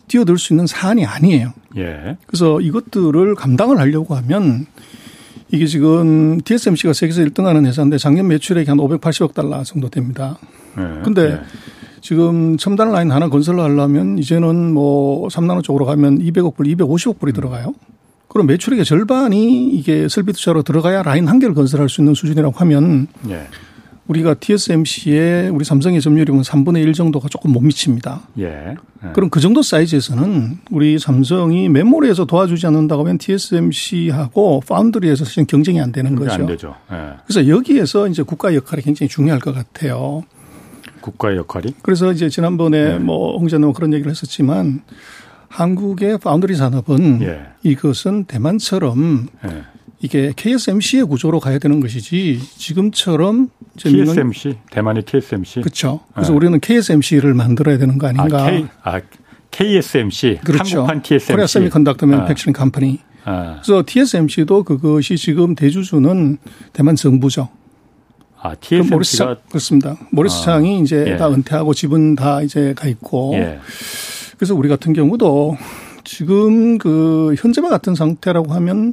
뛰어들 0.08 0.38
수 0.38 0.52
있는 0.52 0.66
사안이 0.66 1.04
아니에요. 1.04 1.52
예. 1.76 2.16
그래서 2.26 2.60
이것들을 2.60 3.34
감당을 3.34 3.78
하려고 3.78 4.14
하면 4.16 4.66
이게 5.50 5.66
지금 5.66 6.40
TSMC가 6.40 6.94
세계에서 6.94 7.22
1등하는 7.22 7.66
회사인데 7.66 7.98
작년 7.98 8.26
매출액이 8.28 8.68
한 8.68 8.78
580억 8.78 9.34
달러 9.34 9.62
정도 9.62 9.88
됩니다. 9.88 10.38
예. 10.78 11.02
근데 11.04 11.22
예. 11.32 11.40
지금 12.04 12.58
첨단 12.58 12.92
라인 12.92 13.10
하나 13.10 13.30
건설을 13.30 13.60
하려면 13.60 14.18
이제는 14.18 14.74
뭐 14.74 15.26
3나노 15.28 15.62
쪽으로 15.64 15.86
가면 15.86 16.18
200억 16.18 16.54
불, 16.54 16.66
250억 16.66 17.18
불이 17.18 17.32
들어가요. 17.32 17.72
그럼 18.28 18.46
매출액의 18.46 18.84
절반이 18.84 19.70
이게 19.70 20.06
설비 20.10 20.34
투자로 20.34 20.62
들어가야 20.64 21.02
라인 21.02 21.28
한 21.28 21.38
개를 21.38 21.54
건설할 21.54 21.88
수 21.88 22.02
있는 22.02 22.12
수준이라고 22.12 22.54
하면 22.58 23.06
예. 23.30 23.46
우리가 24.06 24.34
TSMC에 24.34 25.48
우리 25.48 25.64
삼성의 25.64 26.02
점유율이 26.02 26.30
3분의 26.30 26.82
1 26.82 26.92
정도가 26.92 27.28
조금 27.30 27.52
못 27.52 27.60
미칩니다. 27.60 28.20
예. 28.38 28.74
예. 29.04 29.08
그럼 29.14 29.30
그 29.30 29.40
정도 29.40 29.62
사이즈에서는 29.62 30.58
우리 30.72 30.98
삼성이 30.98 31.70
메모리에서 31.70 32.26
도와주지 32.26 32.66
않는다고 32.66 33.00
하면 33.04 33.16
TSMC하고 33.16 34.60
파운드리에서 34.68 35.24
사실 35.24 35.46
경쟁이 35.46 35.80
안 35.80 35.90
되는 35.90 36.14
거죠. 36.16 36.32
안 36.32 36.44
되죠. 36.44 36.74
예. 36.92 37.14
그래서 37.24 37.48
여기에서 37.48 38.08
이제 38.08 38.22
국가 38.22 38.54
역할이 38.54 38.82
굉장히 38.82 39.08
중요할 39.08 39.40
것 39.40 39.54
같아요. 39.54 40.24
국가의 41.04 41.36
역할이? 41.36 41.74
그래서 41.82 42.10
이제 42.12 42.28
지난번에 42.30 42.94
네. 42.94 42.98
뭐 42.98 43.36
홍자는 43.36 43.74
그런 43.74 43.92
얘기를 43.92 44.10
했었지만 44.10 44.82
한국의 45.48 46.18
파운드리 46.18 46.54
산업은 46.54 47.22
예. 47.22 47.42
이것은 47.62 48.24
대만처럼 48.24 49.28
예. 49.44 49.62
이게 50.00 50.32
KSMC의 50.34 51.04
구조로 51.04 51.40
가야 51.40 51.58
되는 51.58 51.80
것이지 51.80 52.40
지금처럼 52.56 53.50
TSMC 53.76 54.58
대만의 54.70 55.04
TSMC 55.04 55.60
그렇죠. 55.60 56.00
그래서 56.14 56.32
네. 56.32 56.36
우리는 56.36 56.60
KSMC를 56.60 57.34
만들어야 57.34 57.78
되는 57.78 57.98
거 57.98 58.08
아닌가? 58.08 58.44
아, 58.44 58.50
K, 58.50 58.66
아 58.82 59.00
KSMC 59.50 60.40
그렇죠. 60.44 60.80
한국판 60.80 61.02
TSMC 61.02 61.32
Korea 61.32 61.46
Semiconductor 61.46 62.06
Manufacturing 62.06 62.52
Company. 62.54 63.00
그래서 63.24 63.82
TSMC도 63.86 64.64
그것이 64.64 65.16
지금 65.16 65.54
대주주는 65.54 66.38
대만 66.72 66.96
정부죠. 66.96 67.48
아, 68.44 68.54
TSMC가 68.54 68.88
그 68.88 68.94
모리스 68.94 69.16
창, 69.16 69.36
그렇습니다. 69.48 69.96
모리스 70.10 70.36
아, 70.36 70.44
창이 70.44 70.80
이제 70.80 71.02
예. 71.08 71.16
다 71.16 71.28
은퇴하고 71.28 71.72
지분 71.72 72.14
다 72.14 72.42
이제 72.42 72.74
가 72.74 72.86
있고. 72.86 73.32
예. 73.36 73.58
그래서 74.36 74.54
우리 74.54 74.68
같은 74.68 74.92
경우도 74.92 75.56
지금 76.04 76.76
그 76.76 77.34
현재와 77.38 77.70
같은 77.70 77.94
상태라고 77.94 78.52
하면 78.52 78.92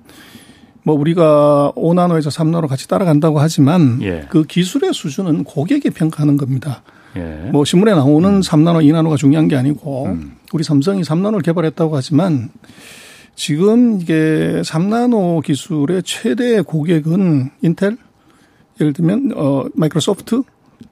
뭐 0.83 0.95
우리가 0.95 1.73
5나노에서 1.75 2.31
3나노 2.31 2.69
같이 2.69 2.87
따라간다고 2.87 3.41
하지만 3.41 3.99
예. 4.01 4.25
그 4.29 4.45
기술의 4.45 4.93
수준은 4.93 5.43
고객이 5.43 5.89
평가하는 5.89 6.37
겁니다. 6.37 6.83
예. 7.17 7.49
뭐 7.51 7.65
신문에 7.65 7.93
나오는 7.93 8.29
음. 8.29 8.39
3나노, 8.39 8.85
2나노가 8.85 9.17
중요한 9.17 9.49
게 9.49 9.57
아니고 9.57 10.05
음. 10.05 10.37
우리 10.53 10.63
삼성이 10.63 11.01
3나노를 11.01 11.43
개발했다고 11.43 11.97
하지만 11.97 12.49
지금 13.35 13.99
이게 13.99 14.61
3나노 14.63 15.43
기술의 15.43 16.03
최대 16.03 16.61
고객은 16.61 17.51
인텔 17.61 17.97
예를 18.81 18.93
들면 18.93 19.33
어 19.35 19.65
마이크로소프트 19.75 20.43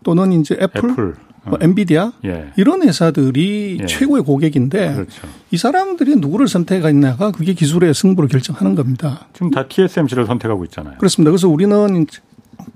또는 0.04 0.32
이제 0.34 0.58
애플, 0.62 0.92
애플. 0.92 1.16
뭐 1.46 1.56
어. 1.56 1.58
엔비디아 1.62 2.14
예. 2.26 2.52
이런 2.58 2.84
회사들이 2.84 3.80
예. 3.82 3.86
최고의 3.86 4.24
고객인데 4.24 4.94
그렇죠. 4.94 5.28
이 5.52 5.58
사람들이 5.58 6.16
누구를 6.18 6.48
선택했냐가 6.48 7.32
그게 7.32 7.54
기술의 7.54 7.94
승부를 7.94 8.30
결정하는 8.30 8.76
겁니다. 8.76 9.28
지금 9.34 9.50
다 9.52 9.68
TSMC를 9.68 10.26
선택하고 10.26 10.64
있잖아요. 10.66 10.98
그렇습니다. 10.98 11.32
그래서 11.32 11.48
우리는 11.48 12.06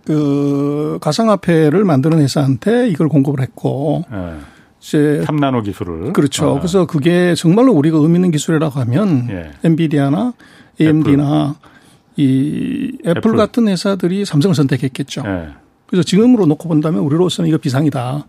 그 0.06 0.98
가상화폐를 1.02 1.84
만드는 1.84 2.20
회사한테 2.20 2.90
이걸 2.90 3.10
공급을 3.10 3.42
했고 3.42 4.06
예. 4.12 4.34
이제 4.80 5.24
3나노 5.26 5.64
기술을 5.64 6.14
그렇죠. 6.14 6.56
아. 6.56 6.60
그래서 6.60 6.86
그게 6.86 7.36
정말로 7.36 7.74
우리가 7.74 7.98
의미 7.98 8.16
있는 8.16 8.32
기술이라고 8.32 8.80
하면 8.82 9.28
예. 9.30 9.52
엔비디아나 9.64 10.34
AMD나 10.82 11.56
애플. 11.58 11.73
이 12.16 12.98
애플, 13.06 13.18
애플, 13.18 13.36
같은 13.36 13.68
회사들이 13.68 14.26
삼성을 14.26 14.56
선택했겠죠. 14.56 15.24
예. 15.26 15.48
그래서 15.88 16.04
지금으로 16.04 16.46
놓고 16.46 16.68
본다면 16.68 17.02
우리로서는 17.02 17.48
이거 17.50 17.58
비상이다. 17.58 18.26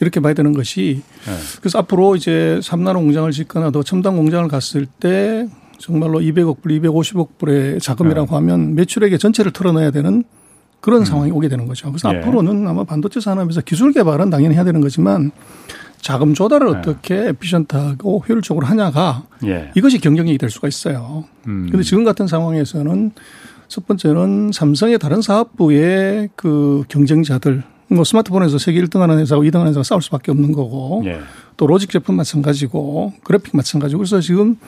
이렇게 0.00 0.20
봐야 0.20 0.34
되는 0.34 0.52
것이 0.52 1.02
예. 1.28 1.58
그래서 1.60 1.78
앞으로 1.78 2.16
이제 2.16 2.58
3나노 2.62 2.94
공장을 2.94 3.30
짓거나 3.30 3.70
더 3.70 3.82
첨단 3.82 4.16
공장을 4.16 4.46
갔을 4.48 4.86
때 4.86 5.48
정말로 5.78 6.20
200억 6.20 6.62
불, 6.62 6.80
250억 6.80 7.38
불의 7.38 7.80
자금이라고 7.80 8.28
예. 8.30 8.34
하면 8.36 8.74
매출액의 8.74 9.18
전체를 9.18 9.52
털어놔야 9.52 9.90
되는 9.90 10.24
그런 10.80 11.00
음. 11.00 11.04
상황이 11.04 11.30
오게 11.30 11.48
되는 11.48 11.66
거죠. 11.66 11.90
그래서 11.90 12.12
예. 12.12 12.18
앞으로는 12.18 12.66
아마 12.66 12.84
반도체 12.84 13.20
산업에서 13.20 13.60
기술 13.62 13.92
개발은 13.92 14.30
당연히 14.30 14.54
해야 14.54 14.64
되는 14.64 14.80
거지만 14.80 15.30
자금 16.04 16.34
조달을 16.34 16.70
네. 16.70 16.78
어떻게 16.78 17.28
에피션트하고 17.28 18.24
효율적으로 18.28 18.66
하냐가 18.66 19.22
예. 19.46 19.70
이것이 19.74 19.98
경쟁력이 19.98 20.36
될 20.36 20.50
수가 20.50 20.68
있어요. 20.68 21.24
그런데 21.42 21.78
음. 21.78 21.82
지금 21.82 22.04
같은 22.04 22.26
상황에서는 22.26 23.12
첫 23.68 23.86
번째는 23.86 24.50
삼성의 24.52 24.98
다른 24.98 25.22
사업부의 25.22 26.28
그 26.36 26.84
경쟁자들 26.88 27.62
뭐 27.88 28.04
스마트폰에서 28.04 28.58
세계 28.58 28.82
1등하는 28.82 29.18
회사하고 29.18 29.44
2등하는 29.46 29.68
회사가 29.68 29.82
싸울 29.82 30.02
수밖에 30.02 30.30
없는 30.30 30.52
거고 30.52 31.02
예. 31.06 31.20
또 31.56 31.66
logic 31.66 31.88
제품 31.88 32.16
마찬가지고 32.16 33.14
그래픽 33.24 33.56
마찬가지고 33.56 34.00
그래서 34.00 34.20
지금 34.20 34.58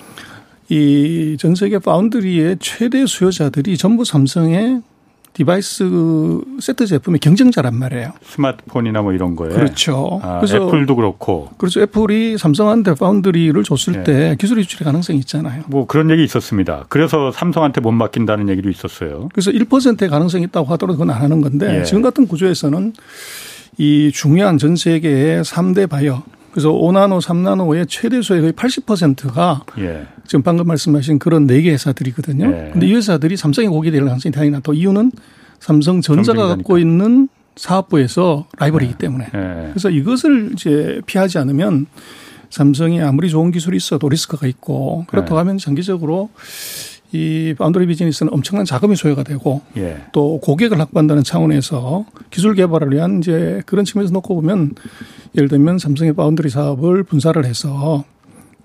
이 0.71 1.37
전 1.39 1.55
세계 1.55 1.79
파운드리의 1.79 2.57
최대 2.61 3.05
수요자들이 3.05 3.77
전부 3.77 4.07
삼성의 4.07 4.81
device 5.37 6.41
세트 6.61 6.87
제품의 6.87 7.21
경쟁자란 7.21 7.75
말이에요. 7.75 8.15
스마트폰이나 8.23 9.03
뭐 9.03 9.13
이런 9.13 9.37
거에. 9.37 9.51
그렇죠. 9.51 10.19
아, 10.23 10.39
그래서 10.41 10.57
애플도 10.57 10.97
그렇고. 10.97 11.51
그렇죠. 11.59 11.83
애플이 11.83 12.39
삼성한테 12.39 12.95
파운드리를 12.95 13.63
줬을 13.63 13.93
네. 13.93 14.05
때 14.05 14.37
기술 14.41 14.59
유출의 14.61 14.87
가능성이 14.87 15.19
있잖아요. 15.19 15.65
뭐 15.67 15.87
그런 15.87 16.11
얘기 16.11 16.25
있었습니다. 16.25 16.87
그래서 16.89 17.31
삼성한테 17.33 17.83
못 17.83 17.93
맡긴다는 17.93 18.49
얘기도 18.49 18.71
있었어요. 18.71 19.29
그래서 19.35 19.51
1%의 19.51 20.09
가능성이 20.09 20.45
있다고 20.45 20.69
하더라도 20.73 20.99
그건 20.99 21.15
안 21.15 21.21
하는 21.21 21.43
건데 21.43 21.81
예. 21.81 21.85
지금 21.85 22.01
같은 22.01 22.27
구조에서는 22.27 22.95
이 23.77 24.11
중요한 24.15 24.57
전 24.57 24.75
세계의 24.75 25.45
3대 25.45 25.87
바이어 25.87 26.23
그래서 26.57 26.73
5나노, 26.73 27.21
3나노의 27.21 27.87
최대수의 27.87 28.41
거의 28.41 28.53
80%가 28.55 29.63
예. 29.77 30.07
지금 30.27 30.43
방금 30.43 30.67
말씀하신 30.67 31.19
그런 31.19 31.47
네 31.47 31.61
개 31.61 31.71
회사들이거든요. 31.71 32.47
예. 32.47 32.71
근데 32.73 32.87
이 32.87 32.95
회사들이 32.95 33.37
삼성의 33.37 33.69
고객이 33.69 33.93
될 33.93 34.07
가능성이 34.07 34.33
대단히 34.33 34.49
낮다. 34.53 34.73
이유는 34.73 35.13
삼성전자가 35.61 36.47
갖고 36.47 36.79
있는 36.79 37.29
사업부에서 37.57 38.47
라이벌이기 38.57 38.95
예. 38.95 38.97
때문에. 38.99 39.27
예. 39.35 39.69
그래서 39.69 39.91
이것을 39.91 40.53
이제 40.55 41.03
피하지 41.05 41.37
않으면 41.37 41.89
삼성이 42.49 43.03
아무리 43.03 43.29
좋은 43.29 43.51
기술이 43.51 43.77
있어도 43.77 44.09
리스크가 44.09 44.47
있고 44.47 45.05
그렇다고 45.09 45.35
예. 45.35 45.39
하면 45.41 45.59
장기적으로 45.59 46.31
이 47.13 47.55
파운드리 47.57 47.87
비즈니스는 47.87 48.33
엄청난 48.33 48.65
자금이 48.65 48.97
소요가 48.97 49.23
되고 49.23 49.63
예. 49.77 50.03
또 50.13 50.41
고객을 50.41 50.79
확보한다는 50.79 51.23
차원에서 51.23 52.05
기술 52.31 52.55
개발을 52.55 52.93
위한 52.93 53.19
이제 53.19 53.63
그런 53.67 53.85
측면에서 53.85 54.13
놓고 54.13 54.35
보면 54.35 54.75
예를 55.37 55.49
들면 55.49 55.79
삼성의 55.79 56.15
파운드리 56.15 56.49
사업을 56.49 57.05
분사를 57.05 57.45
해서 57.45 58.05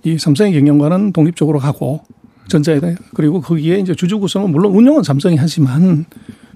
이 0.03 0.17
삼성의 0.17 0.53
경영과는 0.53 1.13
독립적으로 1.13 1.59
가고 1.59 2.01
전자에 2.47 2.79
그리고 3.13 3.39
거기에 3.39 3.77
이제 3.79 3.93
주주 3.93 4.19
구성은 4.19 4.51
물론 4.51 4.73
운영은 4.73 5.03
삼성이 5.03 5.37
하지만 5.37 6.05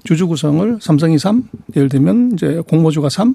주주 0.03 0.27
구성을 0.27 0.77
삼성이 0.81 1.17
3, 1.17 1.43
예를 1.75 1.89
들면 1.89 2.31
이제 2.33 2.61
공모주가 2.67 3.09
3, 3.09 3.33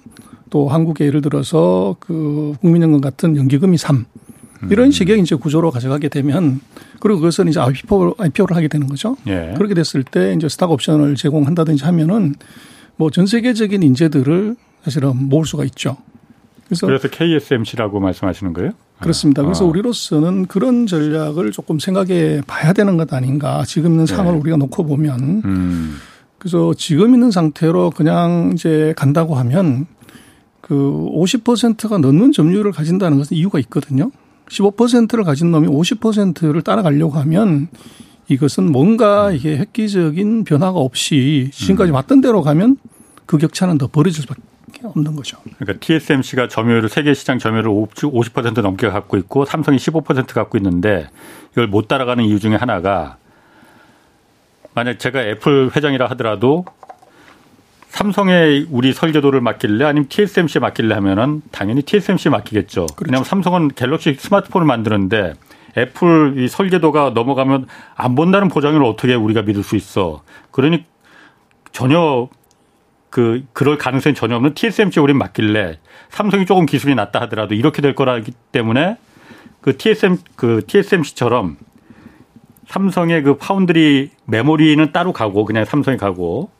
또 0.50 0.68
한국에 0.68 1.06
예를 1.06 1.20
들어서 1.20 1.96
그 2.00 2.54
국민연금 2.60 3.00
같은 3.00 3.36
연기금이 3.36 3.78
3 3.78 4.04
이런 4.70 4.86
음. 4.86 4.90
식의 4.90 5.20
이제 5.20 5.34
구조로 5.36 5.70
가져가게 5.70 6.08
되면 6.08 6.60
그리고 6.98 7.20
그것은 7.20 7.48
이제 7.48 7.60
IPO, 7.60 8.14
IPO를 8.18 8.56
하게 8.56 8.68
되는 8.68 8.86
거죠. 8.86 9.16
예. 9.26 9.54
그렇게 9.56 9.74
됐을 9.74 10.02
때 10.02 10.34
이제 10.34 10.48
스탁 10.48 10.70
옵션을 10.70 11.14
제공한다든지 11.14 11.84
하면은 11.84 12.34
뭐 12.96 13.10
전 13.10 13.26
세계적인 13.26 13.82
인재들을 13.82 14.56
사실은 14.84 15.28
모을 15.28 15.44
수가 15.46 15.64
있죠. 15.64 15.96
그래서, 16.66 16.86
그래서 16.86 17.08
KSMC라고 17.08 17.98
말씀하시는 17.98 18.52
거예요? 18.52 18.72
그렇습니다. 19.00 19.42
그래서 19.42 19.64
아. 19.64 19.68
우리로서는 19.68 20.46
그런 20.46 20.86
전략을 20.86 21.50
조금 21.52 21.78
생각해 21.78 22.42
봐야 22.46 22.72
되는 22.72 22.96
것 22.96 23.12
아닌가. 23.12 23.64
지금 23.66 23.92
있는 23.92 24.06
상황을 24.06 24.34
네. 24.34 24.40
우리가 24.40 24.56
놓고 24.58 24.84
보면. 24.84 25.42
음. 25.44 25.96
그래서 26.38 26.72
지금 26.74 27.14
있는 27.14 27.30
상태로 27.30 27.90
그냥 27.90 28.52
이제 28.54 28.94
간다고 28.96 29.34
하면 29.36 29.86
그 30.60 30.74
50%가 30.74 31.98
넘는 31.98 32.32
점유율을 32.32 32.72
가진다는 32.72 33.18
것은 33.18 33.36
이유가 33.36 33.58
있거든요. 33.60 34.10
15%를 34.50 35.24
가진 35.24 35.50
놈이 35.50 35.68
50%를 35.68 36.62
따라가려고 36.62 37.18
하면 37.18 37.68
이것은 38.28 38.70
뭔가 38.70 39.32
이게 39.32 39.56
획기적인 39.56 40.44
변화가 40.44 40.78
없이 40.78 41.50
지금까지 41.52 41.92
음. 41.92 41.94
왔던 41.94 42.20
대로 42.20 42.42
가면 42.42 42.76
그 43.26 43.38
격차는 43.38 43.78
더 43.78 43.86
벌어질 43.86 44.22
수밖에 44.22 44.42
없는 44.82 45.16
거죠. 45.16 45.38
그러니까 45.58 45.84
TSMC가 45.84 46.48
점유율을 46.48 46.88
세계 46.88 47.14
시장 47.14 47.38
점유율을 47.38 47.70
50% 47.70 48.60
넘게 48.60 48.88
갖고 48.88 49.16
있고 49.16 49.44
삼성이 49.44 49.78
15% 49.78 50.32
갖고 50.34 50.58
있는데 50.58 51.08
이걸 51.52 51.66
못 51.66 51.88
따라가는 51.88 52.24
이유 52.24 52.38
중에 52.38 52.54
하나가 52.56 53.16
만약 54.74 54.98
제가 54.98 55.22
애플 55.22 55.70
회장이라 55.74 56.06
하더라도 56.10 56.64
삼성에 57.90 58.66
우리 58.70 58.92
설계도를 58.92 59.40
맡길래 59.40 59.84
아니면 59.84 60.08
TSMC에 60.08 60.60
맡길래 60.60 60.94
하면은 60.94 61.42
당연히 61.50 61.82
TSMC에 61.82 62.30
맡기겠죠. 62.30 62.86
그렇죠. 62.86 63.04
왜냐하면 63.04 63.24
삼성은 63.24 63.68
갤럭시 63.74 64.14
스마트폰을 64.14 64.66
만드는데 64.66 65.34
애플 65.76 66.34
이 66.38 66.48
설계도가 66.48 67.10
넘어가면 67.10 67.66
안 67.96 68.14
본다는 68.14 68.48
보장을 68.48 68.82
어떻게 68.84 69.14
우리가 69.14 69.42
믿을 69.42 69.62
수 69.64 69.76
있어. 69.76 70.22
그러니 70.52 70.84
전혀 71.72 72.28
그 73.10 73.44
그럴 73.52 73.76
가능성이 73.76 74.14
전혀 74.14 74.36
없는 74.36 74.54
TSMC에 74.54 75.02
우리 75.02 75.12
맡길래 75.12 75.78
삼성이 76.10 76.46
조금 76.46 76.66
기술이 76.66 76.94
낮다 76.94 77.20
하더라도 77.22 77.54
이렇게 77.54 77.82
될 77.82 77.96
거라기 77.96 78.32
때문에 78.52 78.98
그 79.60 79.76
TSM 79.76 80.18
그 80.36 80.62
TSMC처럼 80.64 81.56
삼성의 82.68 83.24
그 83.24 83.36
파운드리 83.36 84.10
메모리는 84.26 84.92
따로 84.92 85.12
가고 85.12 85.44
그냥 85.44 85.64
삼성이 85.64 85.96
가고 85.96 86.50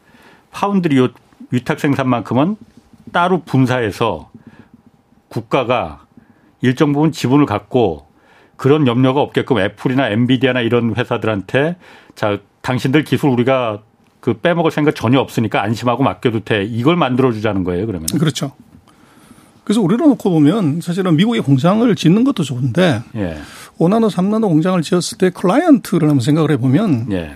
파운드리 0.51 0.99
요 0.99 1.09
위탁 1.51 1.81
생산만큼은 1.81 2.57
따로 3.13 3.43
분사해서 3.43 4.31
국가가 5.29 6.05
일정 6.61 6.93
부분 6.93 7.13
지분을 7.13 7.47
갖고 7.47 8.07
그런 8.57 8.87
염려가 8.87 9.21
없게끔 9.21 9.59
애플이나 9.59 10.09
엔비디아나 10.09 10.61
이런 10.61 10.95
회사들한테 10.95 11.77
자 12.15 12.39
당신들 12.61 13.05
기술 13.05 13.31
우리가 13.31 13.83
그 14.21 14.35
빼먹을 14.35 14.71
생각 14.71 14.95
전혀 14.95 15.19
없으니까 15.19 15.63
안심하고 15.63 16.03
맡겨도 16.03 16.41
돼 16.41 16.65
이걸 16.65 16.97
만들어 16.97 17.33
주자는 17.33 17.65
거예요 17.65 17.87
그러면 17.87 18.07
그렇죠. 18.19 18.53
그래서 19.65 19.81
우리로 19.81 20.09
놓고 20.09 20.31
보면 20.31 20.81
사실은 20.81 21.17
미국의 21.17 21.43
공장을 21.43 21.95
짓는 21.95 22.25
것도 22.25 22.43
좋은데 22.43 23.03
예. 23.15 23.39
5나노, 23.79 24.11
3나노 24.11 24.49
공장을 24.49 24.83
지었을 24.83 25.17
때 25.17 25.31
클라이언트를 25.31 26.09
한번 26.09 26.21
생각을 26.21 26.51
해보면 26.51 27.13
예. 27.13 27.35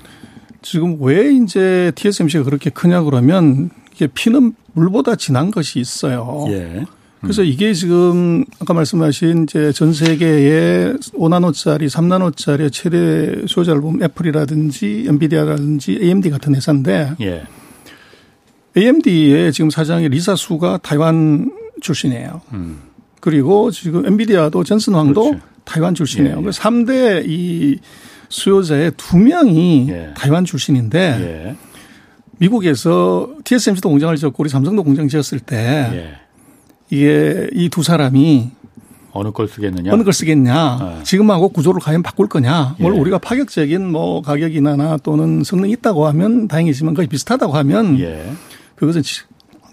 지금 0.64 0.96
왜 1.00 1.32
이제 1.32 1.92
TSMC가 1.94 2.42
그렇게 2.42 2.70
크냐 2.70 3.02
그러면 3.02 3.70
이게 3.94 4.06
피는 4.06 4.54
물보다 4.72 5.14
진한 5.14 5.50
것이 5.50 5.78
있어요. 5.78 6.46
예. 6.48 6.54
음. 6.54 6.86
그래서 7.20 7.42
이게 7.42 7.72
지금 7.74 8.44
아까 8.60 8.74
말씀하신 8.74 9.44
이제 9.44 9.72
전 9.72 9.92
세계의 9.92 10.94
5나노짜리, 11.14 11.88
3나노짜리 11.88 12.72
최대 12.72 13.46
소유자를 13.46 13.80
보면 13.80 14.02
애플이라든지 14.02 15.06
엔비디아라든지 15.08 16.00
AMD 16.02 16.30
같은 16.30 16.54
회사인데 16.54 17.14
예. 17.20 17.44
AMD의 18.76 19.52
지금 19.52 19.70
사장의 19.70 20.08
리사 20.08 20.34
수가 20.34 20.78
타이완 20.78 21.52
출신이에요. 21.80 22.40
음. 22.52 22.78
그리고 23.20 23.70
지금 23.70 24.04
엔비디아도 24.04 24.64
전슨 24.64 24.94
황도 24.94 25.22
그렇지. 25.24 25.42
타이완 25.64 25.94
출신이에요. 25.94 26.34
예, 26.34 26.38
예. 26.38 26.42
그래서 26.42 26.60
3대 26.62 27.24
이 27.26 27.78
수요자의 28.28 28.92
두 28.96 29.18
명이 29.18 29.86
예. 29.90 30.10
타이완 30.16 30.44
출신인데 30.44 30.98
예. 30.98 31.56
미국에서 32.38 33.28
TSMC도 33.44 33.88
공장을 33.88 34.14
지었고 34.16 34.42
우리 34.42 34.48
삼성도 34.50 34.82
공장 34.82 35.08
지었을 35.08 35.40
때 35.40 35.56
예. 35.92 36.14
이게 36.90 37.48
이 37.52 37.68
두 37.70 37.82
사람이 37.82 38.50
어느 39.12 39.30
걸 39.30 39.46
쓰겠느냐? 39.46 39.92
어느 39.92 40.02
걸 40.02 40.12
쓰겠냐? 40.12 40.78
네. 40.80 41.02
지금하고 41.04 41.50
구조를 41.50 41.80
과연 41.80 42.02
바꿀 42.02 42.26
거냐? 42.28 42.74
뭘 42.80 42.94
예. 42.94 42.98
우리가 42.98 43.18
파격적인 43.18 43.86
뭐 43.90 44.20
가격이나 44.22 44.96
또는 44.98 45.44
성능이 45.44 45.72
있다고 45.74 46.06
하면 46.08 46.48
다행이지만 46.48 46.94
거의 46.94 47.06
비슷하다고 47.06 47.52
하면 47.52 47.98
예. 48.00 48.32
그것은 48.74 49.02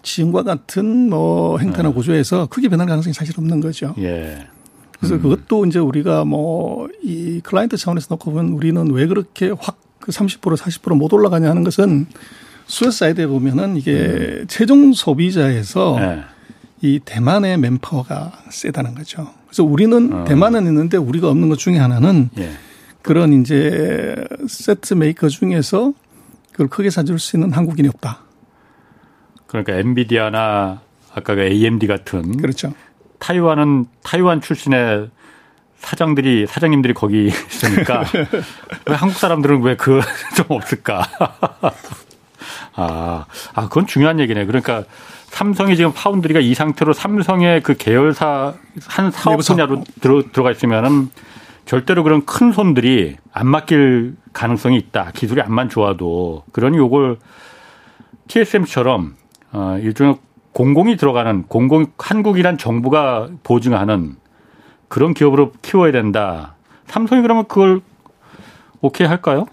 지금과 0.03 0.43
같은 0.43 1.09
뭐 1.09 1.57
행태나 1.57 1.89
네. 1.89 1.95
구조에서 1.95 2.45
크게 2.47 2.69
변할 2.69 2.87
가능성이 2.87 3.13
사실 3.13 3.33
없는 3.37 3.61
거죠. 3.61 3.95
예. 3.97 4.47
그래서 5.01 5.15
음. 5.15 5.21
그것도 5.21 5.65
이제 5.65 5.79
우리가 5.79 6.23
뭐 6.23 6.87
이 7.03 7.41
클라이언트 7.43 7.75
차원에서 7.75 8.07
놓고 8.11 8.31
보면 8.31 8.53
우리는 8.53 8.89
왜 8.91 9.07
그렇게 9.07 9.51
확 9.59 9.81
그 10.01 10.11
30% 10.11 10.57
40%못 10.57 11.13
올라가냐 11.13 11.49
하는 11.49 11.63
것은 11.63 12.07
수요 12.65 12.91
사이드에 12.91 13.27
보면은 13.27 13.77
이게 13.77 13.91
음. 13.93 14.45
최종 14.47 14.91
소비자에서 14.91 15.97
네. 15.99 16.21
이 16.81 16.99
대만의 17.05 17.57
맨파워가 17.57 18.31
세다는 18.49 18.95
거죠. 18.95 19.31
그래서 19.45 19.63
우리는 19.63 20.11
어. 20.11 20.23
대만은 20.25 20.65
있는데 20.65 20.97
우리가 20.97 21.29
없는 21.29 21.47
것 21.49 21.59
중에 21.59 21.77
하나는 21.77 22.29
예. 22.39 22.51
그런 23.03 23.33
이제 23.33 24.15
세트 24.47 24.95
메이커 24.95 25.29
중에서 25.29 25.93
그걸 26.51 26.67
크게 26.67 26.89
사줄 26.89 27.19
수 27.19 27.37
있는 27.37 27.51
한국인이 27.51 27.87
없다. 27.87 28.21
그러니까 29.47 29.73
엔비디아나 29.73 30.81
아까 31.13 31.35
그 31.35 31.41
AMD 31.41 31.87
같은 31.87 32.37
그렇죠. 32.37 32.73
타이완은 33.21 33.85
타이완 34.03 34.41
출신의 34.41 35.09
사장들이 35.77 36.47
사장님들이 36.47 36.93
거기 36.93 37.27
있으니까 37.27 38.03
왜 38.87 38.95
한국 38.95 39.17
사람들은 39.17 39.61
왜 39.61 39.75
그 39.75 40.01
좀 40.35 40.45
없을까? 40.49 41.03
아, 42.75 43.25
아 43.53 43.61
그건 43.63 43.87
중요한 43.87 44.19
얘기네. 44.19 44.45
그러니까 44.45 44.83
삼성이 45.27 45.75
지금 45.75 45.93
파운드리가 45.93 46.39
이 46.39 46.53
상태로 46.53 46.93
삼성의 46.93 47.61
그 47.61 47.75
계열사 47.75 48.53
한 48.87 49.11
사업 49.11 49.39
분야로 49.39 49.83
들어, 50.01 50.23
들어가 50.31 50.51
있으면은 50.51 51.09
절대로 51.65 52.03
그런 52.03 52.25
큰 52.25 52.51
손들이 52.51 53.17
안 53.31 53.47
맡길 53.47 54.15
가능성이 54.33 54.77
있다. 54.77 55.11
기술이 55.13 55.41
안만 55.41 55.69
좋아도. 55.69 56.43
그러니 56.51 56.77
요걸 56.77 57.17
TSM처럼 58.27 59.15
어 59.53 59.77
일종의 59.81 60.17
공공이 60.53 60.97
들어가는 60.97 61.43
공공 61.43 61.87
한국이란 61.97 62.57
정부가 62.57 63.29
보증하는 63.43 64.15
그런 64.87 65.13
기업으로 65.13 65.53
키워야 65.61 65.91
된다. 65.91 66.55
삼성이 66.87 67.21
그러면 67.21 67.47
그걸 67.47 67.81
오케이 68.81 69.07
할까요? 69.07 69.45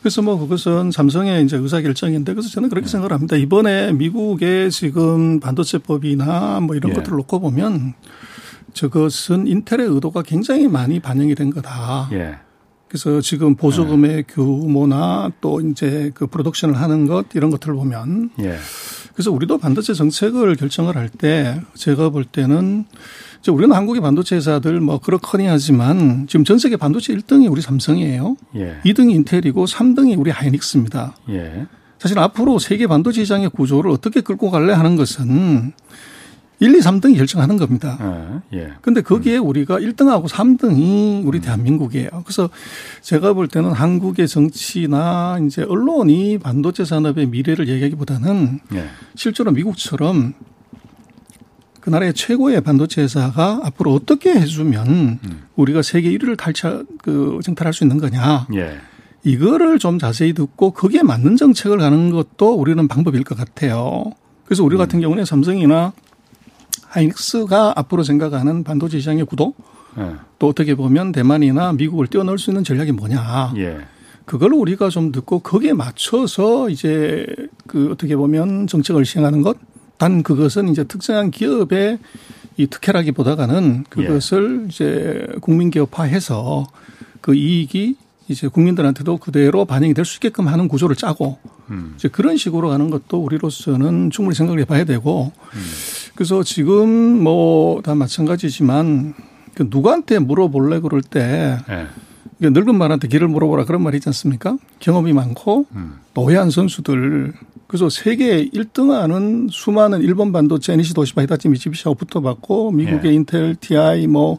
그래서 0.00 0.22
뭐 0.22 0.38
그것은 0.38 0.92
삼성의 0.92 1.44
이제 1.44 1.56
의사 1.56 1.80
결정인데 1.80 2.32
그래서 2.32 2.48
저는 2.48 2.68
그렇게 2.68 2.86
생각을 2.86 3.12
합니다. 3.12 3.34
이번에 3.34 3.92
미국의 3.92 4.70
지금 4.70 5.40
반도체법이나 5.40 6.60
뭐 6.60 6.76
이런 6.76 6.92
예. 6.92 6.94
것들을 6.94 7.16
놓고 7.16 7.40
보면 7.40 7.94
저것은 8.72 9.48
인텔의 9.48 9.88
의도가 9.88 10.22
굉장히 10.22 10.68
많이 10.68 11.00
반영이 11.00 11.34
된 11.34 11.50
거다. 11.50 12.08
예. 12.12 12.36
그래서 12.86 13.20
지금 13.20 13.56
보조금의 13.56 14.10
예. 14.18 14.22
규모나 14.22 15.32
또 15.40 15.60
이제 15.60 16.12
그 16.14 16.28
프로덕션을 16.28 16.80
하는 16.80 17.06
것 17.06 17.26
이런 17.34 17.50
것들을 17.50 17.74
보면 17.74 18.30
예. 18.38 18.58
그래서 19.16 19.32
우리도 19.32 19.56
반도체 19.58 19.94
정책을 19.94 20.56
결정을 20.56 20.96
할 20.96 21.08
때 21.08 21.60
제가 21.74 22.10
볼 22.10 22.24
때는 22.24 22.84
우리는 23.48 23.74
한국의 23.74 24.02
반도체 24.02 24.36
회사들 24.36 24.80
뭐 24.80 24.98
그렇거니 24.98 25.46
하지만 25.46 26.26
지금 26.28 26.44
전 26.44 26.58
세계 26.58 26.76
반도체 26.76 27.14
1등이 27.14 27.50
우리 27.50 27.62
삼성이에요. 27.62 28.36
예. 28.56 28.76
2등이 28.84 29.12
인텔이고 29.14 29.64
3등이 29.64 30.18
우리 30.18 30.30
하이닉스입니다. 30.32 31.16
예. 31.30 31.66
사실 31.98 32.18
앞으로 32.18 32.58
세계 32.58 32.86
반도체 32.86 33.22
시장의 33.24 33.50
구조를 33.50 33.90
어떻게 33.90 34.20
끌고 34.20 34.50
갈래 34.50 34.72
하는 34.74 34.96
것은 34.96 35.72
1, 36.58 36.74
2, 36.74 36.78
3등이 36.78 37.16
결정하는 37.16 37.56
겁니다. 37.58 38.42
예. 38.52 38.58
예. 38.58 38.72
근데 38.80 39.02
거기에 39.02 39.38
음. 39.38 39.46
우리가 39.46 39.78
1등하고 39.78 40.26
3등이 40.26 41.26
우리 41.26 41.38
음. 41.38 41.42
대한민국이에요. 41.42 42.08
그래서 42.24 42.48
제가 43.02 43.34
볼 43.34 43.46
때는 43.48 43.72
한국의 43.72 44.26
정치나 44.26 45.38
이제 45.44 45.62
언론이 45.62 46.38
반도체 46.38 46.84
산업의 46.84 47.26
미래를 47.26 47.68
얘기하기보다는 47.68 48.60
예. 48.74 48.86
실제로 49.14 49.50
미국처럼 49.50 50.32
그 51.80 51.90
나라의 51.90 52.14
최고의 52.14 52.62
반도체 52.62 53.02
회사가 53.02 53.60
앞으로 53.62 53.94
어떻게 53.94 54.32
해주면 54.32 54.88
음. 54.88 55.42
우리가 55.54 55.82
세계 55.82 56.10
1위를 56.10 56.36
탈취, 56.36 56.62
그, 57.02 57.38
정탈할 57.44 57.72
수 57.72 57.84
있는 57.84 57.98
거냐. 57.98 58.48
예. 58.54 58.78
이거를 59.22 59.78
좀 59.78 59.98
자세히 59.98 60.32
듣고 60.32 60.70
거기에 60.70 61.02
맞는 61.02 61.36
정책을 61.36 61.78
가는 61.78 62.10
것도 62.10 62.54
우리는 62.54 62.88
방법일 62.88 63.24
것 63.24 63.36
같아요. 63.36 64.04
그래서 64.44 64.64
우리 64.64 64.76
음. 64.76 64.78
같은 64.78 65.00
경우는 65.00 65.24
삼성이나 65.24 65.92
하이닉스가 66.96 67.74
앞으로 67.76 68.02
생각하는 68.02 68.64
반도체 68.64 68.98
시장의 68.98 69.24
구도 69.26 69.54
예. 69.98 70.14
또 70.38 70.48
어떻게 70.48 70.74
보면 70.74 71.12
대만이나 71.12 71.72
미국을 71.72 72.06
뛰어넘을 72.06 72.38
수 72.38 72.50
있는 72.50 72.64
전략이 72.64 72.92
뭐냐. 72.92 73.54
예. 73.56 73.78
그걸 74.24 74.52
우리가 74.52 74.90
좀 74.90 75.12
듣고 75.12 75.38
거기에 75.38 75.72
맞춰서 75.72 76.68
이제 76.68 77.26
그 77.66 77.90
어떻게 77.92 78.16
보면 78.16 78.66
정책을 78.66 79.04
시행하는 79.04 79.42
것 79.42 79.56
단 79.98 80.22
그것은 80.22 80.68
이제 80.68 80.84
특정한 80.84 81.30
기업의 81.30 81.98
이 82.58 82.66
특혜라기보다는 82.66 83.84
그것을 83.88 84.62
예. 84.62 84.68
이제 84.68 85.26
국민 85.40 85.70
기업화해서 85.70 86.66
그 87.20 87.34
이익이 87.34 87.96
이제 88.28 88.48
국민들한테도 88.48 89.18
그대로 89.18 89.64
반영이 89.64 89.94
될 89.94 90.04
수 90.04 90.16
있게끔 90.16 90.48
하는 90.48 90.68
구조를 90.68 90.96
짜고 90.96 91.38
음. 91.70 91.94
이제 91.96 92.08
그런 92.08 92.36
식으로 92.36 92.68
가는 92.68 92.90
것도 92.90 93.22
우리로서는 93.22 94.10
충분히 94.10 94.34
생각을 94.34 94.60
해봐야 94.60 94.84
되고 94.84 95.32
음. 95.54 95.60
그래서 96.16 96.42
지금 96.42 97.22
뭐 97.22 97.80
다 97.82 97.94
마찬가지지만 97.94 99.14
그 99.54 99.66
누구한테 99.70 100.18
물어볼래 100.18 100.80
그럴 100.80 101.02
때 101.02 101.58
네. 101.68 101.86
늙은 102.40 102.76
말한테 102.76 103.08
길을 103.08 103.28
물어보라 103.28 103.64
그런 103.64 103.82
말이 103.82 103.96
있지 103.98 104.08
않습니까? 104.08 104.58
경험이 104.80 105.12
많고 105.12 105.66
음. 105.74 105.94
노회한 106.14 106.50
선수들 106.50 107.32
그래서 107.66 107.88
세계 107.88 108.44
1등하는 108.48 109.48
수많은 109.50 110.00
일본 110.02 110.32
반도체 110.32 110.72
NEC 110.74 110.94
도시바 110.94 111.22
히타치 111.22 111.48
미치비시하고 111.48 111.94
붙어봤고 111.94 112.72
미국의 112.72 113.10
예. 113.10 113.14
인텔 113.14 113.56
TI 113.56 114.06
뭐 114.06 114.38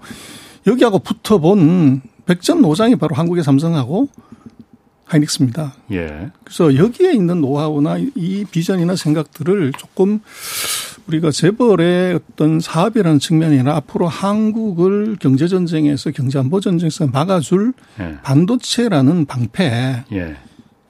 여기하고 0.66 1.00
붙어본 1.00 2.02
백전 2.26 2.62
노장이 2.62 2.96
바로 2.98 3.16
한국의 3.16 3.44
삼성하고 3.44 4.10
하이닉스입니다. 5.06 5.74
예. 5.92 6.32
그래서 6.44 6.76
여기에 6.76 7.14
있는 7.14 7.42
노하우나 7.42 7.98
이 7.98 8.46
비전이나 8.50 8.96
생각들을 8.96 9.72
조금 9.78 10.20
우리가 11.08 11.32
재벌의 11.32 12.16
어떤 12.16 12.60
사업이라는 12.60 13.20
측면이나 13.20 13.76
앞으로 13.78 14.08
한국을 14.08 15.16
경제 15.20 15.48
전쟁에서 15.48 16.12
경제 16.12 16.38
안보 16.38 16.60
전쟁에서 16.60 17.08
막아줄 17.08 17.74
예. 18.00 18.18
반도체라는 18.24 19.26
방패 19.26 20.04
예. 20.12 20.36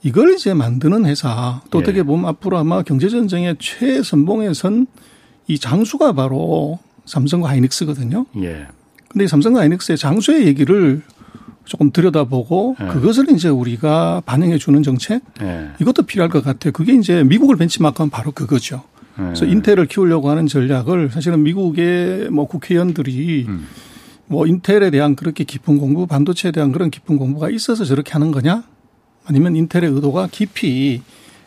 이걸 0.02 0.34
이제 0.34 0.54
만드는 0.54 1.06
회사 1.06 1.62
또 1.70 1.80
어떻게 1.80 2.00
예. 2.00 2.04
보면 2.04 2.26
앞으로 2.26 2.58
아마 2.58 2.82
경제 2.82 3.10
전쟁의 3.10 3.58
최선봉에 3.60 4.54
선이 4.54 4.88
장수가 5.60 6.14
바로 6.14 6.80
삼성과 7.06 7.50
하이닉스거든요. 7.50 8.26
예. 8.38 8.68
근데 9.10 9.26
이 9.26 9.28
삼성과 9.28 9.62
하이닉스의 9.62 9.98
장수의 9.98 10.48
얘기를 10.48 11.04
조금 11.66 11.92
들여다보고 11.92 12.78
예. 12.82 12.88
그것을 12.88 13.30
이제 13.32 13.50
우리가 13.50 14.24
반영해 14.26 14.58
주는 14.58 14.82
정책 14.82 15.22
예. 15.42 15.70
이것도 15.80 16.04
필요할 16.04 16.30
것 16.30 16.44
같아요. 16.44 16.72
그게 16.72 16.94
이제 16.94 17.24
미국을 17.24 17.56
벤치마크하면 17.56 18.10
바로 18.10 18.32
그거죠. 18.32 18.84
예. 19.20 19.24
그래서 19.24 19.46
인텔을 19.46 19.88
키우려고 19.88 20.30
하는 20.30 20.48
전략을 20.48 21.10
사실은 21.12 21.44
미국의 21.44 22.30
뭐 22.30 22.48
국회의원들이 22.48 23.46
음. 23.48 23.68
뭐 24.28 24.46
인텔에 24.46 24.90
대한 24.90 25.16
그렇게 25.16 25.44
깊은 25.44 25.78
공부, 25.78 26.06
반도체에 26.06 26.52
대한 26.52 26.72
그런 26.72 26.90
깊은 26.90 27.18
공부가 27.18 27.50
있어서 27.50 27.86
저렇게 27.86 28.12
하는 28.12 28.32
거냐? 28.32 28.64
아니면 29.26 29.56
인텔의 29.56 29.90
의도가 29.92 30.28
깊이 30.32 31.02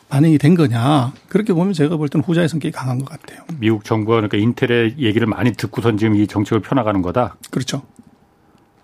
반영이 0.08 0.38
된 0.38 0.54
거냐. 0.54 1.12
그렇게 1.28 1.52
보면 1.52 1.72
제가 1.72 1.96
볼 1.96 2.08
때는 2.08 2.24
후자의 2.24 2.48
성격이 2.48 2.72
강한 2.72 2.98
것 2.98 3.08
같아요. 3.08 3.42
미국 3.58 3.84
정부가 3.84 4.16
그러니까 4.16 4.36
인텔의 4.38 4.96
얘기를 4.98 5.26
많이 5.26 5.52
듣고선 5.52 5.96
지금 5.96 6.16
이 6.16 6.26
정책을 6.26 6.60
펴나가는 6.60 7.00
거다? 7.00 7.36
그렇죠. 7.50 7.82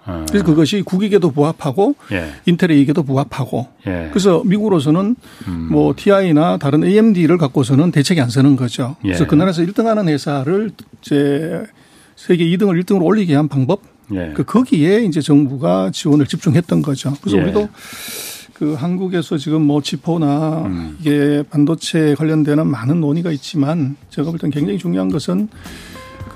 어. 0.07 0.25
그래서 0.29 0.45
그것이 0.45 0.83
국익에도 0.83 1.31
부합하고 1.33 1.97
예. 2.13 2.31
인텔의 2.47 2.79
이익에도 2.79 3.03
부합하고 3.03 3.67
예. 3.87 4.09
그래서 4.11 4.43
미국으로서는 4.45 5.17
음. 5.49 5.69
뭐 5.71 5.95
TI나 5.97 6.59
다른 6.59 6.85
AMD를 6.85 7.39
갖고서는 7.39 7.91
대책이 7.91 8.21
안 8.21 8.31
서는 8.31 8.57
거죠. 8.57 8.97
예. 9.05 9.09
그래서 9.09 9.27
그 9.27 9.35
나라에서 9.35 9.63
1등하는 9.63 10.09
회사를 10.09 10.71
이제 11.01 11.65
세계 12.15 12.45
2등을 12.47 12.83
1등으로 12.83 13.05
올리게 13.05 13.35
한 13.35 13.49
방법 13.49 13.83
예. 14.15 14.33
그 14.35 14.45
거기에 14.45 15.01
이제 15.05 15.21
정부가 15.21 15.91
지원을 15.93 16.27
집중했던 16.27 16.83
거죠. 16.83 17.15
그래서 17.21 17.39
예. 17.39 17.43
우리도 17.43 17.69
그 18.55 18.73
한국에서 18.75 19.37
지금 19.37 19.63
뭐 19.63 19.83
지포나 19.83 20.63
음. 20.65 20.97
이게 21.01 21.43
반도체 21.51 22.15
관련되는 22.15 22.67
많은 22.67 23.01
논의가 23.01 23.31
있지만 23.33 23.97
제가 24.09 24.31
볼 24.31 24.39
땐 24.39 24.51
굉장히 24.51 24.79
중요한 24.79 25.11
것은 25.11 25.49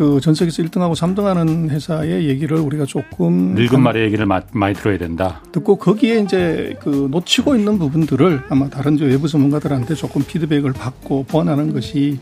그 0.00 0.18
전 0.22 0.34
세계에서 0.34 0.62
1등하고 0.62 0.94
3등하는 0.96 1.68
회사의 1.68 2.26
얘기를 2.26 2.56
우리가 2.56 2.86
조금 2.86 3.54
늙은 3.54 3.82
말의 3.82 4.04
얘기를 4.04 4.24
많이 4.24 4.74
들어야 4.74 4.96
된다. 4.96 5.42
듣고 5.52 5.76
거기에 5.76 6.20
이제 6.20 6.74
그 6.80 7.08
놓치고 7.10 7.54
있는 7.54 7.78
부분들을 7.78 8.44
아마 8.48 8.70
다른 8.70 8.98
외부 8.98 9.28
전문가들한테 9.28 9.94
조금 9.94 10.22
피드백을 10.24 10.72
받고 10.72 11.24
보완하는 11.24 11.74
것이 11.74 12.18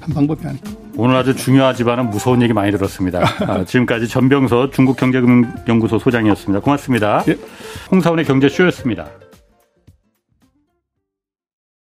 한 0.00 0.14
방법이 0.14 0.46
아닐까. 0.46 0.70
오늘 0.96 1.16
아주 1.16 1.34
중요하지만은 1.34 2.08
무서운 2.10 2.40
얘기 2.40 2.52
많이 2.52 2.70
들었습니다. 2.70 3.24
아, 3.48 3.64
지금까지 3.64 4.06
전병서 4.06 4.70
중국경제금융연구소 4.70 5.98
소장이었습니다. 5.98 6.60
고맙습니다. 6.60 7.24
예. 7.26 7.36
홍사원의 7.90 8.26
경제쇼였습니다. 8.26 9.06